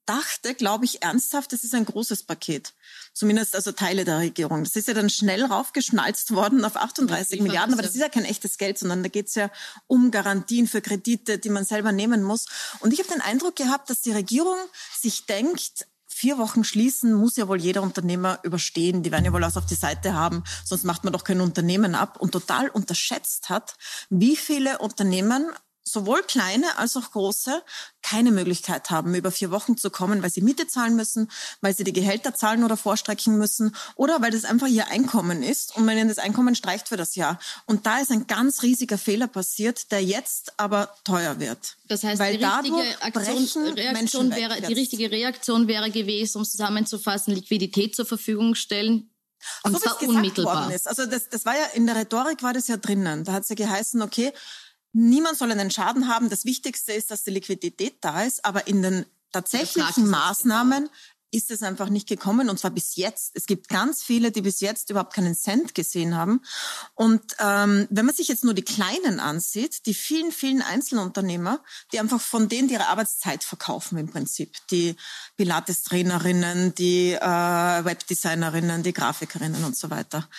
dachte, 0.06 0.54
glaube 0.56 0.86
ich, 0.86 1.02
ernsthaft, 1.02 1.52
das 1.54 1.64
ist 1.64 1.74
ein 1.74 1.86
großes 1.86 2.24
Paket. 2.24 2.74
Zumindest 3.14 3.56
also 3.56 3.72
Teile 3.72 4.06
der 4.06 4.20
Regierung. 4.20 4.64
Das 4.64 4.76
ist 4.76 4.88
ja 4.88 4.94
dann 4.94 5.10
schnell 5.10 5.44
raufgeschnalzt 5.46 6.34
worden 6.34 6.66
auf 6.66 6.76
38 6.76 7.42
Milliarden, 7.42 7.74
aber 7.74 7.84
das 7.84 7.96
ist 7.96 8.02
ja 8.02 8.10
kein 8.10 8.26
echtes 8.26 8.58
Geld, 8.58 8.78
sondern 8.78 9.04
da 9.04 9.10
geht 9.10 9.28
es 9.28 9.36
ja 9.36 9.50
um 9.88 10.12
Garantien 10.12 10.68
für 10.68 10.82
Kredite, 10.82 11.38
die 11.40 11.50
man 11.50 11.66
selber 11.66 11.92
nehmen 11.92 12.24
muss. 12.24 12.46
Und 12.80 12.94
ich 12.94 13.00
habe 13.00 13.10
den 13.10 13.22
Eindruck 13.22 13.56
gehabt, 13.56 13.90
dass 13.90 14.02
die 14.02 14.12
Regierung 14.12 14.58
sich 15.00 15.26
denkt, 15.26 15.88
vier 16.16 16.38
Wochen 16.38 16.64
schließen 16.64 17.14
muss 17.14 17.36
ja 17.36 17.50
wohl 17.50 17.60
jeder 17.60 17.82
Unternehmer 17.82 18.40
überstehen. 18.44 19.04
Die 19.04 19.12
werden 19.12 19.26
ja 19.26 19.34
wohl 19.34 19.42
was 19.42 19.58
auf 19.58 19.66
die 19.66 19.76
Seite 19.76 20.14
haben, 20.14 20.46
sonst 20.64 20.86
macht 20.86 21.04
man 21.04 21.12
doch 21.12 21.26
kein 21.26 21.42
Unternehmen 21.42 21.94
ab. 21.94 22.18
Und 22.22 22.32
total 22.32 22.70
unterschätzt 22.70 23.50
hat, 23.50 23.76
wie 24.10 24.38
viele 24.38 24.78
Unternehmen 24.80 25.52
sowohl 25.96 26.22
kleine 26.24 26.78
als 26.78 26.98
auch 26.98 27.10
große 27.12 27.64
keine 28.02 28.32
Möglichkeit 28.32 28.90
haben, 28.90 29.16
über 29.16 29.32
vier 29.32 29.50
Wochen 29.50 29.78
zu 29.78 29.90
kommen, 29.90 30.22
weil 30.22 30.30
sie 30.30 30.42
Miete 30.42 30.68
zahlen 30.68 30.96
müssen, 30.96 31.32
weil 31.62 31.76
sie 31.76 31.86
die 31.86 31.94
Gehälter 31.94 32.36
zahlen 32.36 32.64
oder 32.64 32.78
vorstrecken 32.78 33.38
müssen 33.38 33.76
oder 33.96 34.22
weil 34.22 34.32
das 34.32 34.44
einfach 34.44 34.68
ihr 34.68 34.90
Einkommen 34.90 35.42
ist 35.42 35.76
und 35.76 35.86
man 35.86 35.98
ihnen 35.98 36.10
das 36.10 36.20
Einkommen 36.20 36.54
streicht 36.54 36.90
für 36.90 36.98
das 36.98 37.16
Jahr. 37.16 37.40
Und 37.66 37.86
da 37.86 38.00
ist 38.00 38.12
ein 38.12 38.28
ganz 38.28 38.62
riesiger 38.62 38.98
Fehler 38.98 39.28
passiert, 39.28 39.92
der 39.92 40.04
jetzt 40.04 40.54
aber 40.58 40.94
teuer 41.06 41.40
wird. 41.40 41.78
Das 41.88 42.04
heißt, 42.04 42.20
weil 42.20 42.38
die 42.38 42.44
richtige 42.44 43.02
Aktion, 43.02 43.68
Reaktion 43.74 44.36
wäre, 44.36 44.62
die 44.62 44.74
richtige 44.74 45.10
Reaktion 45.10 45.68
wäre 45.68 45.90
gewesen, 45.90 46.40
um 46.40 46.46
zusammenzufassen, 46.46 47.34
Liquidität 47.34 47.96
zur 47.96 48.06
Verfügung 48.06 48.54
stellen, 48.54 49.10
und 49.64 49.74
so, 49.74 49.80
zwar 49.80 50.02
unmittelbar. 50.02 50.72
Also 50.86 51.06
das, 51.06 51.30
das 51.30 51.46
war 51.46 51.56
ja 51.56 51.66
in 51.74 51.86
der 51.86 51.96
Rhetorik 51.96 52.42
war 52.44 52.54
das 52.54 52.68
ja 52.68 52.78
drinnen. 52.78 53.24
Da 53.24 53.34
hat 53.34 53.44
es 53.44 53.50
ja 53.50 53.56
geheißen, 53.56 54.02
okay, 54.02 54.32
Niemand 54.98 55.38
soll 55.38 55.52
einen 55.52 55.72
Schaden 55.72 56.08
haben. 56.08 56.30
Das 56.30 56.46
Wichtigste 56.46 56.94
ist, 56.94 57.12
dass 57.12 57.26
die 57.26 57.32
Liquidität 57.32 57.98
da 58.00 58.24
ist. 58.24 58.46
Aber 58.46 58.66
in 58.68 58.82
den 58.82 59.06
tatsächlichen 59.34 60.08
Maßnahmen 60.08 60.90
ist 61.36 61.52
es 61.52 61.62
einfach 61.64 61.90
nicht 61.90 62.08
gekommen 62.08 62.50
und 62.50 62.58
zwar 62.58 62.72
bis 62.72 62.96
jetzt. 62.96 63.32
Es 63.36 63.46
gibt 63.46 63.68
ganz 63.68 64.02
viele, 64.02 64.32
die 64.32 64.42
bis 64.42 64.62
jetzt 64.62 64.90
überhaupt 64.90 65.14
keinen 65.14 65.36
Cent 65.36 65.76
gesehen 65.76 66.16
haben. 66.16 66.42
Und 66.94 67.36
ähm, 67.40 67.88
wenn 67.90 68.06
man 68.06 68.16
sich 68.16 68.30
jetzt 68.30 68.46
nur 68.46 68.54
die 68.54 68.64
Kleinen 68.64 69.20
ansieht, 69.20 69.86
die 69.86 69.94
vielen, 69.94 70.32
vielen 70.32 70.62
Einzelunternehmer, 70.62 71.60
die 71.92 72.00
einfach 72.00 72.22
von 72.22 72.48
denen 72.48 72.70
ihre 72.70 72.88
Arbeitszeit 72.88 73.44
verkaufen 73.44 73.98
im 73.98 74.08
Prinzip, 74.08 74.56
die 74.72 74.96
Pilates-Trainerinnen, 75.38 76.74
die 76.76 77.12
äh, 77.12 77.20
Webdesignerinnen, 77.20 78.84
die 78.84 78.94
Grafikerinnen 78.94 79.66
und 79.66 79.76
so 79.76 79.90
weiter. 79.90 80.30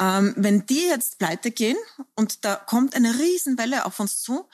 Ähm, 0.00 0.32
wenn 0.36 0.64
die 0.66 0.86
jetzt 0.86 1.18
pleite 1.18 1.50
gehen 1.50 1.76
und 2.14 2.44
da 2.44 2.54
kommt 2.54 2.94
eine 2.94 3.18
Riesenwelle 3.18 3.84
auf 3.84 4.00
uns 4.00 4.22
zu, 4.22 4.48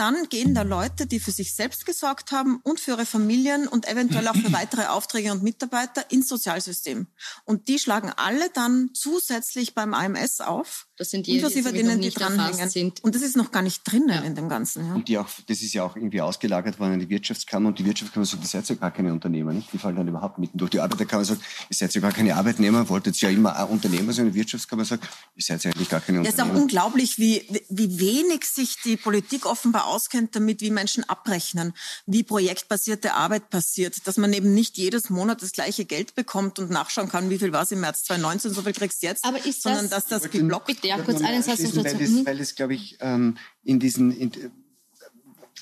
dann 0.00 0.30
gehen 0.30 0.54
da 0.54 0.62
Leute, 0.62 1.06
die 1.06 1.20
für 1.20 1.30
sich 1.30 1.54
selbst 1.54 1.84
gesorgt 1.84 2.32
haben 2.32 2.60
und 2.64 2.80
für 2.80 2.92
ihre 2.92 3.04
Familien 3.04 3.68
und 3.68 3.86
eventuell 3.86 4.26
auch 4.28 4.34
für 4.34 4.52
weitere 4.52 4.86
Aufträge 4.86 5.30
und 5.30 5.42
Mitarbeiter 5.42 6.10
ins 6.10 6.26
Sozialsystem. 6.26 7.06
Und 7.44 7.68
die 7.68 7.78
schlagen 7.78 8.10
alle 8.16 8.48
dann 8.48 8.90
zusätzlich 8.94 9.74
beim 9.74 9.92
AMS 9.92 10.40
auf. 10.40 10.86
Das 11.00 11.08
sind 11.08 11.26
die, 11.26 11.36
inklusive 11.36 11.72
die 11.72 11.78
denen, 11.78 12.02
die 12.02 12.10
dranhängen. 12.10 12.68
Sind. 12.68 13.02
Und 13.02 13.14
das 13.14 13.22
ist 13.22 13.34
noch 13.34 13.50
gar 13.50 13.62
nicht 13.62 13.90
drinnen 13.90 14.10
ja. 14.10 14.20
in 14.20 14.34
dem 14.34 14.50
Ganzen. 14.50 14.86
Ja. 14.86 14.94
Und 14.96 15.08
die 15.08 15.16
auch, 15.16 15.28
das 15.48 15.62
ist 15.62 15.72
ja 15.72 15.82
auch 15.82 15.96
irgendwie 15.96 16.20
ausgelagert 16.20 16.78
worden 16.78 16.92
an 16.92 17.00
die 17.00 17.08
Wirtschaftskammer. 17.08 17.70
Und 17.70 17.78
die 17.78 17.86
Wirtschaftskammer 17.86 18.26
sagt, 18.26 18.42
ihr 18.42 18.48
seid 18.48 18.68
ja 18.68 18.74
gar 18.74 18.90
keine 18.90 19.10
Unternehmer, 19.10 19.54
nicht? 19.54 19.72
Die 19.72 19.78
fallen 19.78 19.96
dann 19.96 20.06
überhaupt 20.06 20.36
mitten 20.36 20.58
durch. 20.58 20.72
Die 20.72 20.78
Arbeiterkammer 20.78 21.24
sagt, 21.24 21.40
ihr 21.70 21.74
seid 21.74 21.94
ja 21.94 22.02
gar 22.02 22.12
keine 22.12 22.36
Arbeitnehmer, 22.36 22.86
wolltet 22.90 23.18
ja 23.18 23.30
immer 23.30 23.56
ein 23.56 23.68
Unternehmer 23.68 24.12
sein. 24.12 24.26
Die 24.26 24.34
Wirtschaftskammer 24.34 24.84
sagt, 24.84 25.08
ihr 25.36 25.42
seid 25.42 25.64
ja 25.64 25.70
eigentlich 25.70 25.88
gar 25.88 26.00
keine 26.02 26.18
Unternehmer. 26.18 26.36
Das 26.36 26.46
ist 26.46 26.52
auch 26.52 26.60
unglaublich, 26.60 27.16
wie, 27.16 27.46
wie 27.70 27.98
wenig 27.98 28.44
sich 28.44 28.76
die 28.84 28.98
Politik 28.98 29.46
offenbar 29.46 29.86
auskennt 29.86 30.36
damit, 30.36 30.60
wie 30.60 30.70
Menschen 30.70 31.08
abrechnen, 31.08 31.72
wie 32.04 32.24
projektbasierte 32.24 33.14
Arbeit 33.14 33.48
passiert, 33.48 34.06
dass 34.06 34.18
man 34.18 34.34
eben 34.34 34.52
nicht 34.52 34.76
jedes 34.76 35.08
Monat 35.08 35.40
das 35.40 35.52
gleiche 35.52 35.86
Geld 35.86 36.14
bekommt 36.14 36.58
und 36.58 36.70
nachschauen 36.70 37.08
kann, 37.08 37.30
wie 37.30 37.38
viel 37.38 37.54
war 37.54 37.62
es 37.62 37.70
im 37.70 37.80
März 37.80 38.04
2019, 38.04 38.52
so 38.52 38.60
viel 38.60 38.74
kriegst 38.74 39.02
du 39.02 39.06
jetzt, 39.06 39.24
Aber 39.24 39.42
ist 39.46 39.62
sondern 39.62 39.88
das, 39.88 40.04
dass 40.04 40.20
das 40.20 40.30
geblockt 40.30 40.82
ja, 40.98 41.04
kurz 41.04 41.22
einen 41.22 41.42
Satz 41.42 41.62
dazu. 41.62 41.84
Weil 41.84 41.94
das, 41.94 42.26
weil 42.26 42.38
das 42.38 42.54
glaube 42.54 42.74
ich, 42.74 42.98
ähm, 43.00 43.36
in 43.62 43.78
diesen... 43.78 44.12
In, 44.12 44.32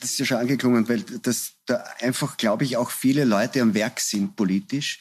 das 0.01 0.11
ist 0.11 0.19
ja 0.21 0.27
schon 0.27 0.37
angeklungen, 0.37 0.89
weil 0.89 1.03
das 1.03 1.55
da 1.67 1.83
einfach, 1.99 2.37
glaube 2.37 2.63
ich, 2.63 2.77
auch 2.77 2.91
viele 2.91 3.25
Leute 3.25 3.61
am 3.61 3.75
Werk 3.75 3.99
sind 3.99 4.37
politisch, 4.37 5.01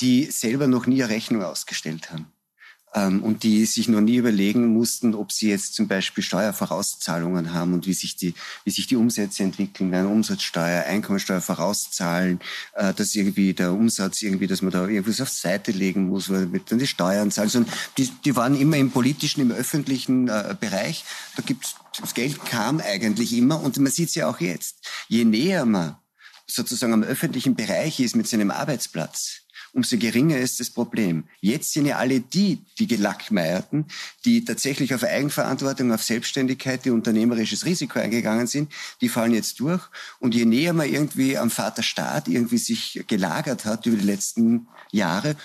die 0.00 0.24
selber 0.24 0.66
noch 0.66 0.86
nie 0.86 1.04
eine 1.04 1.12
Rechnung 1.12 1.44
ausgestellt 1.44 2.10
haben 2.10 2.33
und 2.94 3.42
die 3.42 3.64
sich 3.66 3.88
noch 3.88 4.00
nie 4.00 4.16
überlegen 4.16 4.68
mussten, 4.68 5.14
ob 5.14 5.32
sie 5.32 5.48
jetzt 5.48 5.74
zum 5.74 5.88
Beispiel 5.88 6.22
Steuervorauszahlungen 6.22 7.52
haben 7.52 7.74
und 7.74 7.86
wie 7.86 7.92
sich 7.92 8.16
die, 8.16 8.34
wie 8.64 8.70
sich 8.70 8.86
die 8.86 8.96
Umsätze 8.96 9.42
entwickeln 9.42 9.90
werden, 9.90 10.06
Umsatzsteuer, 10.10 10.84
Einkommensteuer 10.84 11.40
vorauszahlen, 11.40 12.40
äh, 12.74 12.94
dass 12.94 13.14
irgendwie 13.14 13.52
der 13.52 13.72
Umsatz 13.72 14.22
irgendwie, 14.22 14.46
dass 14.46 14.62
man 14.62 14.70
da 14.70 14.86
irgendwas 14.86 15.20
auf 15.20 15.28
Seite 15.28 15.72
legen 15.72 16.08
muss, 16.08 16.30
weil 16.30 16.46
mit 16.46 16.70
dann 16.70 16.78
die 16.78 16.86
Steuern 16.86 17.30
zahlen. 17.30 17.46
Also 17.46 17.64
die, 17.98 18.08
die 18.24 18.36
waren 18.36 18.58
immer 18.58 18.76
im 18.76 18.90
politischen, 18.90 19.40
im 19.40 19.50
öffentlichen 19.50 20.28
äh, 20.28 20.54
Bereich. 20.58 21.04
Da 21.36 21.42
gibt's, 21.42 21.74
das 22.00 22.14
Geld 22.14 22.44
kam 22.44 22.80
eigentlich 22.80 23.36
immer 23.36 23.60
und 23.60 23.76
man 23.78 23.90
sieht 23.90 24.10
es 24.10 24.14
ja 24.14 24.28
auch 24.28 24.40
jetzt. 24.40 24.76
Je 25.08 25.24
näher 25.24 25.66
man 25.66 25.96
sozusagen 26.46 26.92
am 26.92 27.02
öffentlichen 27.02 27.56
Bereich 27.56 28.00
ist 28.00 28.16
mit 28.16 28.28
seinem 28.28 28.50
Arbeitsplatz, 28.50 29.43
umso 29.74 29.98
geringer 29.98 30.38
ist 30.38 30.60
das 30.60 30.70
Problem. 30.70 31.24
Jetzt 31.40 31.72
sind 31.72 31.86
ja 31.86 31.98
alle 31.98 32.20
die, 32.20 32.60
die 32.78 32.86
Gelackmeierten, 32.86 33.86
die 34.24 34.44
tatsächlich 34.44 34.94
auf 34.94 35.02
Eigenverantwortung, 35.02 35.92
auf 35.92 36.02
Selbstständigkeit, 36.02 36.84
die 36.84 36.90
unternehmerisches 36.90 37.64
Risiko 37.64 37.98
eingegangen 37.98 38.46
sind, 38.46 38.72
die 39.00 39.08
fallen 39.08 39.34
jetzt 39.34 39.60
durch. 39.60 39.82
Und 40.20 40.34
je 40.34 40.44
näher 40.44 40.72
man 40.72 40.88
irgendwie 40.88 41.36
am 41.36 41.50
Vater 41.50 41.82
Staat 41.82 42.28
irgendwie 42.28 42.58
sich 42.58 43.04
gelagert 43.08 43.64
hat 43.64 43.84
über 43.86 43.96
die 43.96 44.06
letzten 44.06 44.68
Jahre, 44.92 45.36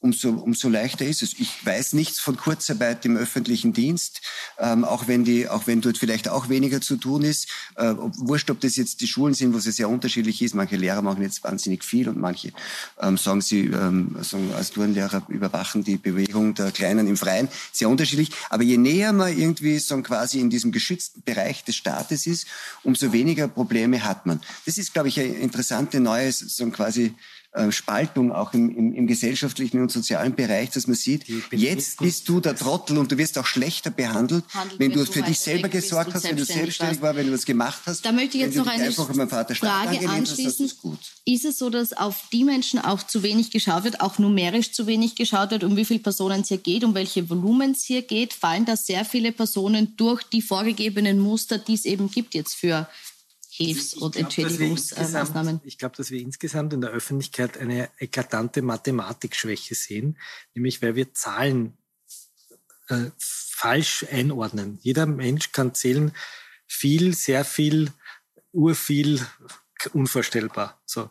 umso, 0.00 0.30
umso 0.30 0.68
leichter 0.68 1.04
ist 1.04 1.22
es. 1.22 1.34
Ich 1.38 1.64
weiß 1.64 1.92
nichts 1.94 2.20
von 2.20 2.36
Kurzarbeit 2.36 3.04
im 3.04 3.16
öffentlichen 3.16 3.72
Dienst, 3.72 4.20
ähm, 4.58 4.84
auch 4.84 5.08
wenn 5.08 5.24
die, 5.24 5.48
auch 5.48 5.66
wenn 5.66 5.80
dort 5.80 5.98
vielleicht 5.98 6.28
auch 6.28 6.48
weniger 6.48 6.80
zu 6.80 6.96
tun 6.96 7.22
ist. 7.22 7.48
Äh, 7.76 7.94
wurscht, 7.96 8.50
ob 8.50 8.60
das 8.60 8.76
jetzt 8.76 9.00
die 9.00 9.08
Schulen 9.08 9.34
sind, 9.34 9.52
wo 9.52 9.58
es 9.58 9.64
sehr 9.64 9.88
unterschiedlich 9.88 10.40
ist. 10.42 10.54
Manche 10.54 10.76
Lehrer 10.76 11.02
machen 11.02 11.22
jetzt 11.22 11.42
wahnsinnig 11.42 11.84
viel 11.84 12.08
und 12.08 12.18
manche 12.18 12.52
ähm, 13.00 13.16
sagen 13.16 13.40
sie, 13.40 13.66
ähm, 13.66 14.16
sagen, 14.22 14.52
als 14.54 14.70
Turnlehrer 14.70 15.22
überwachen 15.28 15.82
die 15.82 15.96
Bewegung 15.96 16.54
der 16.54 16.70
Kleinen 16.70 17.08
im 17.08 17.16
Freien. 17.16 17.48
Sehr 17.72 17.88
unterschiedlich. 17.88 18.30
Aber 18.50 18.62
je 18.62 18.76
näher 18.76 19.12
man 19.12 19.36
irgendwie 19.36 19.78
so 19.78 20.00
quasi 20.02 20.38
in 20.38 20.50
diesem 20.50 20.70
geschützten 20.70 21.22
Bereich 21.22 21.64
des 21.64 21.74
Staates 21.74 22.26
ist, 22.26 22.46
umso 22.84 23.12
weniger 23.12 23.48
Probleme 23.48 24.04
hat 24.04 24.26
man. 24.26 24.40
Das 24.64 24.78
ist, 24.78 24.92
glaube 24.92 25.08
ich, 25.08 25.18
eine 25.18 25.28
interessante 25.28 25.98
neue, 25.98 26.30
so 26.30 26.68
quasi 26.70 27.14
äh, 27.52 27.72
Spaltung 27.72 28.30
auch 28.30 28.52
im, 28.52 28.68
im, 28.76 28.92
im, 28.92 29.06
gesellschaftlichen 29.06 29.80
und 29.80 29.90
sozialen 29.90 30.34
Bereich, 30.34 30.68
dass 30.68 30.86
man 30.86 30.96
sieht, 30.96 31.24
jetzt 31.50 31.98
bist 31.98 32.28
du 32.28 32.40
der 32.40 32.54
Trottel 32.54 32.98
und 32.98 33.10
du 33.10 33.16
wirst 33.16 33.38
auch 33.38 33.46
schlechter 33.46 33.90
behandelt, 33.90 34.44
Handelt 34.52 34.78
wenn 34.78 34.92
du 34.92 35.06
für 35.06 35.22
dich 35.22 35.38
selber 35.38 35.70
gesorgt 35.70 36.12
hast, 36.12 36.24
wenn 36.24 36.36
du 36.36 36.44
selbstständig 36.44 37.00
warst, 37.00 37.16
wenn 37.16 37.28
du 37.28 37.32
was 37.32 37.46
gemacht 37.46 37.80
hast. 37.86 38.04
Da 38.04 38.12
möchte 38.12 38.36
ich 38.36 38.42
jetzt 38.42 38.56
noch 38.56 38.66
eine 38.66 38.92
Frage 38.92 40.08
anschließen. 40.08 40.66
Ist, 40.66 40.84
ist 41.24 41.44
es 41.46 41.58
so, 41.58 41.70
dass 41.70 41.94
auf 41.94 42.24
die 42.32 42.44
Menschen 42.44 42.80
auch 42.80 43.02
zu 43.02 43.22
wenig 43.22 43.50
geschaut 43.50 43.84
wird, 43.84 44.02
auch 44.02 44.18
numerisch 44.18 44.72
zu 44.72 44.86
wenig 44.86 45.14
geschaut 45.14 45.50
wird, 45.50 45.64
um 45.64 45.74
wie 45.74 45.86
viele 45.86 46.00
Personen 46.00 46.42
es 46.42 46.48
hier 46.48 46.58
geht, 46.58 46.84
um 46.84 46.94
welche 46.94 47.30
Volumen 47.30 47.70
es 47.70 47.82
hier 47.82 48.02
geht? 48.02 48.34
Fallen 48.34 48.66
da 48.66 48.76
sehr 48.76 49.06
viele 49.06 49.32
Personen 49.32 49.96
durch 49.96 50.22
die 50.22 50.42
vorgegebenen 50.42 51.18
Muster, 51.18 51.56
die 51.56 51.74
es 51.74 51.86
eben 51.86 52.10
gibt 52.10 52.34
jetzt 52.34 52.54
für 52.54 52.86
Hilfs- 53.58 53.94
und 53.94 54.14
Entschädigungsmaßnahmen. 54.14 55.60
Ich 55.64 55.78
glaube, 55.78 55.96
dass 55.96 56.12
wir 56.12 56.20
insgesamt 56.20 56.72
in 56.72 56.80
der 56.80 56.90
Öffentlichkeit 56.90 57.58
eine 57.58 57.90
eklatante 57.98 58.62
Mathematikschwäche 58.62 59.74
sehen, 59.74 60.16
nämlich 60.54 60.80
weil 60.80 60.94
wir 60.94 61.12
Zahlen 61.12 61.76
äh, 62.86 63.10
falsch 63.18 64.06
einordnen. 64.12 64.78
Jeder 64.80 65.06
Mensch 65.06 65.50
kann 65.50 65.74
zählen 65.74 66.12
viel, 66.68 67.14
sehr 67.14 67.44
viel, 67.44 67.92
urviel, 68.52 69.26
unvorstellbar. 69.92 70.80
So. 70.86 71.10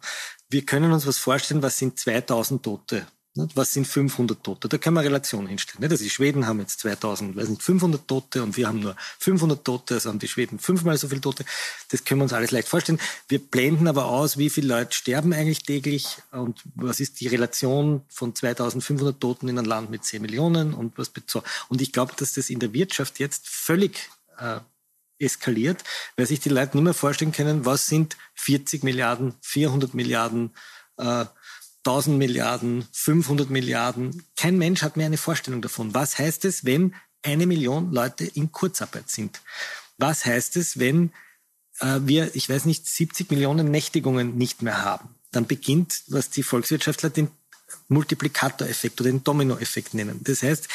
Wir 0.49 0.65
können 0.65 0.93
uns 0.93 1.05
was 1.05 1.17
vorstellen, 1.17 1.61
was 1.61 1.77
sind 1.77 1.99
2000 1.99 2.63
Tote 2.63 3.07
Was 3.55 3.73
sind 3.73 3.87
500 3.87 4.43
Tote? 4.43 4.67
Da 4.67 4.77
kann 4.77 4.93
man 4.93 5.03
Relation 5.03 5.47
hinstellen. 5.47 5.89
Also 5.89 6.03
die 6.03 6.09
Schweden 6.09 6.47
haben 6.47 6.59
jetzt 6.59 6.79
2000, 6.79 7.35
weiß 7.35 7.49
nicht, 7.49 7.61
500 7.61 8.07
Tote 8.07 8.43
und 8.43 8.57
wir 8.57 8.67
haben 8.67 8.79
nur 8.79 8.95
500 9.19 9.63
Tote, 9.63 9.95
also 9.95 10.09
haben 10.09 10.19
die 10.19 10.27
Schweden 10.27 10.59
fünfmal 10.59 10.97
so 10.97 11.07
viele 11.07 11.21
Tote. 11.21 11.45
Das 11.89 12.03
können 12.03 12.21
wir 12.21 12.23
uns 12.23 12.33
alles 12.33 12.51
leicht 12.51 12.67
vorstellen. 12.67 12.99
Wir 13.27 13.39
blenden 13.39 13.87
aber 13.87 14.05
aus, 14.05 14.37
wie 14.37 14.49
viele 14.49 14.67
Leute 14.67 14.95
sterben 14.95 15.33
eigentlich 15.33 15.63
täglich 15.63 16.17
und 16.31 16.61
was 16.75 16.99
ist 16.99 17.19
die 17.19 17.27
Relation 17.27 18.01
von 18.09 18.33
2500 18.33 19.19
Toten 19.19 19.47
in 19.49 19.57
einem 19.57 19.67
Land 19.67 19.89
mit 19.89 20.03
10 20.03 20.21
Millionen 20.21 20.73
und 20.73 20.97
was 20.97 21.11
so. 21.27 21.43
Und 21.69 21.81
ich 21.81 21.91
glaube, 21.91 22.13
dass 22.17 22.33
das 22.33 22.49
in 22.49 22.59
der 22.59 22.73
Wirtschaft 22.73 23.19
jetzt 23.19 23.47
völlig 23.47 24.09
äh, 24.39 24.59
eskaliert, 25.19 25.83
weil 26.15 26.25
sich 26.25 26.39
die 26.39 26.49
Leute 26.49 26.77
nicht 26.77 26.83
mehr 26.83 26.93
vorstellen 26.93 27.31
können, 27.31 27.65
was 27.65 27.87
sind 27.87 28.17
40 28.35 28.83
Milliarden, 28.83 29.33
400 29.41 29.93
Milliarden, 29.93 30.51
äh, 30.97 31.25
1000 31.87 32.17
Milliarden, 32.17 32.85
500 32.91 33.49
Milliarden. 33.49 34.23
Kein 34.35 34.57
Mensch 34.57 34.81
hat 34.81 34.97
mehr 34.97 35.05
eine 35.05 35.17
Vorstellung 35.17 35.61
davon. 35.61 35.93
Was 35.93 36.19
heißt 36.19 36.43
es, 36.43 36.65
wenn 36.65 36.93
eine 37.23 37.47
Million 37.47 37.91
Leute 37.93 38.25
in 38.25 38.51
Kurzarbeit 38.51 39.09
sind? 39.09 39.39
Was 39.97 40.25
heißt 40.25 40.57
es, 40.57 40.79
wenn 40.79 41.11
äh, 41.79 41.99
wir, 42.01 42.35
ich 42.35 42.49
weiß 42.49 42.65
nicht, 42.65 42.85
70 42.85 43.31
Millionen 43.31 43.71
Nächtigungen 43.71 44.37
nicht 44.37 44.61
mehr 44.61 44.83
haben? 44.83 45.15
Dann 45.31 45.47
beginnt, 45.47 46.03
was 46.07 46.29
die 46.29 46.43
Volkswirtschaftler 46.43 47.09
den 47.09 47.29
Multiplikatoreffekt 47.87 48.99
oder 48.99 49.09
den 49.09 49.23
Dominoeffekt 49.23 49.93
nennen. 49.93 50.19
Das 50.23 50.43
heißt, 50.43 50.67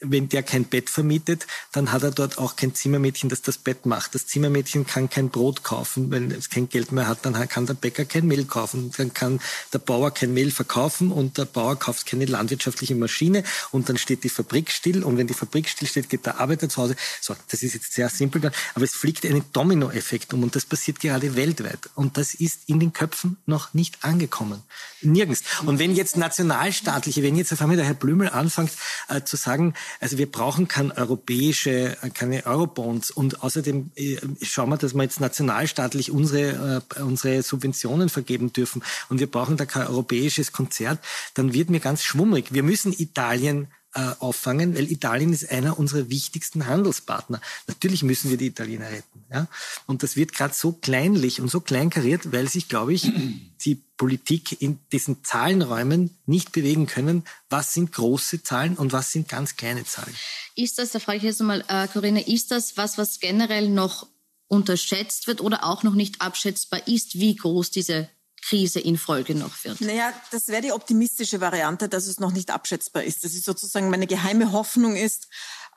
wenn 0.00 0.28
der 0.28 0.42
kein 0.42 0.64
Bett 0.64 0.90
vermietet, 0.90 1.46
dann 1.72 1.92
hat 1.92 2.02
er 2.02 2.10
dort 2.10 2.38
auch 2.38 2.56
kein 2.56 2.74
Zimmermädchen, 2.74 3.28
das 3.28 3.42
das 3.42 3.58
Bett 3.58 3.86
macht. 3.86 4.14
Das 4.14 4.26
Zimmermädchen 4.26 4.86
kann 4.86 5.08
kein 5.08 5.30
Brot 5.30 5.62
kaufen, 5.62 6.10
wenn 6.10 6.30
es 6.30 6.50
kein 6.50 6.68
Geld 6.68 6.92
mehr 6.92 7.08
hat, 7.08 7.24
dann 7.24 7.34
kann 7.48 7.66
der 7.66 7.74
Bäcker 7.74 8.04
kein 8.04 8.26
Mehl 8.26 8.44
kaufen, 8.44 8.92
dann 8.96 9.14
kann 9.14 9.40
der 9.72 9.78
Bauer 9.78 10.12
kein 10.12 10.34
Mehl 10.34 10.50
verkaufen 10.50 11.10
und 11.10 11.38
der 11.38 11.44
Bauer 11.44 11.78
kauft 11.78 12.06
keine 12.06 12.26
landwirtschaftliche 12.26 12.94
Maschine 12.94 13.44
und 13.70 13.88
dann 13.88 13.96
steht 13.96 14.24
die 14.24 14.28
Fabrik 14.28 14.70
still 14.70 15.02
und 15.02 15.16
wenn 15.16 15.26
die 15.26 15.34
Fabrik 15.34 15.68
still 15.68 15.88
steht, 15.88 16.08
geht 16.08 16.26
der 16.26 16.40
Arbeiter 16.40 16.68
zu 16.68 16.82
Hause. 16.82 16.96
So, 17.20 17.34
das 17.50 17.62
ist 17.62 17.74
jetzt 17.74 17.92
sehr 17.92 18.08
simpel, 18.08 18.50
aber 18.74 18.84
es 18.84 18.94
fliegt 18.94 19.24
einen 19.24 19.44
Dominoeffekt 19.52 20.32
um 20.34 20.42
und 20.42 20.54
das 20.54 20.66
passiert 20.66 21.00
gerade 21.00 21.36
weltweit 21.36 21.90
und 21.94 22.16
das 22.16 22.34
ist 22.34 22.68
in 22.68 22.80
den 22.80 22.92
Köpfen 22.92 23.38
noch 23.46 23.74
nicht 23.74 24.04
angekommen. 24.04 24.62
Nirgends. 25.02 25.42
Und 25.64 25.78
wenn 25.78 25.94
jetzt 25.94 26.16
nationalstaatliche, 26.16 27.22
wenn 27.22 27.36
jetzt 27.36 27.52
auf 27.52 27.60
einmal 27.60 27.76
der 27.76 27.86
Herr 27.86 27.94
Blümel 27.94 28.28
anfängt 28.28 28.72
äh, 29.08 29.22
zu 29.22 29.36
sagen, 29.36 29.74
also 30.00 30.18
wir 30.18 30.30
brauchen 30.30 30.68
keine 30.68 30.96
europäische, 30.96 31.96
keine 32.14 32.46
Eurobonds. 32.46 33.10
Und 33.10 33.42
außerdem 33.42 33.90
äh, 33.96 34.16
schauen 34.42 34.70
wir, 34.70 34.76
dass 34.76 34.94
wir 34.94 35.02
jetzt 35.02 35.20
nationalstaatlich 35.20 36.10
unsere, 36.10 36.82
äh, 36.96 37.02
unsere 37.02 37.42
Subventionen 37.42 38.08
vergeben 38.08 38.52
dürfen. 38.52 38.82
Und 39.08 39.20
wir 39.20 39.30
brauchen 39.30 39.56
da 39.56 39.66
kein 39.66 39.86
europäisches 39.86 40.52
Konzert, 40.52 40.98
dann 41.34 41.52
wird 41.52 41.70
mir 41.70 41.80
ganz 41.80 42.02
schwummrig. 42.02 42.52
Wir 42.52 42.62
müssen 42.62 42.92
Italien 42.92 43.68
äh, 43.96 44.14
auffangen, 44.18 44.76
weil 44.76 44.92
Italien 44.92 45.32
ist 45.32 45.50
einer 45.50 45.78
unserer 45.78 46.10
wichtigsten 46.10 46.66
Handelspartner. 46.66 47.40
Natürlich 47.66 48.02
müssen 48.02 48.30
wir 48.30 48.36
die 48.36 48.48
Italiener 48.48 48.90
retten. 48.90 49.24
Ja? 49.32 49.46
Und 49.86 50.02
das 50.02 50.16
wird 50.16 50.34
gerade 50.34 50.52
so 50.52 50.72
kleinlich 50.72 51.40
und 51.40 51.48
so 51.48 51.60
kleinkariert, 51.60 52.30
weil 52.30 52.46
sich, 52.46 52.68
glaube 52.68 52.92
ich, 52.92 53.10
die 53.64 53.76
Politik 53.96 54.60
in 54.60 54.78
diesen 54.92 55.24
Zahlenräumen 55.24 56.14
nicht 56.26 56.52
bewegen 56.52 56.86
können. 56.86 57.24
Was 57.48 57.72
sind 57.72 57.92
große 57.92 58.42
Zahlen 58.42 58.76
und 58.76 58.92
was 58.92 59.12
sind 59.12 59.28
ganz 59.30 59.56
kleine 59.56 59.84
Zahlen? 59.86 60.14
Ist 60.54 60.78
das, 60.78 60.90
da 60.90 60.98
frage 60.98 61.16
ich 61.16 61.24
jetzt 61.24 61.40
mal, 61.40 61.64
äh, 61.68 61.88
Corinne, 61.88 62.28
ist 62.28 62.50
das 62.50 62.76
was, 62.76 62.98
was 62.98 63.18
generell 63.18 63.70
noch 63.70 64.06
unterschätzt 64.48 65.26
wird 65.26 65.40
oder 65.40 65.64
auch 65.64 65.84
noch 65.84 65.94
nicht 65.94 66.20
abschätzbar 66.20 66.86
ist, 66.86 67.18
wie 67.18 67.34
groß 67.34 67.70
diese 67.70 68.10
Krise 68.48 68.78
in 68.78 68.96
Folge 68.96 69.34
noch 69.34 69.64
wird? 69.64 69.80
Naja, 69.80 70.12
das 70.30 70.48
wäre 70.48 70.62
die 70.62 70.72
optimistische 70.72 71.40
Variante, 71.40 71.88
dass 71.88 72.06
es 72.06 72.20
noch 72.20 72.32
nicht 72.32 72.50
abschätzbar 72.50 73.02
ist. 73.02 73.24
Das 73.24 73.32
ist 73.34 73.44
sozusagen 73.44 73.90
meine 73.90 74.06
geheime 74.06 74.52
Hoffnung 74.52 74.94
ist, 74.94 75.28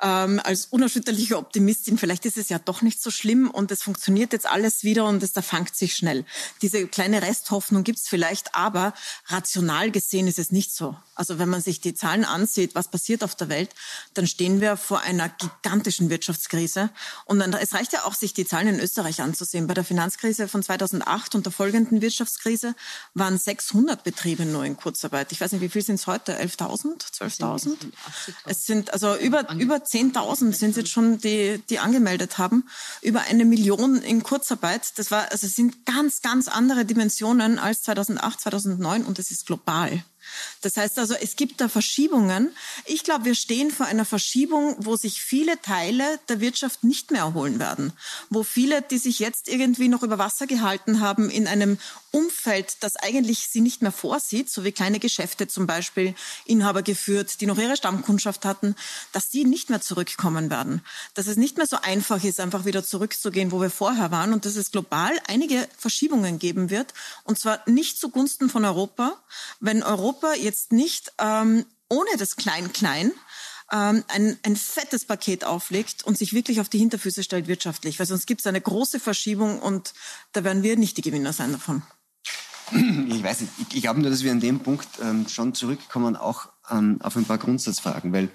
ähm, 0.01 0.39
als 0.43 0.67
unerschütterliche 0.67 1.37
Optimistin, 1.37 1.97
vielleicht 1.97 2.25
ist 2.25 2.37
es 2.37 2.49
ja 2.49 2.59
doch 2.59 2.81
nicht 2.81 3.01
so 3.01 3.11
schlimm 3.11 3.49
und 3.49 3.71
es 3.71 3.83
funktioniert 3.83 4.33
jetzt 4.33 4.45
alles 4.45 4.83
wieder 4.83 5.05
und 5.05 5.21
es 5.23 5.33
da 5.33 5.41
fangt 5.41 5.75
sich 5.75 5.95
schnell. 5.95 6.25
Diese 6.61 6.87
kleine 6.87 7.21
Resthoffnung 7.21 7.83
gibt's 7.83 8.07
vielleicht, 8.07 8.55
aber 8.55 8.93
rational 9.27 9.91
gesehen 9.91 10.27
ist 10.27 10.39
es 10.39 10.51
nicht 10.51 10.73
so. 10.73 10.95
Also 11.15 11.37
wenn 11.37 11.49
man 11.49 11.61
sich 11.61 11.81
die 11.81 11.93
Zahlen 11.93 12.23
ansieht, 12.23 12.75
was 12.75 12.87
passiert 12.87 13.25
auf 13.25 13.35
der 13.35 13.49
Welt, 13.49 13.71
dann 14.13 14.25
stehen 14.25 14.61
wir 14.61 14.77
vor 14.77 15.01
einer 15.01 15.27
gigantischen 15.27 16.09
Wirtschaftskrise. 16.09 16.91
Und 17.25 17.39
dann, 17.39 17.51
es 17.51 17.73
reicht 17.73 17.91
ja 17.91 18.05
auch, 18.05 18.13
sich 18.13 18.33
die 18.33 18.45
Zahlen 18.45 18.69
in 18.69 18.79
Österreich 18.79 19.21
anzusehen. 19.21 19.67
Bei 19.67 19.73
der 19.73 19.83
Finanzkrise 19.83 20.47
von 20.47 20.63
2008 20.63 21.35
und 21.35 21.45
der 21.45 21.51
folgenden 21.51 22.01
Wirtschaftskrise 22.01 22.73
waren 23.15 23.37
600 23.37 24.01
Betriebe 24.05 24.45
nur 24.45 24.63
in 24.63 24.77
Kurzarbeit. 24.77 25.33
Ich 25.33 25.41
weiß 25.41 25.51
nicht, 25.51 25.61
wie 25.61 25.67
viel 25.67 25.81
sind 25.81 25.95
es 25.95 26.07
heute? 26.07 26.39
11.000? 26.39 27.01
12.000? 27.11 27.75
Es 28.45 28.65
sind 28.65 28.93
also 28.93 29.17
über, 29.17 29.51
über 29.55 29.83
10.000 29.89 30.53
sind 30.53 30.75
jetzt 30.77 30.89
schon, 30.89 31.17
die, 31.17 31.61
die 31.69 31.79
angemeldet 31.79 32.37
haben. 32.37 32.67
Über 33.01 33.21
eine 33.21 33.45
Million 33.45 34.01
in 34.01 34.23
Kurzarbeit. 34.23 34.93
Das 34.97 35.11
war, 35.11 35.31
also 35.31 35.47
sind 35.47 35.85
ganz, 35.85 36.21
ganz 36.21 36.47
andere 36.47 36.85
Dimensionen 36.85 37.59
als 37.59 37.83
2008, 37.83 38.41
2009 38.41 39.03
und 39.03 39.19
es 39.19 39.31
ist 39.31 39.45
global. 39.45 40.03
Das 40.61 40.77
heißt 40.77 40.99
also, 40.99 41.13
es 41.13 41.35
gibt 41.35 41.61
da 41.61 41.69
Verschiebungen. 41.69 42.51
Ich 42.85 43.03
glaube, 43.03 43.25
wir 43.25 43.35
stehen 43.35 43.71
vor 43.71 43.85
einer 43.85 44.05
Verschiebung, 44.05 44.75
wo 44.79 44.95
sich 44.95 45.21
viele 45.21 45.61
Teile 45.61 46.19
der 46.27 46.39
Wirtschaft 46.39 46.83
nicht 46.83 47.11
mehr 47.11 47.21
erholen 47.21 47.59
werden. 47.59 47.93
Wo 48.29 48.43
viele, 48.43 48.81
die 48.81 48.97
sich 48.97 49.19
jetzt 49.19 49.47
irgendwie 49.47 49.87
noch 49.87 50.03
über 50.03 50.17
Wasser 50.17 50.47
gehalten 50.47 50.99
haben, 50.99 51.29
in 51.29 51.47
einem 51.47 51.77
Umfeld, 52.11 52.77
das 52.81 52.95
eigentlich 52.95 53.47
sie 53.49 53.61
nicht 53.61 53.81
mehr 53.81 53.91
vorsieht, 53.91 54.49
so 54.49 54.63
wie 54.63 54.71
kleine 54.71 54.99
Geschäfte 54.99 55.47
zum 55.47 55.67
Beispiel, 55.67 56.15
Inhaber 56.45 56.81
geführt, 56.81 57.39
die 57.41 57.45
noch 57.45 57.57
ihre 57.57 57.77
Stammkundschaft 57.77 58.45
hatten, 58.45 58.75
dass 59.11 59.29
die 59.29 59.45
nicht 59.45 59.69
mehr 59.69 59.81
zurückkommen 59.81 60.49
werden. 60.49 60.81
Dass 61.13 61.27
es 61.27 61.37
nicht 61.37 61.57
mehr 61.57 61.67
so 61.67 61.77
einfach 61.81 62.23
ist, 62.23 62.39
einfach 62.39 62.65
wieder 62.65 62.83
zurückzugehen, 62.83 63.51
wo 63.51 63.61
wir 63.61 63.69
vorher 63.69 64.11
waren 64.11 64.33
und 64.33 64.45
dass 64.45 64.55
es 64.55 64.71
global 64.71 65.11
einige 65.27 65.67
Verschiebungen 65.77 66.39
geben 66.39 66.69
wird. 66.69 66.93
Und 67.23 67.37
zwar 67.39 67.61
nicht 67.67 67.99
zugunsten 67.99 68.49
von 68.49 68.65
Europa. 68.65 69.17
Wenn 69.59 69.83
Europa 69.83 70.28
jetzt 70.35 70.71
nicht 70.71 71.11
ähm, 71.19 71.65
ohne 71.89 72.09
das 72.17 72.35
Klein-Klein 72.35 73.11
ähm, 73.71 74.03
ein, 74.07 74.37
ein 74.43 74.55
fettes 74.55 75.05
Paket 75.05 75.43
auflegt 75.43 76.03
und 76.03 76.17
sich 76.17 76.33
wirklich 76.33 76.59
auf 76.61 76.69
die 76.69 76.79
Hinterfüße 76.79 77.23
stellt 77.23 77.47
wirtschaftlich. 77.47 77.99
Weil 77.99 78.05
sonst 78.05 78.25
gibt 78.25 78.41
es 78.41 78.47
eine 78.47 78.61
große 78.61 78.99
Verschiebung 78.99 79.59
und 79.59 79.93
da 80.31 80.43
werden 80.43 80.63
wir 80.63 80.77
nicht 80.77 80.97
die 80.97 81.01
Gewinner 81.01 81.33
sein 81.33 81.51
davon. 81.51 81.83
Ich 83.09 83.23
weiß 83.23 83.41
nicht, 83.41 83.53
ich, 83.57 83.75
ich 83.77 83.81
glaube 83.81 83.99
nur, 83.99 84.11
dass 84.11 84.23
wir 84.23 84.31
an 84.31 84.39
dem 84.39 84.59
Punkt 84.59 84.87
ähm, 85.01 85.27
schon 85.27 85.55
zurückkommen, 85.55 86.15
auch 86.15 86.49
ähm, 86.69 86.99
auf 87.01 87.15
ein 87.15 87.25
paar 87.25 87.39
Grundsatzfragen, 87.39 88.13
weil 88.13 88.29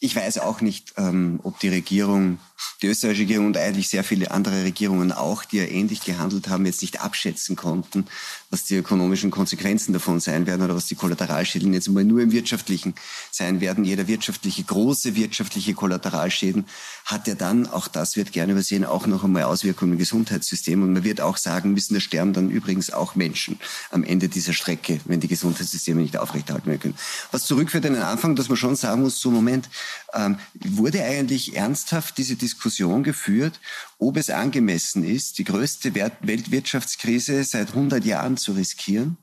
ich 0.00 0.14
weiß 0.14 0.38
auch 0.38 0.60
nicht, 0.60 0.94
ähm, 0.96 1.40
ob 1.42 1.58
die 1.58 1.68
Regierung, 1.68 2.38
die 2.82 2.86
österreichische 2.86 3.22
Regierung 3.22 3.46
und 3.46 3.56
eigentlich 3.56 3.88
sehr 3.88 4.04
viele 4.04 4.30
andere 4.30 4.62
Regierungen 4.62 5.10
auch, 5.10 5.44
die 5.44 5.56
ja 5.56 5.64
ähnlich 5.64 6.02
gehandelt 6.02 6.48
haben, 6.48 6.66
jetzt 6.66 6.82
nicht 6.82 7.00
abschätzen 7.00 7.56
konnten, 7.56 8.06
was 8.50 8.64
die 8.64 8.76
ökonomischen 8.76 9.32
Konsequenzen 9.32 9.92
davon 9.92 10.20
sein 10.20 10.46
werden 10.46 10.62
oder 10.62 10.76
was 10.76 10.86
die 10.86 10.94
Kollateralschäden 10.94 11.74
jetzt 11.74 11.88
mal 11.88 12.04
nur 12.04 12.20
im 12.20 12.30
Wirtschaftlichen 12.30 12.94
sein 13.32 13.60
werden. 13.60 13.84
Jeder 13.84 14.06
wirtschaftliche, 14.06 14.62
große 14.62 15.16
wirtschaftliche 15.16 15.74
Kollateralschäden 15.74 16.66
hat 17.04 17.26
ja 17.26 17.34
dann, 17.34 17.66
auch 17.66 17.88
das 17.88 18.16
wird 18.16 18.30
gerne 18.32 18.52
übersehen, 18.52 18.84
auch 18.84 19.06
noch 19.06 19.24
einmal 19.24 19.44
Auswirkungen 19.44 19.92
im 19.92 19.98
Gesundheitssystem. 19.98 20.80
Und 20.82 20.92
man 20.92 21.04
wird 21.04 21.20
auch 21.20 21.36
sagen 21.36 21.72
müssen, 21.72 21.94
da 21.94 22.00
sterben 22.00 22.32
dann 22.32 22.50
übrigens 22.50 22.90
auch 22.90 23.16
Menschen 23.16 23.58
am 23.90 24.04
Ende 24.04 24.28
dieser 24.28 24.52
Strecke, 24.52 25.00
wenn 25.06 25.18
die 25.18 25.28
Gesundheitssysteme 25.28 26.00
nicht 26.00 26.16
aufrechterhalten 26.16 26.68
werden 26.68 26.80
können. 26.80 26.98
Was 27.32 27.46
zurückführt 27.46 27.84
an 27.86 27.94
den 27.94 28.02
Anfang, 28.02 28.36
dass 28.36 28.48
man 28.48 28.56
schon 28.56 28.76
sagen 28.76 29.02
muss, 29.02 29.20
so 29.20 29.30
Moment, 29.30 29.68
ähm, 30.14 30.38
wurde 30.54 31.02
eigentlich 31.04 31.56
ernsthaft 31.56 32.18
diese 32.18 32.36
Diskussion 32.36 33.02
geführt, 33.02 33.60
ob 33.98 34.16
es 34.16 34.30
angemessen 34.30 35.04
ist, 35.04 35.38
die 35.38 35.44
größte 35.44 35.94
Weltwirtschaftskrise 35.94 37.44
seit 37.44 37.68
100 37.68 38.04
Jahren 38.04 38.36
zu 38.36 38.52
riskieren, 38.52 39.16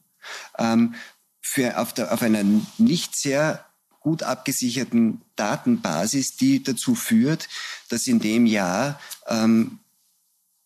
ähm, 0.58 0.96
für 1.42 1.78
auf, 1.78 1.94
der, 1.94 2.12
auf 2.12 2.22
einer 2.22 2.44
nicht 2.78 3.16
sehr 3.16 3.66
gut 4.00 4.24
abgesicherten 4.24 5.22
Datenbasis, 5.36 6.38
die 6.38 6.62
dazu 6.62 6.96
führt, 6.96 7.50
dass 7.90 8.08
in 8.08 8.20
dem 8.20 8.46
Jahr, 8.46 9.00
ähm, 9.28 9.80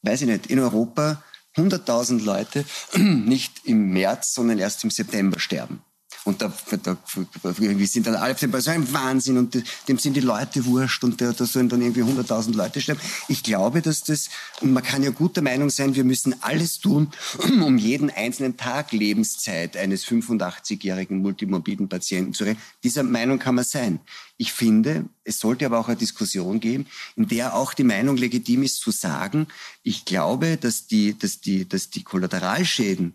weiß 0.01 0.21
ich 0.21 0.27
nicht, 0.27 0.47
in 0.47 0.59
Europa 0.59 1.23
100.000 1.55 2.23
Leute 2.23 2.65
nicht 2.97 3.65
im 3.65 3.91
März, 3.91 4.33
sondern 4.33 4.59
erst 4.59 4.83
im 4.83 4.91
September 4.91 5.39
sterben. 5.39 5.81
Und 6.25 6.41
da, 6.41 6.51
da 6.83 6.97
irgendwie 7.43 7.85
sind 7.85 8.07
dann 8.07 8.15
alle 8.15 8.33
auf 8.33 8.39
dem 8.39 8.59
so 8.59 8.71
ein 8.71 8.91
Wahnsinn 8.93 9.37
und 9.37 9.61
dem 9.87 9.97
sind 9.97 10.15
die 10.15 10.21
Leute 10.21 10.65
wurscht 10.65 11.03
und 11.03 11.21
da, 11.21 11.31
da 11.31 11.45
sollen 11.45 11.69
dann 11.69 11.81
irgendwie 11.81 12.03
100.000 12.03 12.55
Leute 12.55 12.81
sterben. 12.81 12.99
Ich 13.27 13.41
glaube, 13.41 13.81
dass 13.81 14.03
das, 14.03 14.29
und 14.61 14.73
man 14.73 14.83
kann 14.83 15.01
ja 15.01 15.11
guter 15.11 15.41
Meinung 15.41 15.69
sein, 15.69 15.95
wir 15.95 16.03
müssen 16.03 16.35
alles 16.41 16.79
tun, 16.79 17.11
um 17.61 17.77
jeden 17.77 18.09
einzelnen 18.09 18.57
Tag 18.57 18.91
Lebenszeit 18.91 19.77
eines 19.77 20.05
85-jährigen 20.05 21.21
multimorbiden 21.21 21.87
Patienten 21.87 22.33
zu 22.33 22.43
retten. 22.43 22.61
Dieser 22.83 23.03
Meinung 23.03 23.39
kann 23.39 23.55
man 23.55 23.65
sein. 23.65 23.99
Ich 24.37 24.53
finde, 24.53 25.05
es 25.23 25.39
sollte 25.39 25.65
aber 25.65 25.79
auch 25.79 25.87
eine 25.87 25.97
Diskussion 25.97 26.59
geben, 26.59 26.85
in 27.15 27.27
der 27.27 27.55
auch 27.55 27.73
die 27.73 27.83
Meinung 27.83 28.17
legitim 28.17 28.63
ist 28.63 28.77
zu 28.77 28.91
sagen, 28.91 29.47
ich 29.83 30.05
glaube, 30.05 30.57
dass 30.57 30.87
die, 30.87 31.17
dass 31.17 31.41
die, 31.41 31.67
dass 31.67 31.89
die 31.89 32.03
Kollateralschäden 32.03 33.13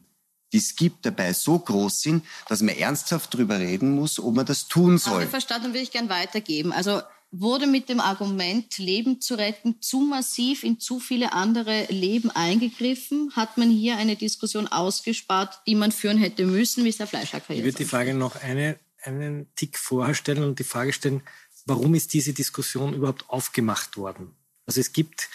die 0.54 0.58
es 0.58 0.76
gibt, 0.76 1.04
dabei 1.04 1.32
so 1.32 1.58
groß 1.58 2.00
sind, 2.00 2.24
dass 2.48 2.62
man 2.62 2.76
ernsthaft 2.76 3.34
darüber 3.34 3.58
reden 3.58 3.90
muss, 3.90 4.20
ob 4.20 4.36
man 4.36 4.46
das 4.46 4.68
tun 4.68 4.98
soll. 4.98 5.14
Habe 5.14 5.26
verstanden, 5.26 5.68
würde 5.68 5.80
ich 5.80 5.90
gern 5.90 6.08
weitergeben. 6.08 6.72
Also 6.72 7.02
wurde 7.32 7.66
mit 7.66 7.88
dem 7.88 7.98
Argument, 7.98 8.78
Leben 8.78 9.20
zu 9.20 9.34
retten, 9.34 9.82
zu 9.82 9.98
massiv 9.98 10.62
in 10.62 10.78
zu 10.78 11.00
viele 11.00 11.32
andere 11.32 11.86
Leben 11.86 12.30
eingegriffen? 12.30 13.32
Hat 13.34 13.58
man 13.58 13.68
hier 13.68 13.96
eine 13.96 14.14
Diskussion 14.14 14.68
ausgespart, 14.68 15.60
die 15.66 15.74
man 15.74 15.90
führen 15.90 16.18
hätte 16.18 16.46
müssen, 16.46 16.84
wie 16.84 16.90
es 16.90 16.98
der 16.98 17.08
Fleischhacker 17.08 17.52
jetzt 17.52 17.58
Ich 17.58 17.64
würde 17.64 17.78
die 17.78 17.84
Frage 17.84 18.14
noch 18.14 18.36
eine, 18.36 18.78
einen 19.02 19.52
Tick 19.56 19.76
vorher 19.76 20.14
stellen 20.14 20.44
und 20.44 20.60
die 20.60 20.64
Frage 20.64 20.92
stellen, 20.92 21.22
warum 21.66 21.96
ist 21.96 22.12
diese 22.12 22.32
Diskussion 22.32 22.94
überhaupt 22.94 23.28
aufgemacht 23.28 23.96
worden? 23.96 24.30
Also 24.66 24.80
es 24.80 24.92
gibt, 24.92 25.28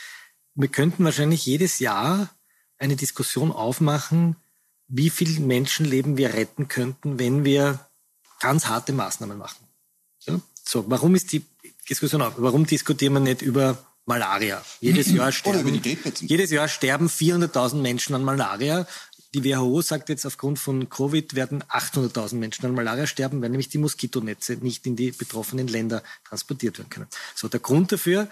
wir 0.56 0.70
könnten 0.70 1.04
wahrscheinlich 1.04 1.46
jedes 1.46 1.80
Jahr 1.80 2.30
eine 2.78 2.96
Diskussion 2.96 3.52
aufmachen, 3.52 4.38
wie 4.90 5.10
viele 5.10 5.40
Menschenleben 5.40 6.18
wir 6.18 6.34
retten 6.34 6.68
könnten, 6.68 7.20
wenn 7.20 7.46
wir 7.46 7.80
ganz 8.40 8.68
harte 8.68 8.92
Maßnahmen 8.92 9.38
machen. 9.38 9.66
Ja? 10.26 10.40
So, 10.64 10.86
warum 10.90 11.16
ist 11.16 11.32
die 11.32 11.46
Diskussion 11.90 12.22
auf? 12.22 12.34
Warum 12.38 12.66
diskutieren 12.66 13.14
wir 13.14 13.20
nicht 13.20 13.42
über 13.42 13.78
Malaria? 14.06 14.64
Jedes 14.82 15.12
Jahr 15.14 15.32
sterben, 15.32 15.82
jedes 16.22 16.52
Jahr 16.52 16.68
sterben 16.68 17.08
400.000 17.08 17.76
Menschen 17.76 18.16
an 18.16 18.24
Malaria. 18.24 18.88
Die 19.36 19.46
WHO 19.46 19.82
sagt 19.82 20.10
jetzt, 20.10 20.26
aufgrund 20.26 20.58
von 20.58 20.90
Covid 20.90 21.36
werden 21.36 21.64
800.000 21.66 22.36
Menschen 22.36 22.66
an 22.66 22.74
Malaria 22.74 23.06
sterben, 23.06 23.44
weil 23.44 23.50
nämlich 23.50 23.70
die 23.70 23.78
Moskitonetze 23.78 24.54
nicht 24.54 24.88
in 24.88 24.96
die 24.96 25.12
betroffenen 25.12 25.68
Länder 25.68 26.02
transportiert 26.28 26.80
werden 26.80 26.90
können. 26.90 27.08
So, 27.36 27.48
der 27.48 27.60
Grund 27.60 27.92
dafür 27.92 28.28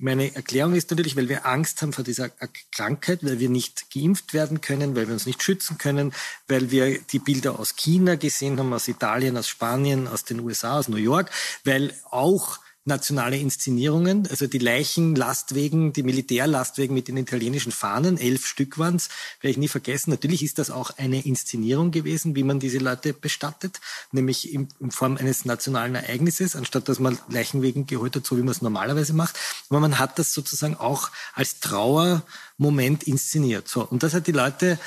meine 0.00 0.34
Erklärung 0.34 0.74
ist 0.74 0.90
natürlich, 0.90 1.16
weil 1.16 1.28
wir 1.28 1.46
Angst 1.46 1.82
haben 1.82 1.92
vor 1.92 2.04
dieser 2.04 2.30
Krankheit, 2.72 3.22
weil 3.22 3.38
wir 3.38 3.50
nicht 3.50 3.90
geimpft 3.92 4.32
werden 4.32 4.60
können, 4.60 4.96
weil 4.96 5.06
wir 5.06 5.14
uns 5.14 5.26
nicht 5.26 5.42
schützen 5.42 5.78
können, 5.78 6.12
weil 6.48 6.70
wir 6.70 6.98
die 7.00 7.18
Bilder 7.18 7.58
aus 7.58 7.76
China 7.76 8.16
gesehen 8.16 8.58
haben, 8.58 8.72
aus 8.72 8.88
Italien, 8.88 9.36
aus 9.36 9.48
Spanien, 9.48 10.08
aus 10.08 10.24
den 10.24 10.40
USA, 10.40 10.78
aus 10.78 10.88
New 10.88 10.96
York, 10.96 11.30
weil 11.64 11.94
auch 12.10 12.58
nationale 12.84 13.36
Inszenierungen, 13.36 14.26
also 14.28 14.46
die 14.46 14.58
Leichenlastwegen, 14.58 15.92
die 15.92 16.02
Militärlastwegen 16.02 16.94
mit 16.94 17.08
den 17.08 17.18
italienischen 17.18 17.72
Fahnen, 17.72 18.16
elf 18.16 18.46
Stück 18.46 18.78
waren 18.78 18.96
es, 18.96 19.10
werde 19.40 19.52
ich 19.52 19.58
nie 19.58 19.68
vergessen. 19.68 20.10
Natürlich 20.10 20.42
ist 20.42 20.58
das 20.58 20.70
auch 20.70 20.96
eine 20.96 21.24
Inszenierung 21.24 21.90
gewesen, 21.90 22.36
wie 22.36 22.42
man 22.42 22.58
diese 22.58 22.78
Leute 22.78 23.12
bestattet, 23.12 23.80
nämlich 24.12 24.52
in, 24.52 24.68
in 24.80 24.90
Form 24.90 25.18
eines 25.18 25.44
nationalen 25.44 25.94
Ereignisses, 25.94 26.56
anstatt 26.56 26.88
dass 26.88 26.98
man 26.98 27.18
Leichenwegen 27.28 27.86
geholt 27.86 28.16
hat, 28.16 28.26
so 28.26 28.36
wie 28.38 28.42
man 28.42 28.52
es 28.52 28.62
normalerweise 28.62 29.12
macht. 29.12 29.36
Aber 29.68 29.80
man 29.80 29.98
hat 29.98 30.18
das 30.18 30.32
sozusagen 30.32 30.76
auch 30.76 31.10
als 31.34 31.60
Trauermoment 31.60 33.02
inszeniert. 33.02 33.68
So, 33.68 33.86
und 33.86 34.02
das 34.02 34.14
hat 34.14 34.26
die 34.26 34.32
Leute 34.32 34.78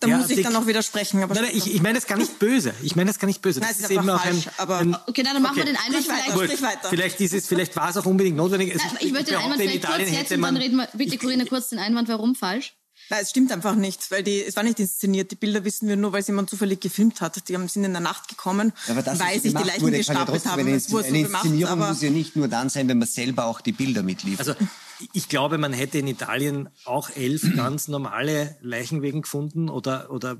da 0.00 0.08
ja, 0.08 0.16
muss 0.16 0.30
ich 0.30 0.42
dann 0.42 0.54
noch 0.54 0.66
widersprechen. 0.66 1.22
Aber 1.22 1.34
nein, 1.34 1.44
nein, 1.44 1.52
ich, 1.54 1.74
ich 1.74 1.82
meine 1.82 1.96
das 1.96 2.06
gar 2.06 2.16
nicht 2.16 2.38
böse. 2.38 2.72
Ich 2.82 2.96
meine 2.96 3.10
das 3.10 3.18
gar 3.18 3.26
nicht 3.26 3.42
böse. 3.42 3.60
Nein, 3.60 3.68
das 3.68 3.80
ist, 3.80 3.84
ist 3.84 3.90
eben 3.90 4.08
auch 4.08 4.24
ein, 4.24 4.42
aber 4.56 4.78
ein, 4.78 4.96
Okay, 5.06 5.22
dann 5.22 5.40
machen 5.42 5.58
okay. 5.58 5.66
wir 5.66 5.74
den 5.74 5.76
Einwand 5.76 6.04
vielleicht. 6.04 6.36
Weiter, 6.36 6.62
weiter. 6.62 6.88
Vielleicht, 6.88 7.20
ist 7.20 7.34
es, 7.34 7.46
vielleicht 7.46 7.76
war 7.76 7.90
es 7.90 7.98
auch 7.98 8.06
unbedingt 8.06 8.36
notwendig. 8.36 8.74
Nein, 8.74 8.86
ich, 8.98 9.06
ich 9.06 9.12
möchte 9.12 9.32
den 9.32 9.40
Einwand 9.40 9.60
vielleicht 9.60 9.84
kurz 9.84 10.10
jetzt 10.10 10.32
und 10.32 10.42
dann 10.42 10.56
reden 10.56 10.76
wir, 10.76 10.88
bitte 10.94 11.18
Corinna, 11.18 11.44
kurz 11.44 11.68
den 11.68 11.78
Einwand, 11.78 12.08
warum 12.08 12.34
falsch? 12.34 12.74
Nein, 13.10 13.20
es 13.22 13.30
stimmt 13.30 13.52
einfach 13.52 13.74
nicht, 13.74 14.10
weil 14.10 14.22
die, 14.22 14.42
es 14.42 14.56
war 14.56 14.62
nicht 14.62 14.78
inszeniert. 14.78 15.30
Die 15.32 15.36
Bilder 15.36 15.64
wissen 15.64 15.88
wir 15.88 15.96
nur, 15.96 16.12
weil 16.12 16.20
es 16.20 16.28
jemand 16.28 16.48
zufällig 16.48 16.80
gefilmt 16.80 17.20
hat. 17.20 17.48
Die 17.48 17.54
haben, 17.54 17.68
sind 17.68 17.84
in 17.84 17.92
der 17.92 18.00
Nacht 18.00 18.28
gekommen, 18.28 18.72
aber 18.88 19.02
das, 19.02 19.18
weil 19.18 19.40
sich 19.40 19.54
die 19.54 19.62
Leichen 19.62 19.82
wurde, 19.82 19.98
gestapelt 19.98 20.44
ja 20.44 20.50
haben. 20.52 20.60
Eine, 20.60 20.70
eine 20.70 20.76
Inszenierung 21.20 21.74
gemacht, 21.74 21.90
muss 21.90 22.02
ja 22.02 22.10
nicht 22.10 22.36
nur 22.36 22.48
dann 22.48 22.68
sein, 22.70 22.88
wenn 22.88 22.98
man 22.98 23.08
selber 23.08 23.46
auch 23.46 23.60
die 23.60 23.72
Bilder 23.72 24.02
mitliefert. 24.02 24.48
Also 24.48 24.66
ich 25.12 25.28
glaube, 25.28 25.58
man 25.58 25.72
hätte 25.72 25.98
in 25.98 26.06
Italien 26.06 26.68
auch 26.84 27.10
elf 27.10 27.42
ganz 27.56 27.88
normale 27.88 28.56
Leichenwegen 28.62 29.22
gefunden 29.22 29.68
oder, 29.68 30.10
oder 30.10 30.36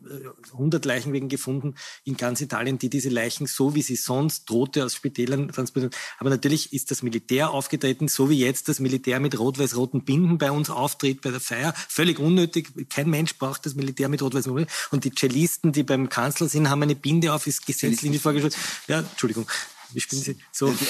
100 0.53 0.85
äh, 0.85 0.89
Leichenwegen 0.89 1.29
gefunden 1.29 1.75
in 2.05 2.17
ganz 2.17 2.41
Italien, 2.41 2.79
die 2.79 2.91
diese 2.91 3.09
Leichen 3.09 3.47
so 3.47 3.75
wie 3.75 3.83
sie 3.83 3.97
sonst 3.97 4.47
Tote 4.47 4.85
aus 4.85 4.95
Spitälern 4.95 5.49
transportieren. 5.49 5.95
Aber 6.19 6.31
natürlich 6.31 6.73
ist 6.73 6.91
das 6.91 7.03
Militär 7.03 7.51
aufgetreten, 7.51 8.09
so 8.09 8.31
wie 8.31 8.39
jetzt 8.39 8.69
das 8.69 8.81
Militär 8.81 9.21
mit 9.21 9.39
rot-weiß-roten 9.39 10.05
Binden 10.05 10.39
bei 10.39 10.51
uns 10.51 10.71
auftritt 10.71 11.21
bei 11.21 11.31
der 11.31 11.41
Feier. 11.41 11.75
Völlig 11.89 12.19
unnötig. 12.19 12.89
Kein 12.89 13.11
Mensch 13.11 13.37
braucht 13.39 13.67
das 13.67 13.75
Militär 13.75 14.09
mit 14.09 14.23
rot-weiß-roten 14.23 14.67
Und 14.91 15.05
die 15.05 15.13
Cellisten, 15.15 15.73
die 15.73 15.83
beim 15.83 16.09
Kanzler 16.09 16.49
sind, 16.49 16.69
haben 16.69 16.83
eine 16.83 16.97
Binde 16.97 17.33
auf, 17.33 17.47
ist 17.47 17.67
gesetzlich 17.67 18.11
nicht 18.11 18.23
vorgeschrieben. 18.23 18.57
Ja, 18.89 19.01
Entschuldigung. 19.01 19.47
Wie 19.93 20.01
spielen 20.01 20.23
Sie? 20.23 20.37
So. 20.53 20.67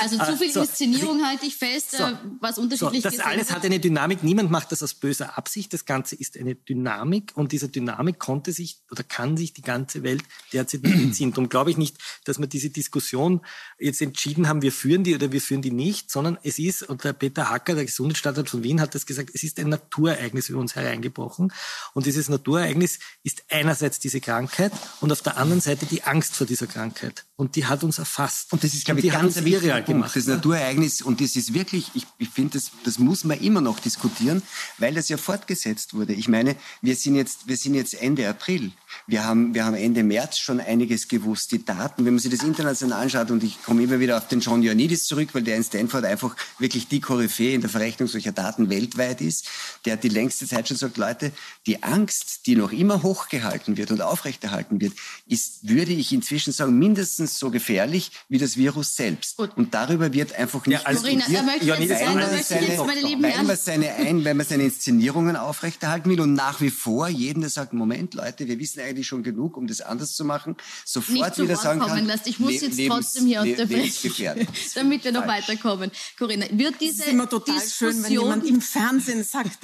Also, 0.00 0.18
also 0.18 0.32
zu 0.32 0.38
viel 0.38 0.52
so. 0.52 0.60
Inszenierung 0.60 1.24
halte 1.24 1.46
ich 1.46 1.56
fest, 1.56 1.92
so. 1.92 2.04
Äh, 2.04 2.14
was 2.40 2.58
unterschiedlich 2.58 3.02
so. 3.02 3.10
Das 3.10 3.20
alles 3.20 3.50
hat 3.52 3.64
eine 3.64 3.80
Dynamik. 3.80 4.22
Niemand 4.22 4.50
macht 4.50 4.72
das 4.72 4.82
aus 4.82 4.94
böser 4.94 5.36
Absicht. 5.36 5.72
Das 5.72 5.84
Ganze 5.84 6.14
ist 6.14 6.36
eine 6.36 6.54
Dynamik 6.54 7.32
und 7.34 7.52
dieser 7.52 7.68
Dynamik 7.68 8.18
konnte 8.18 8.52
sich 8.52 8.80
oder 8.90 9.02
kann 9.02 9.36
sich 9.36 9.52
die 9.52 9.62
ganze 9.62 10.02
Welt 10.02 10.22
derzeit 10.52 10.82
nicht 10.82 11.02
entziehen. 11.02 11.30
Darum 11.32 11.48
glaube 11.48 11.70
ich 11.70 11.76
nicht, 11.76 11.96
dass 12.24 12.38
wir 12.38 12.46
diese 12.46 12.70
Diskussion 12.70 13.40
jetzt 13.78 14.00
entschieden 14.02 14.48
haben, 14.48 14.62
wir 14.62 14.72
führen 14.72 15.04
die 15.04 15.14
oder 15.14 15.32
wir 15.32 15.40
führen 15.40 15.62
die 15.62 15.70
nicht, 15.70 16.10
sondern 16.10 16.38
es 16.42 16.58
ist, 16.58 16.82
und 16.82 17.04
der 17.04 17.12
Peter 17.12 17.50
Hacker, 17.50 17.74
der 17.74 17.84
Gesundheitsstadtrat 17.84 18.48
von 18.48 18.62
Wien, 18.62 18.80
hat 18.80 18.94
das 18.94 19.06
gesagt, 19.06 19.30
es 19.34 19.42
ist 19.42 19.58
ein 19.58 19.68
Naturereignis 19.68 20.48
über 20.48 20.60
uns 20.60 20.74
hereingebrochen. 20.74 21.52
Und 21.94 22.06
dieses 22.06 22.28
Naturereignis 22.28 22.98
ist 23.22 23.44
einerseits 23.50 23.98
diese 23.98 24.20
Krankheit 24.20 24.72
und 25.00 25.12
auf 25.12 25.22
der 25.22 25.36
anderen 25.36 25.60
Seite 25.60 25.86
die 25.86 26.02
Angst 26.04 26.34
vor 26.34 26.46
dieser 26.46 26.66
Krankheit. 26.66 27.27
Und 27.38 27.54
die 27.54 27.66
hat 27.66 27.84
uns 27.84 28.00
erfasst. 28.00 28.52
Und 28.52 28.64
das 28.64 28.74
ist, 28.74 28.84
glaube 28.84 28.98
ich, 28.98 29.12
ganz 29.12 29.36
irreal 29.36 29.84
gemacht. 29.84 30.16
Das 30.16 30.26
Naturereignis, 30.26 31.02
und 31.02 31.20
das 31.20 31.36
ist 31.36 31.54
wirklich, 31.54 31.88
ich, 31.94 32.04
ich 32.18 32.30
finde, 32.30 32.54
das, 32.54 32.72
das 32.82 32.98
muss 32.98 33.22
man 33.22 33.38
immer 33.38 33.60
noch 33.60 33.78
diskutieren, 33.78 34.42
weil 34.78 34.92
das 34.92 35.08
ja 35.08 35.16
fortgesetzt 35.18 35.94
wurde. 35.94 36.14
Ich 36.14 36.26
meine, 36.26 36.56
wir 36.82 36.96
sind 36.96 37.14
jetzt, 37.14 37.46
wir 37.46 37.56
sind 37.56 37.74
jetzt 37.74 37.94
Ende 37.94 38.28
April. 38.28 38.72
Wir 39.06 39.24
haben, 39.24 39.54
wir 39.54 39.64
haben 39.64 39.74
Ende 39.74 40.02
März 40.02 40.38
schon 40.38 40.60
einiges 40.60 41.08
gewusst. 41.08 41.52
Die 41.52 41.64
Daten, 41.64 42.04
wenn 42.04 42.14
man 42.14 42.20
sich 42.20 42.30
das 42.30 42.42
international 42.42 43.02
anschaut, 43.02 43.30
und 43.30 43.42
ich 43.42 43.62
komme 43.62 43.82
immer 43.82 44.00
wieder 44.00 44.16
auf 44.16 44.28
den 44.28 44.40
John 44.40 44.62
Ioannidis 44.62 45.04
zurück, 45.04 45.30
weil 45.32 45.42
der 45.42 45.56
in 45.56 45.64
Stanford 45.64 46.04
einfach 46.04 46.36
wirklich 46.58 46.88
die 46.88 47.00
Koryphäe 47.00 47.54
in 47.54 47.60
der 47.60 47.70
Verrechnung 47.70 48.08
solcher 48.08 48.32
Daten 48.32 48.70
weltweit 48.70 49.20
ist, 49.20 49.46
der 49.84 49.94
hat 49.94 50.04
die 50.04 50.08
längste 50.08 50.46
Zeit 50.46 50.68
schon 50.68 50.76
gesagt, 50.76 50.96
Leute, 50.96 51.32
die 51.66 51.82
Angst, 51.82 52.46
die 52.46 52.56
noch 52.56 52.72
immer 52.72 53.02
hochgehalten 53.02 53.76
wird 53.76 53.90
und 53.90 54.00
aufrechterhalten 54.00 54.80
wird, 54.80 54.92
ist, 55.26 55.68
würde 55.68 55.92
ich 55.92 56.12
inzwischen 56.12 56.52
sagen, 56.52 56.78
mindestens 56.78 57.38
so 57.38 57.50
gefährlich 57.50 58.10
wie 58.28 58.38
das 58.38 58.56
Virus 58.56 58.96
selbst. 58.96 59.36
Gut. 59.36 59.50
Und 59.56 59.74
darüber 59.74 60.12
wird 60.12 60.34
einfach 60.34 60.66
nicht 60.66 60.82
ja, 60.82 60.90
diskutiert, 60.90 61.28
Marina, 61.44 61.78
weil, 61.88 62.14
man 62.14 62.44
seine, 62.44 62.78
weil, 62.78 63.44
man 63.44 63.56
seine 63.56 63.94
ein, 63.94 64.24
weil 64.24 64.34
man 64.34 64.46
seine 64.46 64.64
Inszenierungen 64.64 65.36
aufrechterhalten 65.36 66.10
will 66.10 66.20
und 66.20 66.34
nach 66.34 66.60
wie 66.60 66.70
vor 66.70 67.08
jeden, 67.08 67.40
der 67.40 67.50
sagt, 67.50 67.72
Moment, 67.72 68.14
Leute, 68.14 68.46
wir 68.46 68.58
wissen 68.58 68.80
eigentlich 68.88 69.06
schon 69.06 69.22
genug, 69.22 69.56
um 69.56 69.66
das 69.66 69.80
anders 69.80 70.14
zu 70.14 70.24
machen, 70.24 70.56
sofort 70.84 71.38
nicht 71.38 71.38
wieder 71.38 71.56
sagen 71.56 71.80
kann, 71.80 72.06
lässt. 72.06 72.26
Ich 72.26 72.38
muss 72.38 72.60
jetzt 72.60 72.76
Lebens, 72.76 73.12
trotzdem 73.12 73.26
hier 73.26 73.42
unterbrechen, 73.42 74.46
damit 74.74 75.04
wir 75.04 75.12
noch 75.12 75.24
Falsch. 75.24 75.48
weiterkommen. 75.48 75.90
Corinna, 76.18 76.46
wird 76.50 76.80
diese 76.80 76.98
das 76.98 77.06
ist 77.06 77.12
immer 77.12 77.28
total 77.28 77.54
Diskussion 77.54 77.92
schön, 77.92 78.04
wenn 78.04 78.12
jemand 78.12 78.46
im 78.46 78.60
Fernsehen 78.60 79.24
sagt, 79.24 79.58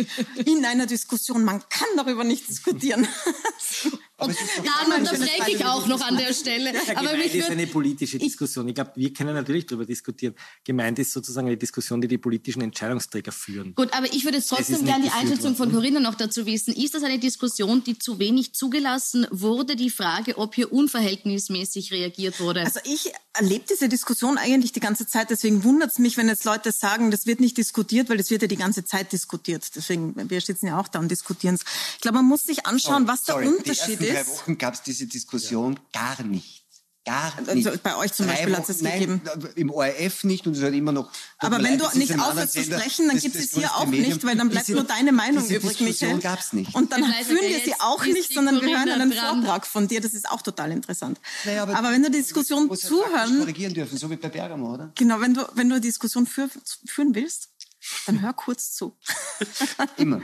in 0.45 0.65
einer 0.65 0.87
Diskussion, 0.87 1.45
man 1.45 1.63
kann 1.69 1.89
darüber 1.97 2.25
nicht 2.25 2.49
diskutieren. 2.49 3.07
Und 4.17 4.37
dann 4.65 5.01
unterbreche 5.01 5.51
ich 5.51 5.65
auch 5.65 5.89
noch 5.89 6.01
an 6.01 6.17
der 6.17 6.33
Stelle. 6.33 6.73
Ja, 6.73 6.97
aber 6.97 7.17
mich 7.17 7.35
ist 7.35 7.51
eine 7.51 7.67
politische 7.67 8.17
Diskussion. 8.17 8.69
Ich 8.69 8.77
glaube, 8.77 8.93
wir 8.95 9.13
können 9.13 9.35
natürlich 9.35 9.67
darüber 9.67 9.85
diskutieren. 9.85 10.37
Gemeint 10.63 11.01
ist 11.01 11.13
sozusagen 11.13 11.49
eine 11.49 11.57
Diskussion, 11.57 12.01
die 12.01 12.07
die 12.07 12.19
politischen 12.19 12.63
Entscheidungsträger 12.63 13.33
führen. 13.33 13.75
Gut, 13.75 13.93
aber 13.93 14.07
ich 14.13 14.25
würde 14.25 14.41
trotzdem 14.41 14.85
gerne 14.85 15.07
die 15.07 15.11
Einschätzung 15.11 15.57
von 15.57 15.73
Corinna 15.73 15.99
noch 15.99 16.15
dazu 16.15 16.47
wissen. 16.47 16.73
Ist 16.75 16.95
das 16.95 17.03
eine 17.03 17.19
Diskussion, 17.19 17.83
die 17.83 17.99
zu 17.99 18.21
wenig 18.21 18.55
zugelassen 18.55 19.27
wurde? 19.33 19.75
Die 19.75 19.91
Frage, 19.91 20.39
ob 20.39 20.55
hier 20.55 20.73
unverhältnismäßig 20.73 21.91
reagiert 21.91 22.39
wurde? 22.39 22.61
Also 22.61 22.79
ich 22.85 23.11
erlebe 23.33 23.65
diese 23.69 23.89
Diskussion 23.89 24.39
eigentlich 24.39 24.71
die 24.71 24.81
ganze 24.81 25.09
Zeit. 25.09 25.31
Deswegen 25.31 25.65
wundert 25.65 25.91
es 25.91 25.99
mich, 25.99 26.17
wenn 26.17 26.29
jetzt 26.29 26.45
Leute 26.45 26.71
sagen, 26.71 27.11
das 27.11 27.27
wird 27.27 27.41
nicht 27.41 27.59
diskutiert, 27.59 28.09
weil 28.09 28.19
das 28.19 28.31
wird 28.31 28.43
ja 28.43 28.49
die 28.49 28.57
ganze 28.57 28.85
Zeit 28.85 29.11
diskutiert. 29.11 29.75
Deswegen, 29.75 30.15
wir 30.31 30.41
sitzen 30.41 30.69
ja 30.69 30.79
auch 30.79 30.87
da 30.87 31.01
und 31.01 31.11
diskutieren 31.11 31.57
es. 31.57 31.63
Ich 31.97 32.01
glaube, 32.01 32.19
man 32.19 32.27
muss 32.27 32.45
sich 32.45 32.65
anschauen, 32.65 33.09
was 33.09 33.25
der 33.25 33.39
Unterschied 33.39 34.01
ist 34.01 34.04
drei 34.13 34.27
Wochen 34.27 34.59
gab 34.59 34.75
es 34.75 34.83
diese 34.83 35.07
Diskussion 35.07 35.79
gar 35.93 36.23
nicht. 36.23 36.65
Gar 37.05 37.35
also 37.37 37.53
nicht. 37.53 37.67
Also 37.67 37.79
bei 37.83 37.97
euch 37.97 38.15
zum 38.15 38.27
Beispiel 38.27 38.57
hat 38.57 38.67
es 38.67 38.79
gegeben? 38.79 39.21
Im 39.57 39.71
ORF 39.71 40.25
nicht 40.25 40.47
und 40.47 40.57
es 40.57 40.63
hat 40.63 40.73
immer 40.73 40.93
noch. 40.93 41.11
Aber 41.39 41.57
wenn 41.57 41.79
leid, 41.79 41.93
du 41.93 41.99
nicht 41.99 42.19
aufhörst 42.19 42.55
zu 42.55 42.65
sprechen, 42.65 43.09
dann 43.09 43.19
gibt 43.19 43.35
es 43.37 43.53
hier 43.53 43.75
auch 43.75 43.85
Medium. 43.87 44.09
nicht, 44.09 44.25
weil 44.25 44.37
dann 44.37 44.49
bleibt 44.49 44.69
diese, 44.69 44.79
nur 44.79 44.87
deine 44.87 45.13
Meinung 45.13 45.47
übrig, 45.47 45.81
Michael. 45.81 46.19
gab's 46.21 46.55
nicht. 46.55 46.75
Und 46.75 46.93
dann 46.93 47.05
führen 47.05 47.43
wir 47.43 47.61
sie 47.61 47.75
auch 47.79 48.03
nicht, 48.07 48.33
sondern 48.33 48.63
wir 48.63 48.79
hören 48.79 48.89
einen 48.89 49.13
Vortrag 49.13 49.67
von 49.67 49.87
dir. 49.87 50.01
Das 50.01 50.15
ist 50.15 50.31
auch 50.31 50.41
total 50.41 50.73
interessant. 50.73 51.21
Naja, 51.45 51.65
aber, 51.65 51.77
aber, 51.77 51.91
wenn 51.93 52.03
du 52.03 52.11
die 52.11 52.19
Diskussion 52.19 52.75
zuhören, 52.75 53.39
korrigieren 53.39 53.75
dürfen, 53.75 53.99
so 53.99 54.09
wie 54.11 54.17
bei 54.17 54.31
Bergamo, 54.31 54.73
oder? 54.73 54.91
Genau, 54.95 55.21
wenn 55.21 55.35
du 55.35 55.47
wenn 55.55 55.69
du 55.69 55.75
die 55.81 55.89
Diskussion 55.89 56.27
für, 56.27 56.49
führen 56.87 57.15
willst, 57.15 57.51
dann 58.07 58.21
hör 58.23 58.33
kurz 58.33 58.73
zu. 58.73 58.97
Immer. 59.97 60.23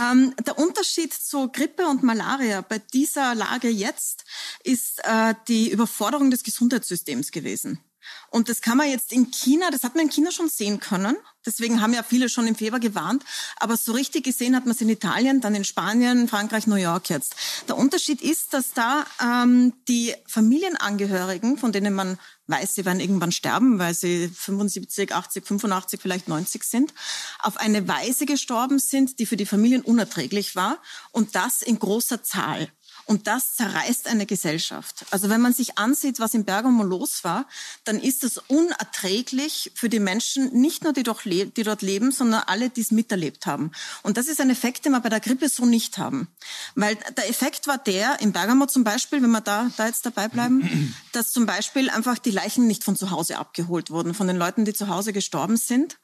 ähm, 0.00 0.34
der 0.44 0.58
Unterschied 0.58 1.12
zu 1.12 1.48
Grippe 1.48 1.86
und 1.86 2.02
Malaria 2.02 2.60
bei 2.60 2.78
dieser 2.78 3.34
Lage 3.34 3.68
jetzt 3.68 4.24
ist 4.64 5.00
äh, 5.04 5.34
die 5.48 5.70
Überforderung 5.70 6.30
des 6.30 6.42
Gesundheitssystems 6.42 7.30
gewesen. 7.30 7.82
Und 8.30 8.48
das 8.48 8.60
kann 8.60 8.78
man 8.78 8.88
jetzt 8.88 9.12
in 9.12 9.30
China, 9.30 9.70
das 9.70 9.84
hat 9.84 9.94
man 9.94 10.06
in 10.06 10.10
China 10.10 10.30
schon 10.30 10.48
sehen 10.48 10.80
können. 10.80 11.16
Deswegen 11.44 11.80
haben 11.80 11.92
ja 11.92 12.02
viele 12.02 12.28
schon 12.28 12.46
im 12.46 12.54
Februar 12.54 12.80
gewarnt. 12.80 13.24
Aber 13.56 13.76
so 13.76 13.92
richtig 13.92 14.24
gesehen 14.24 14.56
hat 14.56 14.64
man 14.64 14.74
es 14.74 14.80
in 14.80 14.88
Italien, 14.88 15.40
dann 15.40 15.54
in 15.54 15.64
Spanien, 15.64 16.28
Frankreich, 16.28 16.66
New 16.66 16.76
York 16.76 17.10
jetzt. 17.10 17.34
Der 17.68 17.76
Unterschied 17.76 18.22
ist, 18.22 18.54
dass 18.54 18.72
da 18.72 19.04
ähm, 19.20 19.72
die 19.88 20.14
Familienangehörigen, 20.26 21.58
von 21.58 21.72
denen 21.72 21.94
man 21.94 22.18
weiß, 22.46 22.74
sie 22.74 22.84
werden 22.84 23.00
irgendwann 23.00 23.32
sterben, 23.32 23.78
weil 23.78 23.94
sie 23.94 24.28
75, 24.28 25.14
80, 25.14 25.46
85, 25.46 26.00
vielleicht 26.00 26.28
90 26.28 26.64
sind, 26.64 26.94
auf 27.38 27.56
eine 27.56 27.86
Weise 27.88 28.26
gestorben 28.26 28.78
sind, 28.78 29.18
die 29.18 29.26
für 29.26 29.36
die 29.36 29.46
Familien 29.46 29.82
unerträglich 29.82 30.56
war. 30.56 30.78
Und 31.12 31.34
das 31.34 31.62
in 31.62 31.78
großer 31.78 32.22
Zahl. 32.22 32.68
Und 33.06 33.26
das 33.26 33.56
zerreißt 33.56 34.06
eine 34.06 34.26
Gesellschaft. 34.26 35.04
Also 35.10 35.28
wenn 35.28 35.40
man 35.40 35.52
sich 35.52 35.78
ansieht, 35.78 36.20
was 36.20 36.34
in 36.34 36.44
Bergamo 36.44 36.82
los 36.82 37.24
war, 37.24 37.46
dann 37.84 37.98
ist 37.98 38.24
es 38.24 38.38
unerträglich 38.38 39.72
für 39.74 39.88
die 39.88 39.98
Menschen, 39.98 40.52
nicht 40.52 40.84
nur 40.84 40.92
die, 40.92 41.02
die 41.02 41.62
dort 41.62 41.82
leben, 41.82 42.12
sondern 42.12 42.42
alle, 42.46 42.70
die 42.70 42.80
es 42.80 42.90
miterlebt 42.90 43.46
haben. 43.46 43.72
Und 44.02 44.16
das 44.16 44.28
ist 44.28 44.40
ein 44.40 44.50
Effekt, 44.50 44.84
den 44.84 44.92
wir 44.92 45.00
bei 45.00 45.08
der 45.08 45.20
Grippe 45.20 45.48
so 45.48 45.64
nicht 45.64 45.98
haben. 45.98 46.28
Weil 46.74 46.96
der 47.16 47.28
Effekt 47.28 47.66
war 47.66 47.78
der, 47.78 48.20
in 48.20 48.32
Bergamo 48.32 48.66
zum 48.66 48.84
Beispiel, 48.84 49.22
wenn 49.22 49.30
wir 49.30 49.40
da, 49.40 49.70
da 49.76 49.86
jetzt 49.86 50.06
dabei 50.06 50.28
bleiben, 50.28 50.94
dass 51.12 51.32
zum 51.32 51.46
Beispiel 51.46 51.90
einfach 51.90 52.18
die 52.18 52.30
Leichen 52.30 52.66
nicht 52.66 52.84
von 52.84 52.96
zu 52.96 53.10
Hause 53.10 53.38
abgeholt 53.38 53.90
wurden, 53.90 54.14
von 54.14 54.26
den 54.26 54.36
Leuten, 54.36 54.64
die 54.64 54.72
zu 54.72 54.88
Hause 54.88 55.12
gestorben 55.12 55.56
sind, 55.56 55.98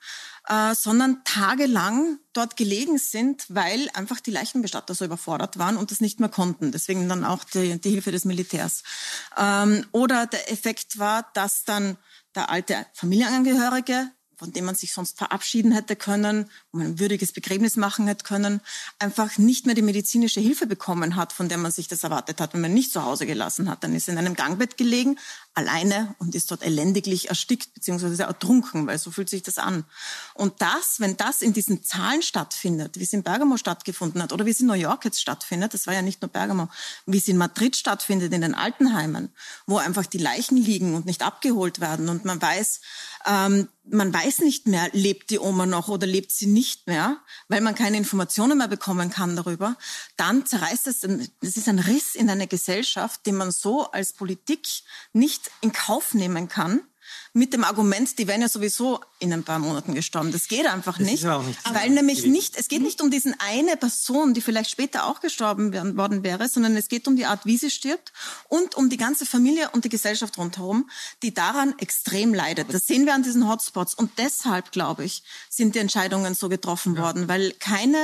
äh, 0.49 0.75
sondern 0.75 1.23
tagelang 1.25 2.19
dort 2.33 2.57
gelegen 2.57 2.99
sind, 2.99 3.45
weil 3.49 3.89
einfach 3.95 4.21
die 4.21 4.31
Leichenbestatter 4.31 4.95
so 4.95 5.05
überfordert 5.05 5.59
waren 5.59 5.77
und 5.77 5.91
das 5.91 6.01
nicht 6.01 6.21
mehr 6.21 6.29
konnten. 6.29 6.73
Deswegen 6.73 7.09
dann 7.09 7.25
auch 7.25 7.45
die, 7.45 7.81
die 7.81 7.91
Hilfe 7.91 8.13
des 8.13 8.25
Militärs. 8.25 8.83
Ähm, 9.37 9.85
oder 9.93 10.27
der 10.27 10.51
Effekt 10.51 10.99
war, 10.99 11.31
dass 11.35 11.65
dann 11.65 11.99
der 12.35 12.51
alte 12.51 12.87
Familienangehörige 12.95 14.11
von 14.39 14.53
dem 14.53 14.65
man 14.65 14.77
sich 14.77 14.93
sonst 14.93 15.19
verabschieden 15.19 15.73
hätte 15.73 15.97
können, 15.97 16.49
wo 16.71 16.79
man 16.79 16.87
ein 16.89 16.99
würdiges 17.01 17.33
Begräbnis 17.33 17.77
machen 17.77 18.07
hätte 18.07 18.25
können, 18.25 18.61
einfach 19.01 19.37
nicht 19.37 19.67
mehr 19.67 19.75
die 19.75 19.83
medizinische 19.83 20.41
Hilfe 20.41 20.67
bekommen 20.67 21.17
hat, 21.17 21.33
von 21.33 21.49
der 21.49 21.59
man 21.59 21.73
sich 21.73 21.89
das 21.89 22.05
erwartet 22.05 22.41
hat, 22.41 22.55
wenn 22.55 22.61
man 22.61 22.73
nicht 22.73 22.93
zu 22.93 23.05
Hause 23.05 23.27
gelassen 23.27 23.69
hat. 23.69 23.83
Dann 23.83 23.97
ist 23.97 24.09
in 24.09 24.17
einem 24.17 24.35
Gangbett 24.35 24.77
gelegen, 24.77 25.19
alleine 25.55 26.15
und 26.19 26.37
ist 26.37 26.51
dort 26.53 26.63
elendiglich 26.63 27.31
erstickt 27.31 27.75
bzw. 27.75 28.23
ertrunken, 28.23 28.87
weil 28.87 28.97
so 28.97 29.11
fühlt 29.11 29.29
sich 29.29 29.43
das 29.43 29.59
an. 29.59 29.85
Und 30.35 30.63
das, 30.63 31.01
wenn 31.01 31.17
das 31.17 31.43
in 31.43 31.53
diesen 31.53 31.83
Zahlen 31.83 32.23
stattfindet, 32.23 32.97
wie 32.99 33.03
es 33.03 33.13
in 33.13 33.25
Bergamo 33.25 33.57
stattgefunden 33.57 34.23
hat 34.23 34.33
oder 34.33 34.47
wie 34.47 34.51
es 34.51 34.61
in 34.61 34.67
New 34.67 34.75
York 34.75 35.05
jetzt 35.05 35.21
stattfindet, 35.21 35.75
das 35.75 35.89
war 35.89 35.95
ja 35.95 36.03
nicht 36.03 36.23
nur 36.23 36.31
Bergamo, 36.31 36.69
wie 37.07 37.19
es 37.19 37.27
in 37.27 37.37
Madrid 37.37 37.77
stattfindet, 37.77 38.33
in 38.33 38.43
den 38.43 38.55
Altenheimen, 38.55 39.33
wo 39.67 39.79
einfach 39.79 40.07
die 40.07 40.19
Leichen 40.19 40.57
liegen 40.57 40.95
und 40.95 41.07
nicht 41.07 41.23
abgeholt 41.23 41.81
werden 41.81 42.09
und 42.09 42.25
man 42.25 42.41
weiß, 42.41 42.81
ähm, 43.27 43.69
man 43.91 44.13
weiß 44.13 44.28
nicht 44.41 44.67
mehr, 44.67 44.91
lebt 44.93 45.31
die 45.31 45.39
Oma 45.39 45.65
noch 45.65 45.89
oder 45.89 46.07
lebt 46.07 46.31
sie 46.31 46.47
nicht 46.47 46.87
mehr, 46.87 47.19
weil 47.49 47.63
man 47.63 47.75
keine 47.75 47.97
Informationen 47.97 48.59
mehr 48.59 48.69
bekommen 48.69 49.11
kann 49.11 49.37
darüber, 49.37 49.77
dann 50.17 50.45
zerreißt 50.45 50.87
es, 50.87 51.03
es 51.03 51.57
ist 51.57 51.69
ein 51.69 51.79
Riss 51.79 52.15
in 52.15 52.29
eine 52.29 52.47
Gesellschaft, 52.47 53.25
den 53.25 53.37
man 53.37 53.51
so 53.51 53.91
als 53.91 54.13
Politik 54.13 54.67
nicht 55.13 55.51
in 55.63 55.73
Kauf 55.73 56.13
nehmen 56.13 56.49
kann, 56.49 56.83
mit 57.33 57.53
dem 57.53 57.65
Argument, 57.65 58.19
die 58.19 58.27
wären 58.27 58.41
ja 58.41 58.49
sowieso 58.49 59.01
in 59.19 59.33
ein 59.33 59.45
paar 59.45 59.59
Monaten 59.59 59.95
gestorben. 59.95 60.33
Das 60.33 60.49
geht 60.49 60.67
einfach 60.67 60.99
das 60.99 61.07
nicht, 61.07 61.25
nicht 61.25 61.75
weil 61.75 61.91
nämlich 61.91 62.25
nicht, 62.25 62.57
es 62.57 62.69
geht 62.69 62.83
nicht 62.83 63.01
um 63.01 63.11
diesen 63.11 63.35
eine 63.39 63.77
Person, 63.77 64.35
die 64.35 64.41
vielleicht 64.41 64.71
später 64.71 65.05
auch 65.07 65.21
gestorben 65.21 65.73
werden, 65.73 65.97
worden 65.97 66.23
wäre, 66.23 66.49
sondern 66.49 66.77
es 66.77 66.89
geht 66.89 67.07
um 67.09 67.17
die 67.17 67.27
Art, 67.27 67.47
wie 67.47 67.57
sie 67.57 67.71
stirbt 67.71 68.13
und 68.49 68.75
um 68.75 68.89
die 68.91 68.97
ganze 68.97 69.27
Familie 69.27 69.71
und 69.71 69.85
die 69.85 69.89
Gesellschaft 69.89 70.39
rundherum, 70.39 70.89
die 71.23 71.35
daran 71.35 71.75
extrem 71.79 72.35
leidet. 72.35 72.73
Das 72.73 72.87
sehen 72.87 73.07
wir 73.07 73.15
an 73.15 73.23
diesen 73.23 73.49
Hotspots 73.49 73.95
und 73.95 74.11
deshalb, 74.19 74.73
glaube 74.73 75.05
ich, 75.05 75.23
sind 75.49 75.75
die 75.75 75.81
Entscheidungen 75.81 76.35
so 76.35 76.49
getroffen 76.49 76.95
ja. 76.97 77.03
worden, 77.03 77.29
weil 77.29 77.53
keine 77.53 77.99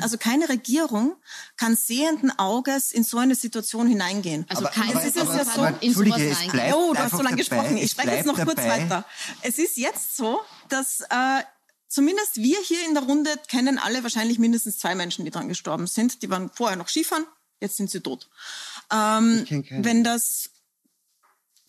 also 0.00 0.18
keine 0.18 0.48
Regierung 0.48 1.16
kann 1.56 1.76
sehenden 1.76 2.36
Auges 2.38 2.90
in 2.90 3.04
so 3.04 3.18
eine 3.18 3.34
Situation 3.34 3.86
hineingehen. 3.86 4.44
Also 4.48 4.64
keine 4.64 4.96
aber, 4.96 5.04
ist 5.04 5.18
aber, 5.18 5.36
ja 5.36 5.44
so, 5.44 5.64
in 5.80 5.94
sowas 5.94 6.20
reingehen. 6.20 6.74
Oh, 6.74 6.92
du 6.92 6.98
hast 6.98 7.12
so 7.12 7.22
lange 7.22 7.36
gesprochen. 7.36 7.76
Ich 7.76 7.92
spreche 7.92 8.10
jetzt 8.10 8.26
noch 8.26 8.36
dabei. 8.36 8.54
kurz 8.54 8.66
weiter. 8.66 9.04
Es 9.42 9.58
ist 9.58 9.76
jetzt 9.76 10.16
so, 10.16 10.40
dass 10.68 11.00
äh, 11.02 11.42
zumindest 11.88 12.36
wir 12.36 12.58
hier 12.60 12.84
in 12.86 12.94
der 12.94 13.04
Runde 13.04 13.30
kennen 13.48 13.78
alle 13.78 14.02
wahrscheinlich 14.02 14.38
mindestens 14.38 14.78
zwei 14.78 14.94
Menschen, 14.94 15.24
die 15.24 15.30
dran 15.30 15.48
gestorben 15.48 15.86
sind. 15.86 16.22
Die 16.22 16.30
waren 16.30 16.50
vorher 16.52 16.76
noch 16.76 16.88
Skifahren, 16.88 17.26
jetzt 17.60 17.76
sind 17.76 17.90
sie 17.90 18.00
tot. 18.00 18.28
Ähm, 18.92 19.46
wenn 19.70 20.02
das 20.02 20.50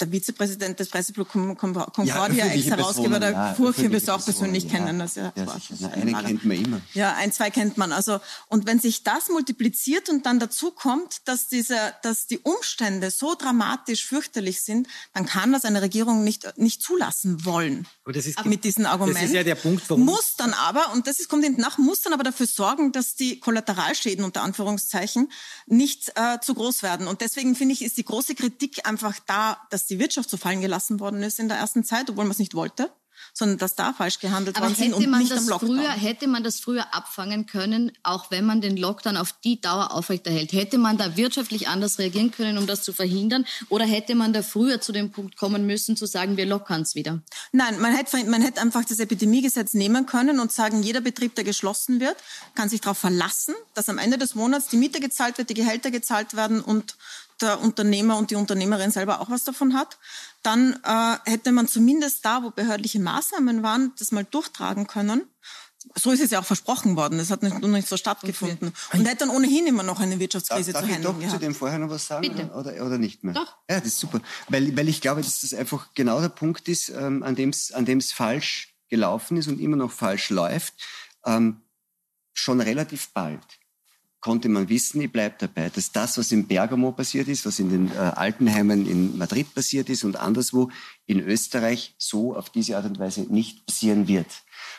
der 0.04 0.12
Vizepräsident 0.12 0.80
des 0.80 0.89
Presseclub 0.89 1.30
Concordia, 1.30 2.45
ja, 2.45 2.51
Ex-Herausgeber 2.51 3.20
der 3.20 3.32
ja, 3.32 3.54
Furche, 3.54 3.89
wirst 3.91 4.08
du 4.08 4.12
auch 4.12 4.24
persönlich 4.24 4.66
ja. 4.66 4.70
kennen. 4.72 4.99
Das 4.99 5.16
ja, 5.16 5.32
ja 5.36 5.45
Na, 5.80 5.89
eine 5.89 6.14
kennt 6.14 6.45
man 6.45 6.58
immer. 6.58 6.82
Ja, 6.93 7.14
ein, 7.14 7.32
zwei 7.32 7.49
kennt 7.49 7.78
man. 7.78 7.91
Also, 7.91 8.20
und 8.49 8.66
wenn 8.66 8.80
sich 8.80 9.04
das 9.04 9.30
multipliziert 9.30 10.10
und 10.10 10.26
dann 10.26 10.39
dazu 10.39 10.72
kommt, 10.72 11.28
dass, 11.28 11.47
diese, 11.47 11.78
dass 12.01 12.28
die 12.28 12.39
Umstände 12.39 13.12
so 13.12 13.36
dramatisch 13.36 14.06
fürchterlich 14.06 14.62
sind, 14.62 14.88
dann 15.14 15.26
kann 15.26 15.54
das 15.54 15.64
eine 15.64 15.82
Regierung 15.82 16.24
nicht, 16.24 16.58
nicht 16.58 16.82
zulassen 16.82 17.45
wollen. 17.45 17.88
Aber 18.04 18.14
das 18.14 18.26
ist, 18.26 18.43
mit 18.45 18.64
diesen 18.64 18.86
Argumenten. 18.86 19.22
Das 19.22 19.30
ist 19.30 19.36
ja 19.36 19.43
der 19.43 19.56
Punkt, 19.56 19.89
warum... 19.89 20.04
Muss 20.04 20.36
dann 20.38 20.54
aber, 20.54 20.91
und 20.93 21.08
das 21.08 21.20
ist, 21.20 21.30
kommt 21.30 21.43
hinten 21.43 21.62
nach, 21.62 21.78
muss 21.78 22.01
dann 22.01 22.14
aber 22.14 22.24
dafür 22.24 22.47
sorgen, 22.47 22.91
dass 22.91 23.16
die 23.16 23.39
Kollateralschäden 23.39 24.26
unter 24.26 24.41
Anführungszeichen 24.43 25.32
nicht 25.66 26.12
äh, 26.16 26.39
zu 26.41 26.54
groß 26.54 26.84
werden. 26.84 27.08
Und 27.08 27.22
deswegen 27.22 27.56
finde 27.56 27.74
ich, 27.74 27.82
ist 27.82 27.97
die 27.97 28.06
große 28.06 28.36
Kritik 28.36 28.86
einfach 28.86 29.18
da, 29.26 29.58
dass 29.70 29.86
die 29.86 29.93
die 29.94 30.00
Wirtschaft 30.00 30.30
so 30.30 30.38
fallen 30.38 30.62
gelassen 30.62 31.00
worden 31.00 31.22
ist 31.22 31.39
in 31.39 31.48
der 31.48 31.58
ersten 31.58 31.84
Zeit, 31.84 32.10
obwohl 32.10 32.26
man 32.26 32.32
es 32.32 32.39
nicht 32.39 32.56
wollte 32.56 32.89
sondern 33.34 33.58
dass 33.58 33.76
da 33.76 33.94
falsch 33.94 34.20
gehandelt 34.20 34.58
Aber 34.58 34.66
worden 34.66 34.76
sind 34.76 34.94
und 34.94 35.12
nicht 35.20 35.32
am 35.32 35.48
Lockdown. 35.48 35.78
Früher, 35.78 35.89
hätte 35.89 36.28
man 36.28 36.44
das 36.44 36.60
früher 36.60 36.94
abfangen 36.94 37.46
können, 37.46 37.91
auch 38.04 38.32
wenn 38.32 38.46
man 38.46 38.62
den 38.62 38.78
Lockdown 38.78 39.18
auf 39.18 39.34
die 39.44 39.62
Dauer 39.62 39.91
aufrechterhält? 39.91 40.54
Hätte 40.54 40.78
man 40.78 40.98
da 40.98 41.16
wirtschaftlich 41.16 41.68
anders 41.68 42.00
reagieren 42.00 42.32
können, 42.32 42.58
um 42.58 42.68
das 42.68 42.84
zu 42.84 42.94
verhindern? 42.94 43.46
Oder 43.70 43.86
hätte 43.86 44.16
man 44.16 44.34
da 44.34 44.44
früher 44.44 44.82
zu 44.82 44.91
dem 44.91 45.12
Punkt 45.12 45.38
kommen 45.38 45.66
müssen, 45.66 45.96
zu 45.96 46.06
sagen, 46.06 46.38
wir 46.38 46.46
lockern 46.46 46.82
es 46.82 46.96
wieder? 46.96 47.22
Nein, 47.52 47.80
man 47.80 47.96
hätte, 47.96 48.24
man 48.26 48.41
hätte 48.41 48.62
einfach 48.62 48.86
das 48.86 49.00
Epidemiegesetz 49.00 49.74
nehmen 49.74 50.06
können 50.06 50.39
und 50.39 50.52
sagen, 50.52 50.84
jeder 50.84 51.02
Betrieb, 51.02 51.36
der 51.36 51.44
geschlossen 51.44 52.00
wird, 52.00 52.18
kann 52.56 52.70
sich 52.70 52.82
darauf 52.82 52.98
verlassen, 52.98 53.56
dass 53.74 53.89
am 53.89 53.98
Ende 53.98 54.18
des 54.18 54.36
Monats 54.36 54.68
die 54.68 54.78
Miete 54.78 55.00
gezahlt 55.00 55.38
wird, 55.38 55.50
die 55.50 55.54
Gehälter 55.56 55.91
gezahlt 55.91 56.36
werden 56.36 56.62
und 56.62 56.96
der 57.41 57.61
Unternehmer 57.61 58.17
und 58.17 58.31
die 58.31 58.36
Unternehmerin 58.36 58.91
selber 58.91 59.21
auch 59.21 59.29
was 59.29 59.43
davon 59.43 59.73
hat, 59.73 59.97
dann 60.41 60.79
äh, 60.84 61.29
hätte 61.29 61.51
man 61.51 61.67
zumindest 61.67 62.25
da, 62.25 62.43
wo 62.43 62.51
behördliche 62.51 62.99
Maßnahmen 62.99 63.63
waren, 63.63 63.93
das 63.97 64.11
mal 64.11 64.25
durchtragen 64.25 64.88
können. 64.88 65.23
So 65.95 66.11
ist 66.11 66.21
es 66.21 66.31
ja 66.31 66.39
auch 66.39 66.45
versprochen 66.45 66.95
worden. 66.95 67.17
Das 67.17 67.29
hat 67.29 67.43
nicht, 67.43 67.59
noch 67.59 67.67
nicht 67.67 67.88
so 67.88 67.97
stattgefunden. 67.97 68.69
Okay. 68.69 68.97
Und 68.97 69.05
hätte 69.05 69.25
dann 69.25 69.29
ohnehin 69.29 69.67
immer 69.67 69.84
noch 69.84 69.99
eine 69.99 70.17
Wirtschaftskrise 70.17 70.71
darf, 70.71 70.84
zu 70.84 70.88
handeln. 70.88 71.03
Darf 71.03 71.19
ich 71.19 71.25
doch 71.25 71.34
zu 71.34 71.39
dem 71.39 71.53
vorher 71.53 71.79
noch 71.79 71.89
was 71.89 72.07
sagen 72.07 72.21
Bitte. 72.21 72.49
Oder, 72.51 72.86
oder 72.86 72.97
nicht 72.97 73.23
mehr? 73.23 73.34
Doch. 73.34 73.57
Ja, 73.69 73.79
das 73.79 73.88
ist 73.88 73.99
super. 73.99 74.21
Weil, 74.47 74.75
weil 74.77 74.88
ich 74.88 75.01
glaube, 75.01 75.21
dass 75.21 75.41
das 75.41 75.53
einfach 75.53 75.89
genau 75.93 76.21
der 76.21 76.29
Punkt 76.29 76.69
ist, 76.69 76.89
ähm, 76.89 77.21
an 77.23 77.36
dem 77.36 77.49
es 77.49 77.73
an 77.73 77.86
dem's 77.86 78.13
falsch 78.13 78.75
gelaufen 78.89 79.36
ist 79.38 79.47
und 79.47 79.59
immer 79.59 79.75
noch 79.75 79.91
falsch 79.91 80.29
läuft. 80.29 80.73
Ähm, 81.25 81.61
schon 82.34 82.61
relativ 82.61 83.09
bald 83.13 83.41
konnte 84.24 84.47
man 84.47 84.69
wissen, 84.69 85.01
ich 85.01 85.11
bleibe 85.11 85.36
dabei, 85.38 85.69
dass 85.69 85.91
das, 85.91 86.17
was 86.17 86.32
in 86.32 86.47
Bergamo 86.47 86.93
passiert 86.93 87.28
ist, 87.28 87.45
was 87.45 87.59
in 87.59 87.69
den 87.69 87.91
äh, 87.91 87.97
Altenheimen 87.97 88.88
in 88.88 89.17
Madrid 89.17 89.53
passiert 89.53 89.89
ist 89.89 90.05
und 90.05 90.15
anderswo 90.15 90.71
in 91.05 91.19
Österreich 91.19 91.93
so 91.97 92.34
auf 92.34 92.49
diese 92.49 92.78
Art 92.78 92.86
und 92.86 92.99
Weise 92.99 93.21
nicht 93.21 93.65
passieren 93.65 94.07
wird. 94.07 94.28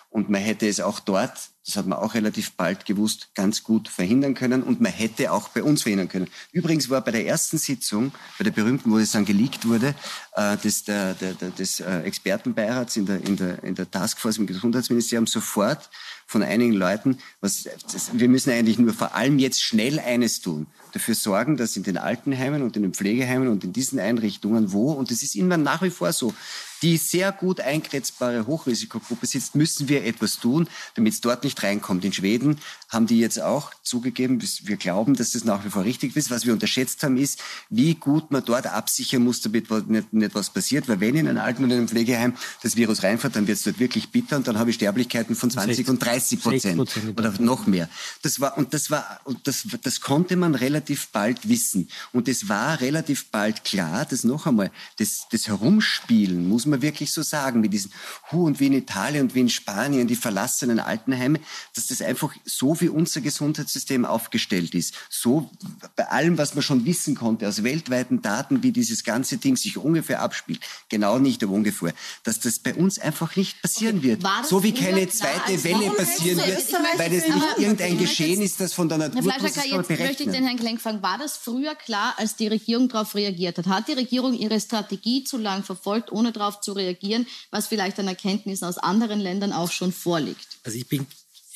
Und 0.08 0.30
man 0.30 0.40
hätte 0.40 0.66
es 0.66 0.80
auch 0.80 0.98
dort, 0.98 1.50
das 1.66 1.76
hat 1.76 1.86
man 1.86 1.98
auch 1.98 2.14
relativ 2.14 2.52
bald 2.52 2.86
gewusst, 2.86 3.30
ganz 3.34 3.62
gut 3.64 3.88
verhindern 3.88 4.34
können. 4.34 4.62
Und 4.62 4.80
man 4.80 4.92
hätte 4.92 5.32
auch 5.32 5.48
bei 5.48 5.62
uns 5.62 5.82
verhindern 5.82 6.08
können. 6.08 6.28
Übrigens 6.52 6.88
war 6.88 7.02
bei 7.02 7.10
der 7.10 7.26
ersten 7.26 7.58
Sitzung, 7.58 8.12
bei 8.38 8.44
der 8.44 8.50
berühmten, 8.50 8.90
wo 8.90 8.98
es 8.98 9.12
dann 9.12 9.24
geleakt 9.24 9.66
wurde, 9.66 9.94
des, 10.36 10.84
der, 10.84 11.14
der, 11.14 11.34
des 11.34 11.80
äh, 11.80 12.00
Expertenbeirats 12.00 12.96
in 12.96 13.06
der, 13.06 13.20
in, 13.24 13.36
der, 13.36 13.62
in 13.62 13.74
der 13.76 13.88
Taskforce 13.88 14.38
im 14.38 14.46
Gesundheitsministerium 14.46 15.28
sofort 15.28 15.90
von 16.26 16.42
einigen 16.42 16.72
Leuten, 16.72 17.18
was, 17.40 17.68
das, 17.92 18.10
wir 18.12 18.28
müssen 18.28 18.50
eigentlich 18.50 18.78
nur 18.78 18.94
vor 18.94 19.14
allem 19.14 19.38
jetzt 19.38 19.62
schnell 19.62 20.00
eines 20.00 20.40
tun, 20.40 20.66
dafür 20.92 21.14
sorgen, 21.14 21.56
dass 21.56 21.76
in 21.76 21.84
den 21.84 21.98
Altenheimen 21.98 22.62
und 22.62 22.76
in 22.76 22.82
den 22.82 22.94
Pflegeheimen 22.94 23.48
und 23.48 23.62
in 23.62 23.72
diesen 23.72 24.00
Einrichtungen, 24.00 24.72
wo, 24.72 24.92
und 24.92 25.10
das 25.10 25.22
ist 25.22 25.36
immer 25.36 25.56
nach 25.56 25.82
wie 25.82 25.90
vor 25.90 26.12
so, 26.12 26.34
die 26.82 26.98
sehr 26.98 27.32
gut 27.32 27.60
eingrenzbare 27.60 28.46
Hochrisikogruppe 28.46 29.26
sitzt, 29.26 29.54
müssen 29.54 29.88
wir 29.88 30.04
etwas 30.04 30.38
tun, 30.38 30.68
damit 30.94 31.14
es 31.14 31.22
dort 31.22 31.42
nicht 31.42 31.62
reinkommt. 31.62 32.04
In 32.04 32.12
Schweden 32.12 32.58
haben 32.90 33.06
die 33.06 33.18
jetzt 33.18 33.40
auch 33.40 33.72
zugegeben, 33.82 34.42
wir 34.64 34.76
glauben, 34.76 35.14
dass 35.14 35.32
das 35.32 35.44
nach 35.44 35.64
wie 35.64 35.70
vor 35.70 35.84
richtig 35.84 36.14
ist. 36.14 36.30
Was 36.30 36.44
wir 36.44 36.52
unterschätzt 36.52 37.02
haben, 37.02 37.16
ist, 37.16 37.40
wie 37.70 37.94
gut 37.94 38.30
man 38.30 38.44
dort 38.44 38.66
absichern 38.66 39.24
muss, 39.24 39.40
damit 39.40 39.70
man 39.70 39.86
nicht, 39.88 40.08
etwas 40.24 40.50
passiert, 40.50 40.88
weil 40.88 41.00
wenn 41.00 41.16
in 41.16 41.28
einem 41.28 41.38
Alten- 41.38 41.64
oder 41.64 41.74
einem 41.74 41.88
Pflegeheim 41.88 42.34
das 42.62 42.76
Virus 42.76 43.02
reinfährt, 43.02 43.36
dann 43.36 43.46
wird 43.46 43.58
es 43.58 43.64
dort 43.64 43.78
wirklich 43.78 44.10
bitter 44.10 44.36
und 44.36 44.48
dann 44.48 44.58
habe 44.58 44.70
ich 44.70 44.76
Sterblichkeiten 44.76 45.36
von 45.36 45.50
20 45.50 45.88
und 45.88 46.04
30 46.04 46.40
Prozent 46.40 46.96
oder 47.16 47.34
noch 47.38 47.66
mehr. 47.66 47.88
Das 48.22 48.40
war, 48.40 48.56
und 48.58 48.74
das 48.74 48.90
war, 48.90 49.20
und 49.24 49.46
das, 49.46 49.66
das 49.82 50.00
konnte 50.00 50.36
man 50.36 50.54
relativ 50.54 51.08
bald 51.08 51.48
wissen. 51.48 51.88
Und 52.12 52.28
es 52.28 52.48
war 52.48 52.80
relativ 52.80 53.26
bald 53.30 53.64
klar, 53.64 54.04
dass 54.04 54.24
noch 54.24 54.46
einmal, 54.46 54.70
das, 54.98 55.26
das 55.30 55.48
Herumspielen, 55.48 56.48
muss 56.48 56.66
man 56.66 56.82
wirklich 56.82 57.12
so 57.12 57.22
sagen, 57.22 57.60
mit 57.60 57.72
diesen 57.72 57.92
Hu 58.30 58.46
und 58.46 58.60
wie 58.60 58.66
in 58.66 58.72
Italien 58.72 59.22
und 59.22 59.34
wie 59.34 59.40
in 59.40 59.48
Spanien, 59.48 60.06
die 60.06 60.16
verlassenen 60.16 60.80
Altenheime, 60.80 61.40
dass 61.74 61.86
das 61.86 62.02
einfach 62.02 62.34
so 62.44 62.80
wie 62.80 62.88
unser 62.88 63.20
Gesundheitssystem 63.20 64.04
aufgestellt 64.04 64.74
ist, 64.74 64.94
so 65.10 65.50
bei 65.96 66.08
allem, 66.08 66.38
was 66.38 66.54
man 66.54 66.62
schon 66.62 66.84
wissen 66.84 67.14
konnte 67.14 67.48
aus 67.48 67.62
weltweiten 67.62 68.22
Daten, 68.22 68.62
wie 68.62 68.72
dieses 68.72 69.04
ganze 69.04 69.38
Ding 69.38 69.56
sich 69.56 69.76
ungefähr 69.76 70.13
abspielt, 70.20 70.60
genau 70.88 71.18
nicht, 71.18 71.42
aber 71.42 71.52
ungefähr, 71.52 71.92
dass 72.22 72.40
das 72.40 72.58
bei 72.58 72.74
uns 72.74 72.98
einfach 72.98 73.36
nicht 73.36 73.60
passieren 73.62 73.98
okay. 73.98 74.20
wird. 74.20 74.26
So 74.46 74.62
wie 74.62 74.72
keine 74.72 75.08
zweite 75.08 75.62
Welle 75.64 75.90
passieren 75.90 76.38
wird, 76.38 76.72
weil 76.98 77.12
es 77.12 77.26
nicht 77.26 77.58
irgendein 77.58 77.98
Geschehen 77.98 78.40
ist, 78.40 78.60
das 78.60 78.72
von 78.72 78.88
der 78.88 78.98
Natur 78.98 79.22
Herr 79.22 79.40
Fleischer, 79.40 79.66
jetzt 79.66 79.90
möchte 79.90 80.22
ich 80.24 80.30
den 80.30 80.44
Herrn 80.44 80.58
Klenk 80.58 80.80
fragen, 80.80 81.02
war 81.02 81.18
das 81.18 81.36
früher 81.36 81.74
klar, 81.74 82.14
als 82.16 82.36
die 82.36 82.48
Regierung 82.48 82.88
darauf 82.88 83.14
reagiert 83.14 83.58
hat? 83.58 83.66
Hat 83.66 83.88
die 83.88 83.92
Regierung 83.92 84.34
ihre 84.34 84.60
Strategie 84.60 85.24
zu 85.24 85.38
lang 85.38 85.62
verfolgt, 85.64 86.12
ohne 86.12 86.32
darauf 86.32 86.60
zu 86.60 86.72
reagieren, 86.72 87.26
was 87.50 87.66
vielleicht 87.66 87.98
an 87.98 88.08
Erkenntnissen 88.08 88.66
aus 88.66 88.78
anderen 88.78 89.20
Ländern 89.20 89.52
auch 89.52 89.70
schon 89.70 89.92
vorliegt? 89.92 90.58
Also 90.64 90.78
ich 90.78 90.88
bin 90.88 91.06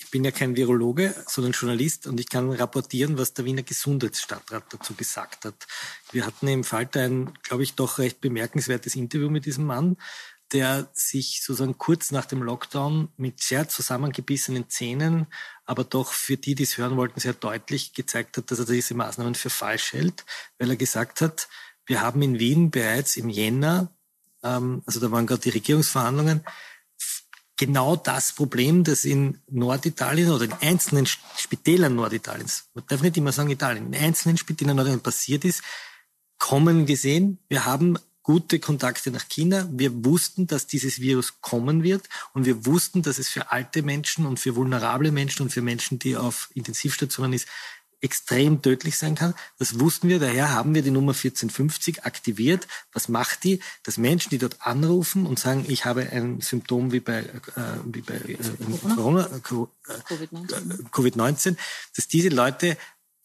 ich 0.08 0.12
bin 0.12 0.24
ja 0.24 0.30
kein 0.30 0.56
Virologe, 0.56 1.14
sondern 1.26 1.52
Journalist 1.52 2.06
und 2.06 2.18
ich 2.18 2.30
kann 2.30 2.50
rapportieren, 2.50 3.18
was 3.18 3.34
der 3.34 3.44
Wiener 3.44 3.62
Gesundheitsstadtrat 3.62 4.64
dazu 4.70 4.94
gesagt 4.94 5.44
hat. 5.44 5.66
Wir 6.12 6.24
hatten 6.24 6.48
im 6.48 6.64
Falter 6.64 7.02
ein, 7.02 7.34
glaube 7.42 7.62
ich, 7.62 7.74
doch 7.74 7.98
recht 7.98 8.22
bemerkenswertes 8.22 8.96
Interview 8.96 9.28
mit 9.28 9.44
diesem 9.44 9.66
Mann, 9.66 9.98
der 10.50 10.88
sich 10.94 11.42
sozusagen 11.44 11.76
kurz 11.76 12.10
nach 12.10 12.24
dem 12.24 12.42
Lockdown 12.42 13.12
mit 13.18 13.42
sehr 13.42 13.68
zusammengebissenen 13.68 14.70
Zähnen, 14.70 15.26
aber 15.66 15.84
doch 15.84 16.14
für 16.14 16.38
die, 16.38 16.54
die 16.54 16.62
es 16.62 16.78
hören 16.78 16.96
wollten, 16.96 17.20
sehr 17.20 17.34
deutlich 17.34 17.92
gezeigt 17.92 18.38
hat, 18.38 18.50
dass 18.50 18.60
er 18.60 18.64
diese 18.64 18.94
Maßnahmen 18.94 19.34
für 19.34 19.50
falsch 19.50 19.92
hält, 19.92 20.24
weil 20.58 20.70
er 20.70 20.76
gesagt 20.76 21.20
hat, 21.20 21.50
wir 21.84 22.00
haben 22.00 22.22
in 22.22 22.38
Wien 22.38 22.70
bereits 22.70 23.18
im 23.18 23.28
Jänner, 23.28 23.92
ähm, 24.42 24.82
also 24.86 25.00
da 25.00 25.10
waren 25.10 25.26
gerade 25.26 25.42
die 25.42 25.50
Regierungsverhandlungen, 25.50 26.46
genau 27.58 27.96
das 27.96 28.32
Problem, 28.32 28.84
das 28.84 29.04
in 29.04 29.38
Norditalien 29.50 30.30
oder 30.30 30.46
in 30.46 30.52
einzelnen 30.54 31.06
Spitälern 31.06 31.94
Norditaliens, 31.94 32.64
man 32.72 32.84
darf 32.88 33.02
nicht 33.02 33.18
immer 33.18 33.32
sagen 33.32 33.50
Italien, 33.50 33.92
in 33.92 34.00
einzelnen 34.00 34.38
Spitälern 34.38 34.76
Norditaliens 34.76 35.02
passiert 35.02 35.44
ist, 35.44 35.62
kommen 36.38 36.86
gesehen. 36.86 37.38
Wir 37.48 37.66
haben 37.66 37.98
gute 38.22 38.60
Kontakte 38.60 39.10
nach 39.10 39.28
China. 39.28 39.66
Wir 39.72 40.04
wussten, 40.04 40.46
dass 40.46 40.66
dieses 40.66 41.00
Virus 41.00 41.40
kommen 41.40 41.82
wird 41.82 42.08
und 42.34 42.44
wir 42.44 42.66
wussten, 42.66 43.02
dass 43.02 43.18
es 43.18 43.28
für 43.28 43.50
alte 43.50 43.82
Menschen 43.82 44.26
und 44.26 44.38
für 44.38 44.54
vulnerable 44.54 45.10
Menschen 45.10 45.42
und 45.42 45.50
für 45.50 45.62
Menschen, 45.62 45.98
die 45.98 46.16
auf 46.16 46.50
Intensivstationen 46.54 47.32
ist, 47.32 47.48
extrem 48.00 48.62
tödlich 48.62 48.96
sein 48.96 49.14
kann. 49.14 49.34
Das 49.58 49.80
wussten 49.80 50.08
wir, 50.08 50.18
daher 50.18 50.50
haben 50.50 50.74
wir 50.74 50.82
die 50.82 50.90
Nummer 50.90 51.12
1450 51.12 52.04
aktiviert. 52.04 52.68
Was 52.92 53.08
macht 53.08 53.44
die? 53.44 53.60
Dass 53.82 53.98
Menschen, 53.98 54.30
die 54.30 54.38
dort 54.38 54.56
anrufen 54.60 55.26
und 55.26 55.38
sagen, 55.38 55.64
ich 55.68 55.84
habe 55.84 56.08
ein 56.10 56.40
Symptom 56.40 56.92
wie 56.92 57.00
bei, 57.00 57.20
äh, 57.20 57.30
wie 57.84 58.02
bei 58.02 58.14
äh, 58.14 58.36
Corona, 58.94 59.26
äh, 59.26 59.40
Covid-19, 59.40 60.90
COVID 60.90 61.16
dass 61.96 62.08
diese 62.08 62.28
Leute 62.28 62.76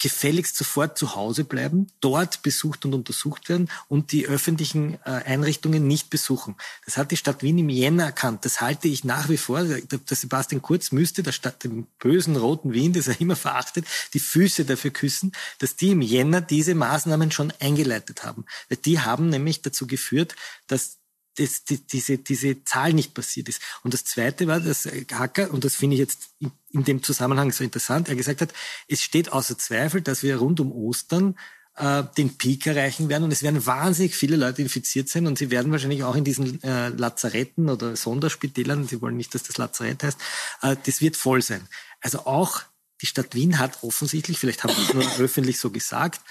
gefälligst 0.04 0.58
sofort 0.58 0.98
zu 0.98 1.16
Hause 1.16 1.46
bleiben, 1.46 1.88
dort 2.02 2.42
besucht 2.42 2.84
und 2.84 2.94
untersucht 2.94 3.48
werden 3.48 3.70
und 3.88 4.12
die 4.12 4.28
öffentlichen 4.28 4.96
äh, 5.06 5.12
Einrichtungen 5.12 5.88
nicht 5.88 6.10
besuchen. 6.10 6.58
Das 6.84 6.98
hat 6.98 7.12
die 7.12 7.16
Stadt 7.16 7.42
Wien 7.42 7.58
im 7.58 7.70
Jänner 7.70 8.04
erkannt. 8.04 8.44
Das 8.44 8.60
halte 8.60 8.90
ich 8.90 9.06
nach 9.06 9.30
wie 9.30 9.38
vor. 9.38 9.64
Der, 9.64 9.80
der 9.80 10.18
Sebastian 10.18 10.62
Kurz 10.62 10.92
müsste 10.92 11.24
der 11.24 11.32
Stadt, 11.32 11.64
dem 11.64 11.88
bösen 12.00 12.36
roten 12.36 12.74
Wien, 12.74 12.92
das 12.92 13.08
er 13.08 13.22
immer 13.22 13.38
verachtet, 13.38 13.86
die 14.14 14.20
Füße 14.20 14.66
dafür 14.66 14.92
küssen, 14.92 15.32
dass 15.60 15.78
die 15.78 15.92
im 15.92 16.02
Jänner 16.02 16.42
diese 16.42 16.76
Maßnahmen 16.76 17.32
schon 17.32 17.54
eingeleitet 17.62 18.26
haben. 18.26 18.44
Weil 18.68 18.80
die 18.80 19.00
haben 19.00 19.30
nämlich 19.30 19.62
dazu 19.62 19.88
geführt, 19.88 20.36
dass 20.68 20.98
das, 21.38 21.64
die, 21.64 21.86
diese, 21.86 22.18
diese 22.18 22.64
Zahl 22.64 22.94
nicht 22.94 23.14
passiert 23.14 23.50
ist. 23.50 23.62
Und 23.84 23.94
das 23.94 24.06
Zweite 24.06 24.48
war, 24.48 24.60
dass 24.60 24.88
Hacker, 25.12 25.52
und 25.52 25.64
das 25.64 25.76
finde 25.76 25.96
ich 25.96 26.00
jetzt 26.00 26.30
in, 26.40 26.52
in, 26.72 26.84
dem 26.84 27.04
Zusammenhang 27.04 27.52
so 27.52 27.64
interessant, 27.64 28.10
er 28.10 28.16
gesagt 28.16 28.42
hat, 28.42 28.54
es 28.88 29.02
steht 29.02 29.32
außer 29.32 29.58
Zweifel, 29.58 30.02
dass 30.02 30.24
wir 30.24 30.38
rund 30.38 30.60
um 30.60 30.72
Ostern 30.72 31.36
äh, 31.76 32.04
den 32.18 32.38
Peak 32.38 32.68
erreichen 32.68 33.10
werden 33.10 33.24
und 33.24 33.34
es 33.34 33.42
werden 33.42 33.66
wahnsinnig 33.66 34.16
viele 34.16 34.36
Leute 34.36 34.62
infiziert 34.62 35.10
sein 35.10 35.26
und 35.26 35.38
sie 35.38 35.50
werden 35.50 35.72
wahrscheinlich 35.72 36.04
auch 36.04 36.16
in 36.16 36.24
diesen 36.24 36.62
äh, 36.64 36.90
Lazaretten 36.90 37.70
oder 37.70 37.96
Sonderspitälern, 37.96 38.88
sie 38.88 39.02
wollen 39.02 39.18
nicht, 39.18 39.34
dass 39.34 39.44
das 39.44 39.58
Lazarett 39.58 40.04
heißt, 40.04 40.18
äh, 40.62 40.76
das 40.86 41.02
wird 41.02 41.18
voll 41.18 41.42
sein. 41.42 41.68
Also 42.00 42.26
auch 42.26 42.62
die 43.02 43.08
Stadt 43.08 43.34
Wien 43.34 43.60
hat 43.60 43.84
offensichtlich, 43.84 44.38
vielleicht 44.38 44.64
haben 44.64 44.76
wir 44.76 44.84
es 44.84 44.94
nur 44.94 45.04
öffentlich 45.26 45.60
so 45.60 45.72
gesagt, 45.72 46.22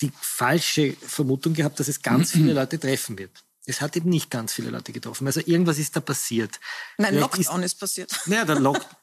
die 0.00 0.12
falsche 0.20 0.92
Vermutung 1.00 1.54
gehabt, 1.54 1.80
dass 1.80 1.88
es 1.88 2.02
ganz 2.02 2.32
viele 2.32 2.52
Leute 2.54 2.78
treffen 2.78 3.18
wird. 3.18 3.43
Es 3.66 3.80
hat 3.80 3.96
eben 3.96 4.10
nicht 4.10 4.30
ganz 4.30 4.52
viele 4.52 4.70
Leute 4.70 4.92
getroffen. 4.92 5.26
Also 5.26 5.40
irgendwas 5.40 5.78
ist 5.78 5.96
da 5.96 6.00
passiert. 6.00 6.60
Nein, 6.98 7.18
Lockdown 7.18 7.62
ist, 7.62 7.74
ist 7.74 7.80
passiert. 7.80 8.10
Naja, 8.26 8.44
der 8.44 8.60
Lockdown. 8.60 8.96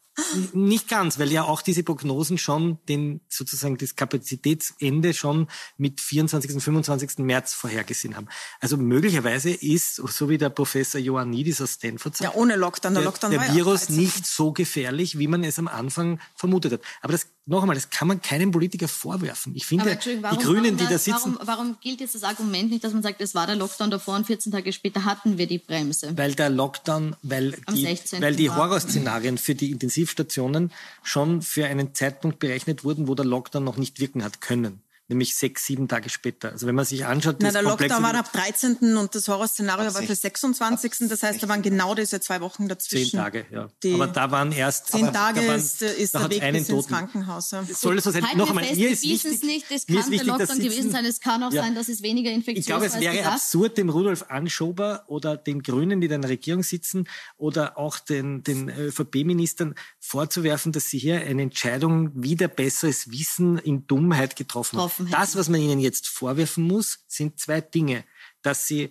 Nicht 0.54 0.90
ganz, 0.90 1.20
weil 1.20 1.32
ja 1.32 1.44
auch 1.44 1.62
diese 1.62 1.84
Prognosen 1.84 2.38
schon 2.38 2.80
den 2.90 3.22
sozusagen 3.30 3.78
das 3.78 3.96
Kapazitätsende 3.96 5.14
schon 5.14 5.48
mit 5.78 6.02
24. 6.02 6.54
und 6.54 6.60
25. 6.60 7.20
März 7.20 7.54
vorhergesehen 7.54 8.18
haben. 8.18 8.28
Also 8.60 8.76
möglicherweise 8.76 9.52
ist, 9.52 9.96
so 9.96 10.28
wie 10.28 10.38
der 10.38 10.50
Professor 10.50 11.00
Ioannidis 11.00 11.62
aus 11.62 11.76
Stanford 11.76 12.18
sagt, 12.18 12.34
ja, 12.34 12.40
ohne 12.40 12.58
Lockdown, 12.58 12.94
der, 12.94 13.04
Lockdown 13.04 13.32
der, 13.32 13.40
der 13.40 13.56
Virus 13.56 13.88
nicht 13.88 14.26
so 14.26 14.52
gefährlich, 14.52 15.18
wie 15.18 15.28
man 15.28 15.46
es 15.46 15.58
am 15.58 15.70
Anfang 15.70 16.20
vermutet 16.36 16.74
hat. 16.74 16.82
Aber 17.02 17.14
das 17.14 17.28
noch 17.52 17.62
einmal, 17.62 17.76
das 17.76 17.90
kann 17.90 18.08
man 18.08 18.22
keinem 18.22 18.52
Politiker 18.52 18.88
vorwerfen. 18.88 19.54
Ich 19.56 19.66
finde, 19.66 19.98
warum, 20.22 20.38
die 20.38 20.44
Grünen, 20.44 20.78
die 20.78 20.86
da 20.86 20.98
sitzen... 20.98 21.36
Warum, 21.38 21.48
warum, 21.48 21.78
gilt 21.82 22.00
jetzt 22.00 22.16
das 22.16 22.24
Argument 22.24 22.72
nicht, 22.72 22.84
dass 22.84 22.94
man 22.94 23.04
sagt, 23.04 23.22
es 23.22 23.36
war 23.36 23.46
der 23.46 23.58
Lockdown 23.58 23.92
davor 23.92 24.16
und 24.16 24.26
14 24.26 24.52
Tage 24.52 24.74
später 24.74 25.06
hatten 25.06 25.38
wir 25.38 25.48
die 25.48 25.60
Bremse? 25.60 26.18
Weil 26.18 26.34
der 26.34 26.50
Lockdown, 26.50 27.16
weil 27.22 27.52
die, 27.74 28.00
weil 28.20 28.36
die 28.36 28.50
Horrorszenarien 28.50 29.38
für 29.38 29.54
die 29.54 29.70
Intensivstationen 29.72 30.72
schon 31.04 31.42
für 31.42 31.66
einen 31.66 31.94
Zeitpunkt 31.94 32.40
berechnet 32.40 32.84
wurden, 32.84 33.08
wo 33.08 33.16
der 33.16 33.26
Lockdown 33.26 33.64
noch 33.64 33.78
nicht 33.78 34.00
wirken 34.00 34.24
hat 34.24 34.42
können 34.42 34.82
nämlich 35.12 35.36
sechs, 35.36 35.66
sieben 35.66 35.88
Tage 35.88 36.10
später. 36.10 36.52
Also 36.52 36.66
wenn 36.66 36.76
man 36.76 36.86
sich 36.86 37.06
anschaut, 37.06 37.38
Na, 37.40 37.52
der 37.52 37.62
Lockdown 37.62 38.02
war 38.02 38.16
ab 38.16 38.32
13. 38.32 38.98
und 38.98 39.14
das 39.14 39.28
Horrorszenario 39.28 39.94
war 39.94 40.02
für 40.02 40.16
26. 40.16 41.10
Das 41.10 41.22
heißt, 41.22 41.44
da 41.44 41.48
waren 41.48 41.62
genau 41.62 41.94
diese 41.94 42.20
zwei 42.20 42.42
Wochen 42.42 42.68
dazwischen. 42.68 43.12
Zehn 43.12 43.20
Tage, 43.20 43.46
ja. 43.52 43.70
aber 43.94 44.08
da 44.08 44.32
waren 44.32 44.52
erst 44.52 44.88
zehn 44.88 45.12
Tage 45.14 45.48
waren, 45.48 45.60
ist, 45.60 45.82
ist 45.82 46.16
der 46.16 46.30
Weg 46.30 46.42
bis 46.52 46.70
ins 46.70 46.88
Krankenhaus. 46.88 47.52
Ja. 47.52 47.64
Soll 47.64 47.98
es 47.98 48.06
so 48.06 48.12
sein? 48.12 48.24
Noch 48.36 48.50
einmal, 48.50 48.64
mir 48.74 48.90
ist 48.90 49.04
wichtig, 49.04 49.44
nicht, 49.44 49.66
es 49.70 49.86
kann 49.86 49.98
wichtig, 49.98 50.20
der 50.20 50.26
Lockdown 50.26 50.60
gewesen 50.60 50.92
sein. 50.92 51.06
Es 51.06 51.20
kann 51.20 51.44
auch 51.44 51.52
ja. 51.52 51.62
sein, 51.62 51.76
dass 51.76 51.90
es 51.90 52.02
weniger 52.02 52.32
infektiös 52.32 52.64
Ich 52.64 52.66
glaube, 52.66 52.86
es 52.86 53.00
wäre 53.00 53.16
gedacht. 53.16 53.34
absurd, 53.34 53.78
dem 53.78 53.90
Rudolf 53.90 54.26
Anschober 54.30 55.04
oder 55.08 55.38
den 55.38 55.62
Grünen, 55.62 56.02
die 56.02 56.08
da 56.08 56.16
in 56.16 56.22
der 56.22 56.32
Regierung 56.32 56.64
sitzen, 56.64 57.08
oder 57.38 57.78
auch 57.78 58.00
den, 58.00 58.44
den 58.44 58.70
ÖVP-Ministern 58.70 59.76
vorzuwerfen, 60.02 60.72
dass 60.72 60.90
sie 60.90 60.98
hier 60.98 61.22
eine 61.22 61.44
Entscheidung 61.44 62.12
wieder 62.22 62.48
besseres 62.48 63.12
Wissen 63.12 63.60
in 63.60 63.86
Dummheit 63.88 64.36
getroffen 64.36 64.80
haben. 64.80 65.10
Das, 65.12 65.36
was 65.36 65.48
man 65.48 65.62
ihnen 65.62 65.80
jetzt 65.80 66.08
vorwerfen 66.08 66.64
muss, 66.66 67.06
sind 67.08 67.40
zwei 67.40 67.62
Dinge. 67.62 68.04
Dass 68.42 68.68
sie 68.68 68.90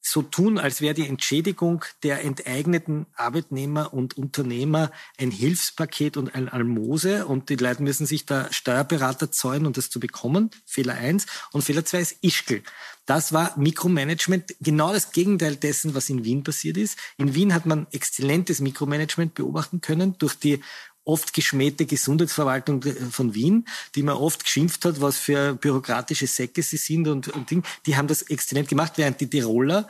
so 0.00 0.22
tun, 0.22 0.56
als 0.58 0.80
wäre 0.80 0.94
die 0.94 1.08
Entschädigung 1.08 1.84
der 2.04 2.24
enteigneten 2.24 3.06
Arbeitnehmer 3.16 3.92
und 3.92 4.16
Unternehmer 4.16 4.92
ein 5.18 5.32
Hilfspaket 5.32 6.16
und 6.16 6.32
ein 6.34 6.48
Almose 6.48 7.26
und 7.26 7.48
die 7.48 7.56
Leute 7.56 7.82
müssen 7.82 8.06
sich 8.06 8.24
da 8.24 8.52
Steuerberater 8.52 9.32
zahlen, 9.32 9.66
um 9.66 9.72
das 9.72 9.90
zu 9.90 9.98
bekommen. 9.98 10.50
Fehler 10.64 10.94
eins. 10.94 11.26
Und 11.50 11.62
Fehler 11.62 11.84
zwei 11.84 11.98
ist 11.98 12.18
Ischgl. 12.22 12.62
Das 13.06 13.32
war 13.32 13.56
Mikromanagement, 13.56 14.56
genau 14.60 14.92
das 14.92 15.12
Gegenteil 15.12 15.56
dessen, 15.56 15.94
was 15.94 16.10
in 16.10 16.24
Wien 16.24 16.42
passiert 16.42 16.76
ist. 16.76 16.98
In 17.16 17.34
Wien 17.34 17.54
hat 17.54 17.64
man 17.64 17.86
exzellentes 17.92 18.60
Mikromanagement 18.60 19.34
beobachten 19.34 19.80
können 19.80 20.18
durch 20.18 20.34
die 20.34 20.60
oft 21.04 21.32
geschmähte 21.32 21.86
Gesundheitsverwaltung 21.86 22.82
von 23.12 23.32
Wien, 23.32 23.66
die 23.94 24.02
man 24.02 24.16
oft 24.16 24.42
geschimpft 24.42 24.84
hat, 24.84 25.00
was 25.00 25.16
für 25.16 25.54
bürokratische 25.54 26.26
Säcke 26.26 26.62
sie 26.62 26.76
sind 26.76 27.06
und, 27.06 27.28
und 27.28 27.48
Ding, 27.48 27.62
die 27.86 27.96
haben 27.96 28.08
das 28.08 28.22
exzellent 28.22 28.68
gemacht, 28.68 28.94
während 28.96 29.20
die 29.20 29.30
Tiroler 29.30 29.88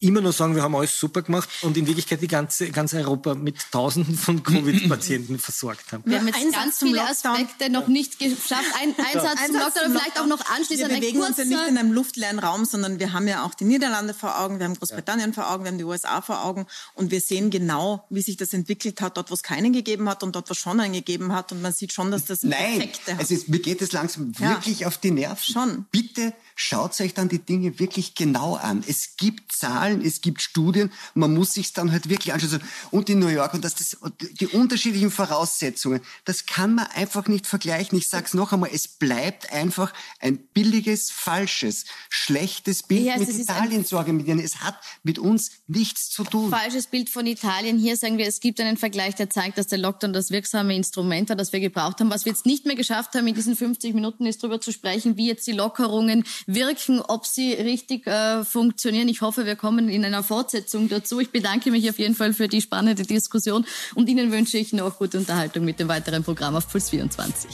immer 0.00 0.20
nur 0.20 0.32
sagen, 0.32 0.54
wir 0.54 0.62
haben 0.62 0.74
alles 0.74 0.98
super 0.98 1.22
gemacht 1.22 1.48
und 1.62 1.76
in 1.76 1.86
Wirklichkeit 1.86 2.20
die 2.20 2.28
ganze, 2.28 2.70
ganz 2.70 2.92
Europa 2.92 3.34
mit 3.34 3.56
Tausenden 3.70 4.16
von 4.16 4.42
Covid-Patienten 4.42 5.38
versorgt 5.38 5.90
haben. 5.92 6.02
Wir 6.06 6.18
haben 6.18 6.28
jetzt 6.28 6.52
ganz 6.52 6.78
viele 6.78 7.02
Aspekte 7.02 7.70
noch 7.70 7.88
nicht 7.88 8.18
geschafft. 8.18 8.64
Ein 8.80 8.94
Einsatz 8.98 9.46
zum 9.46 9.56
Lockdown, 9.56 9.90
vielleicht 9.92 10.20
auch 10.20 10.26
noch 10.26 10.44
anschließend 10.50 10.90
Wir 10.90 11.00
bewegen 11.00 11.22
uns 11.22 11.38
ja 11.38 11.44
nicht 11.44 11.68
in 11.68 11.78
einem 11.78 11.92
luftleeren 11.92 12.38
Raum, 12.38 12.64
sondern 12.66 12.98
wir 13.00 13.12
haben 13.12 13.26
ja 13.26 13.44
auch 13.44 13.54
die 13.54 13.64
Niederlande 13.64 14.12
vor 14.12 14.38
Augen, 14.38 14.58
wir 14.58 14.66
haben 14.66 14.74
Großbritannien 14.74 15.32
vor 15.32 15.50
Augen, 15.50 15.64
wir 15.64 15.70
haben 15.70 15.78
die 15.78 15.84
USA 15.84 16.20
vor 16.20 16.44
Augen 16.44 16.66
und 16.94 17.10
wir 17.10 17.20
sehen 17.20 17.50
genau, 17.50 18.04
wie 18.10 18.22
sich 18.22 18.36
das 18.36 18.52
entwickelt 18.52 19.00
hat, 19.00 19.16
dort, 19.16 19.30
wo 19.30 19.34
es 19.34 19.42
keinen 19.42 19.72
gegeben 19.72 20.08
hat 20.08 20.22
und 20.22 20.36
dort, 20.36 20.50
wo 20.50 20.52
es 20.52 20.58
schon 20.58 20.78
einen 20.80 20.92
gegeben 20.92 21.32
hat 21.32 21.52
und 21.52 21.62
man 21.62 21.72
sieht 21.72 21.92
schon, 21.92 22.10
dass 22.10 22.26
das 22.26 22.42
Nein, 22.42 22.76
Effekte 22.80 23.14
hat. 23.14 23.22
es 23.22 23.30
ist, 23.30 23.48
mir 23.48 23.60
geht 23.60 23.80
es 23.80 23.92
langsam 23.92 24.32
Ja. 24.38 24.50
wirklich 24.50 24.84
auf 24.84 24.98
die 24.98 25.10
Nerven. 25.10 25.42
Schon. 25.52 25.86
Bitte 25.90 26.34
schaut 26.56 26.98
euch 27.00 27.14
dann 27.14 27.28
die 27.28 27.38
Dinge 27.38 27.78
wirklich 27.78 28.14
genau 28.14 28.54
an. 28.54 28.82
Es 28.88 29.16
gibt 29.16 29.52
Zahlen, 29.52 30.04
es 30.04 30.22
gibt 30.22 30.40
Studien, 30.40 30.90
man 31.14 31.34
muss 31.34 31.52
sich 31.52 31.74
dann 31.74 31.92
halt 31.92 32.08
wirklich 32.08 32.32
anschauen. 32.32 32.50
So, 32.50 32.58
Und 32.90 33.10
in 33.10 33.18
New 33.18 33.28
York 33.28 33.52
und 33.54 33.62
das, 33.62 33.74
das, 33.74 33.98
die 34.40 34.46
unterschiedlichen 34.48 35.10
Voraussetzungen, 35.10 36.00
das 36.24 36.46
kann 36.46 36.74
man 36.74 36.86
einfach 36.86 37.28
nicht 37.28 37.46
vergleichen. 37.46 37.98
Ich 37.98 38.08
sage 38.08 38.24
es 38.26 38.34
noch 38.34 38.52
einmal, 38.52 38.70
es 38.72 38.88
bleibt 38.88 39.52
einfach 39.52 39.92
ein 40.18 40.38
billiges, 40.38 41.10
falsches, 41.10 41.84
schlechtes 42.08 42.82
Bild 42.82 43.04
Ja, 43.04 43.18
mit 43.18 43.28
Italien 43.28 43.84
zu 43.84 43.98
organisieren. 43.98 44.38
Es 44.38 44.60
hat 44.60 44.78
mit 45.02 45.18
uns 45.18 45.50
nichts 45.66 46.08
zu 46.08 46.24
tun. 46.24 46.50
falsches 46.50 46.86
Bild 46.86 47.10
von 47.10 47.26
Italien. 47.26 47.78
Hier 47.78 47.98
sagen 47.98 48.16
wir, 48.16 48.26
es 48.26 48.40
gibt 48.40 48.60
einen 48.60 48.78
Vergleich, 48.78 49.14
der 49.14 49.28
zeigt, 49.28 49.58
dass 49.58 49.66
der 49.66 49.78
Lockdown 49.78 50.14
das 50.14 50.30
wirksame 50.30 50.74
Instrument 50.74 51.28
war, 51.28 51.36
das 51.36 51.52
wir 51.52 51.60
gebraucht 51.60 52.00
haben. 52.00 52.10
Was 52.10 52.24
wir 52.24 52.32
jetzt 52.32 52.46
nicht 52.46 52.64
mehr 52.64 52.76
geschafft 52.76 53.14
haben 53.14 53.26
in 53.26 53.34
diesen 53.34 53.56
50 53.56 53.94
Minuten, 53.94 54.24
ist 54.24 54.42
darüber 54.42 54.58
zu 54.58 54.72
sprechen, 54.72 55.18
wie 55.18 55.26
jetzt 55.26 55.46
die 55.46 55.52
Lockerungen 55.52 56.24
wirken, 56.46 57.00
ob 57.00 57.26
sie 57.26 57.52
richtig 57.52 58.06
äh, 58.06 58.44
funktionieren. 58.44 59.08
Ich 59.08 59.20
hoffe, 59.20 59.46
wir 59.46 59.56
kommen 59.56 59.88
in 59.88 60.04
einer 60.04 60.22
Fortsetzung 60.22 60.88
dazu. 60.88 61.20
Ich 61.20 61.30
bedanke 61.30 61.70
mich 61.70 61.88
auf 61.90 61.98
jeden 61.98 62.14
Fall 62.14 62.32
für 62.32 62.48
die 62.48 62.60
spannende 62.60 63.02
Diskussion 63.02 63.66
und 63.94 64.08
Ihnen 64.08 64.32
wünsche 64.32 64.58
ich 64.58 64.72
noch 64.72 64.98
gute 64.98 65.18
Unterhaltung 65.18 65.64
mit 65.64 65.80
dem 65.80 65.88
weiteren 65.88 66.22
Programm 66.22 66.54
auf 66.56 66.68
Puls 66.68 66.90
24. 66.90 67.50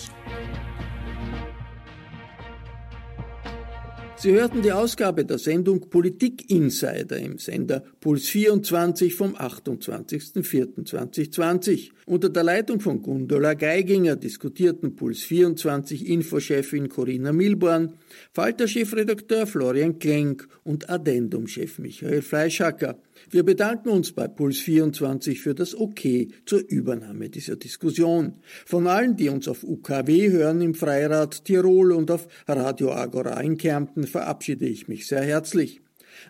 Sie 4.22 4.30
hörten 4.30 4.62
die 4.62 4.70
Ausgabe 4.70 5.24
der 5.24 5.38
Sendung 5.38 5.90
Politik 5.90 6.48
Insider 6.48 7.18
im 7.18 7.38
Sender 7.38 7.82
Puls 7.98 8.28
24 8.28 9.16
vom 9.16 9.34
28.04.2020. 9.34 11.90
Unter 12.06 12.28
der 12.28 12.44
Leitung 12.44 12.78
von 12.78 13.02
Gundula 13.02 13.54
Geiginger 13.54 14.14
diskutierten 14.14 14.94
Puls 14.94 15.24
24 15.24 16.08
Infochefin 16.08 16.88
Corinna 16.88 17.32
Milborn, 17.32 17.94
Falter-Chefredakteur 18.32 19.48
Florian 19.48 19.98
Klenk 19.98 20.46
und 20.62 20.88
Addendum-Chef 20.88 21.80
Michael 21.80 22.22
Fleischhacker. 22.22 23.00
Wir 23.30 23.44
bedanken 23.44 23.88
uns 23.88 24.12
bei 24.12 24.28
Puls 24.28 24.58
24 24.58 25.40
für 25.40 25.54
das 25.54 25.74
Okay 25.74 26.28
zur 26.46 26.60
Übernahme 26.68 27.28
dieser 27.28 27.56
Diskussion. 27.56 28.34
Von 28.66 28.86
allen, 28.86 29.16
die 29.16 29.28
uns 29.28 29.48
auf 29.48 29.64
UKW 29.64 30.30
hören 30.30 30.60
im 30.60 30.74
Freirad 30.74 31.44
Tirol 31.44 31.92
und 31.92 32.10
auf 32.10 32.26
Radio 32.46 32.92
Agora 32.92 33.40
in 33.40 33.56
Kärnten, 33.56 34.06
verabschiede 34.06 34.66
ich 34.66 34.88
mich 34.88 35.06
sehr 35.06 35.22
herzlich. 35.22 35.80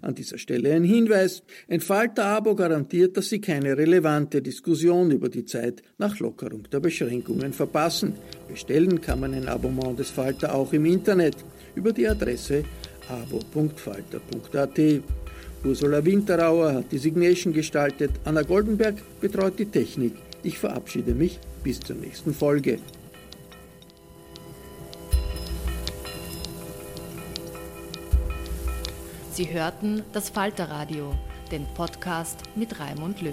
An 0.01 0.14
dieser 0.14 0.38
Stelle 0.38 0.72
ein 0.72 0.84
Hinweis. 0.84 1.43
Ein 1.68 1.80
Falter-Abo 1.80 2.55
garantiert, 2.55 3.16
dass 3.16 3.28
Sie 3.28 3.40
keine 3.40 3.76
relevante 3.76 4.40
Diskussion 4.40 5.11
über 5.11 5.28
die 5.28 5.45
Zeit 5.45 5.82
nach 5.99 6.18
Lockerung 6.18 6.64
der 6.70 6.80
Beschränkungen 6.80 7.53
verpassen. 7.53 8.14
Bestellen 8.49 9.01
kann 9.01 9.20
man 9.20 9.34
ein 9.34 9.49
Abonnement 9.49 9.99
des 9.99 10.11
Falter 10.11 10.55
auch 10.55 10.72
im 10.72 10.86
Internet 10.86 11.36
über 11.74 11.93
die 11.93 12.09
Adresse 12.09 12.64
abo.falter.at. 13.09 14.78
Ursula 15.65 16.05
Winterauer 16.05 16.75
hat 16.75 16.91
die 16.91 16.99
Signation 16.99 17.53
gestaltet, 17.53 18.11
Anna 18.25 18.43
Goldenberg 18.43 18.97
betreut 19.21 19.59
die 19.59 19.67
Technik. 19.67 20.15
Ich 20.43 20.59
verabschiede 20.59 21.15
mich 21.15 21.39
bis 21.63 21.79
zur 21.79 21.95
nächsten 21.97 22.35
Folge. 22.35 22.79
Sie 29.31 29.51
hörten 29.51 30.03
das 30.13 30.31
Falterradio, 30.31 31.15
den 31.53 31.65
Podcast 31.75 32.41
mit 32.57 32.81
Raimund 32.81 33.23
Löw. 33.23 33.33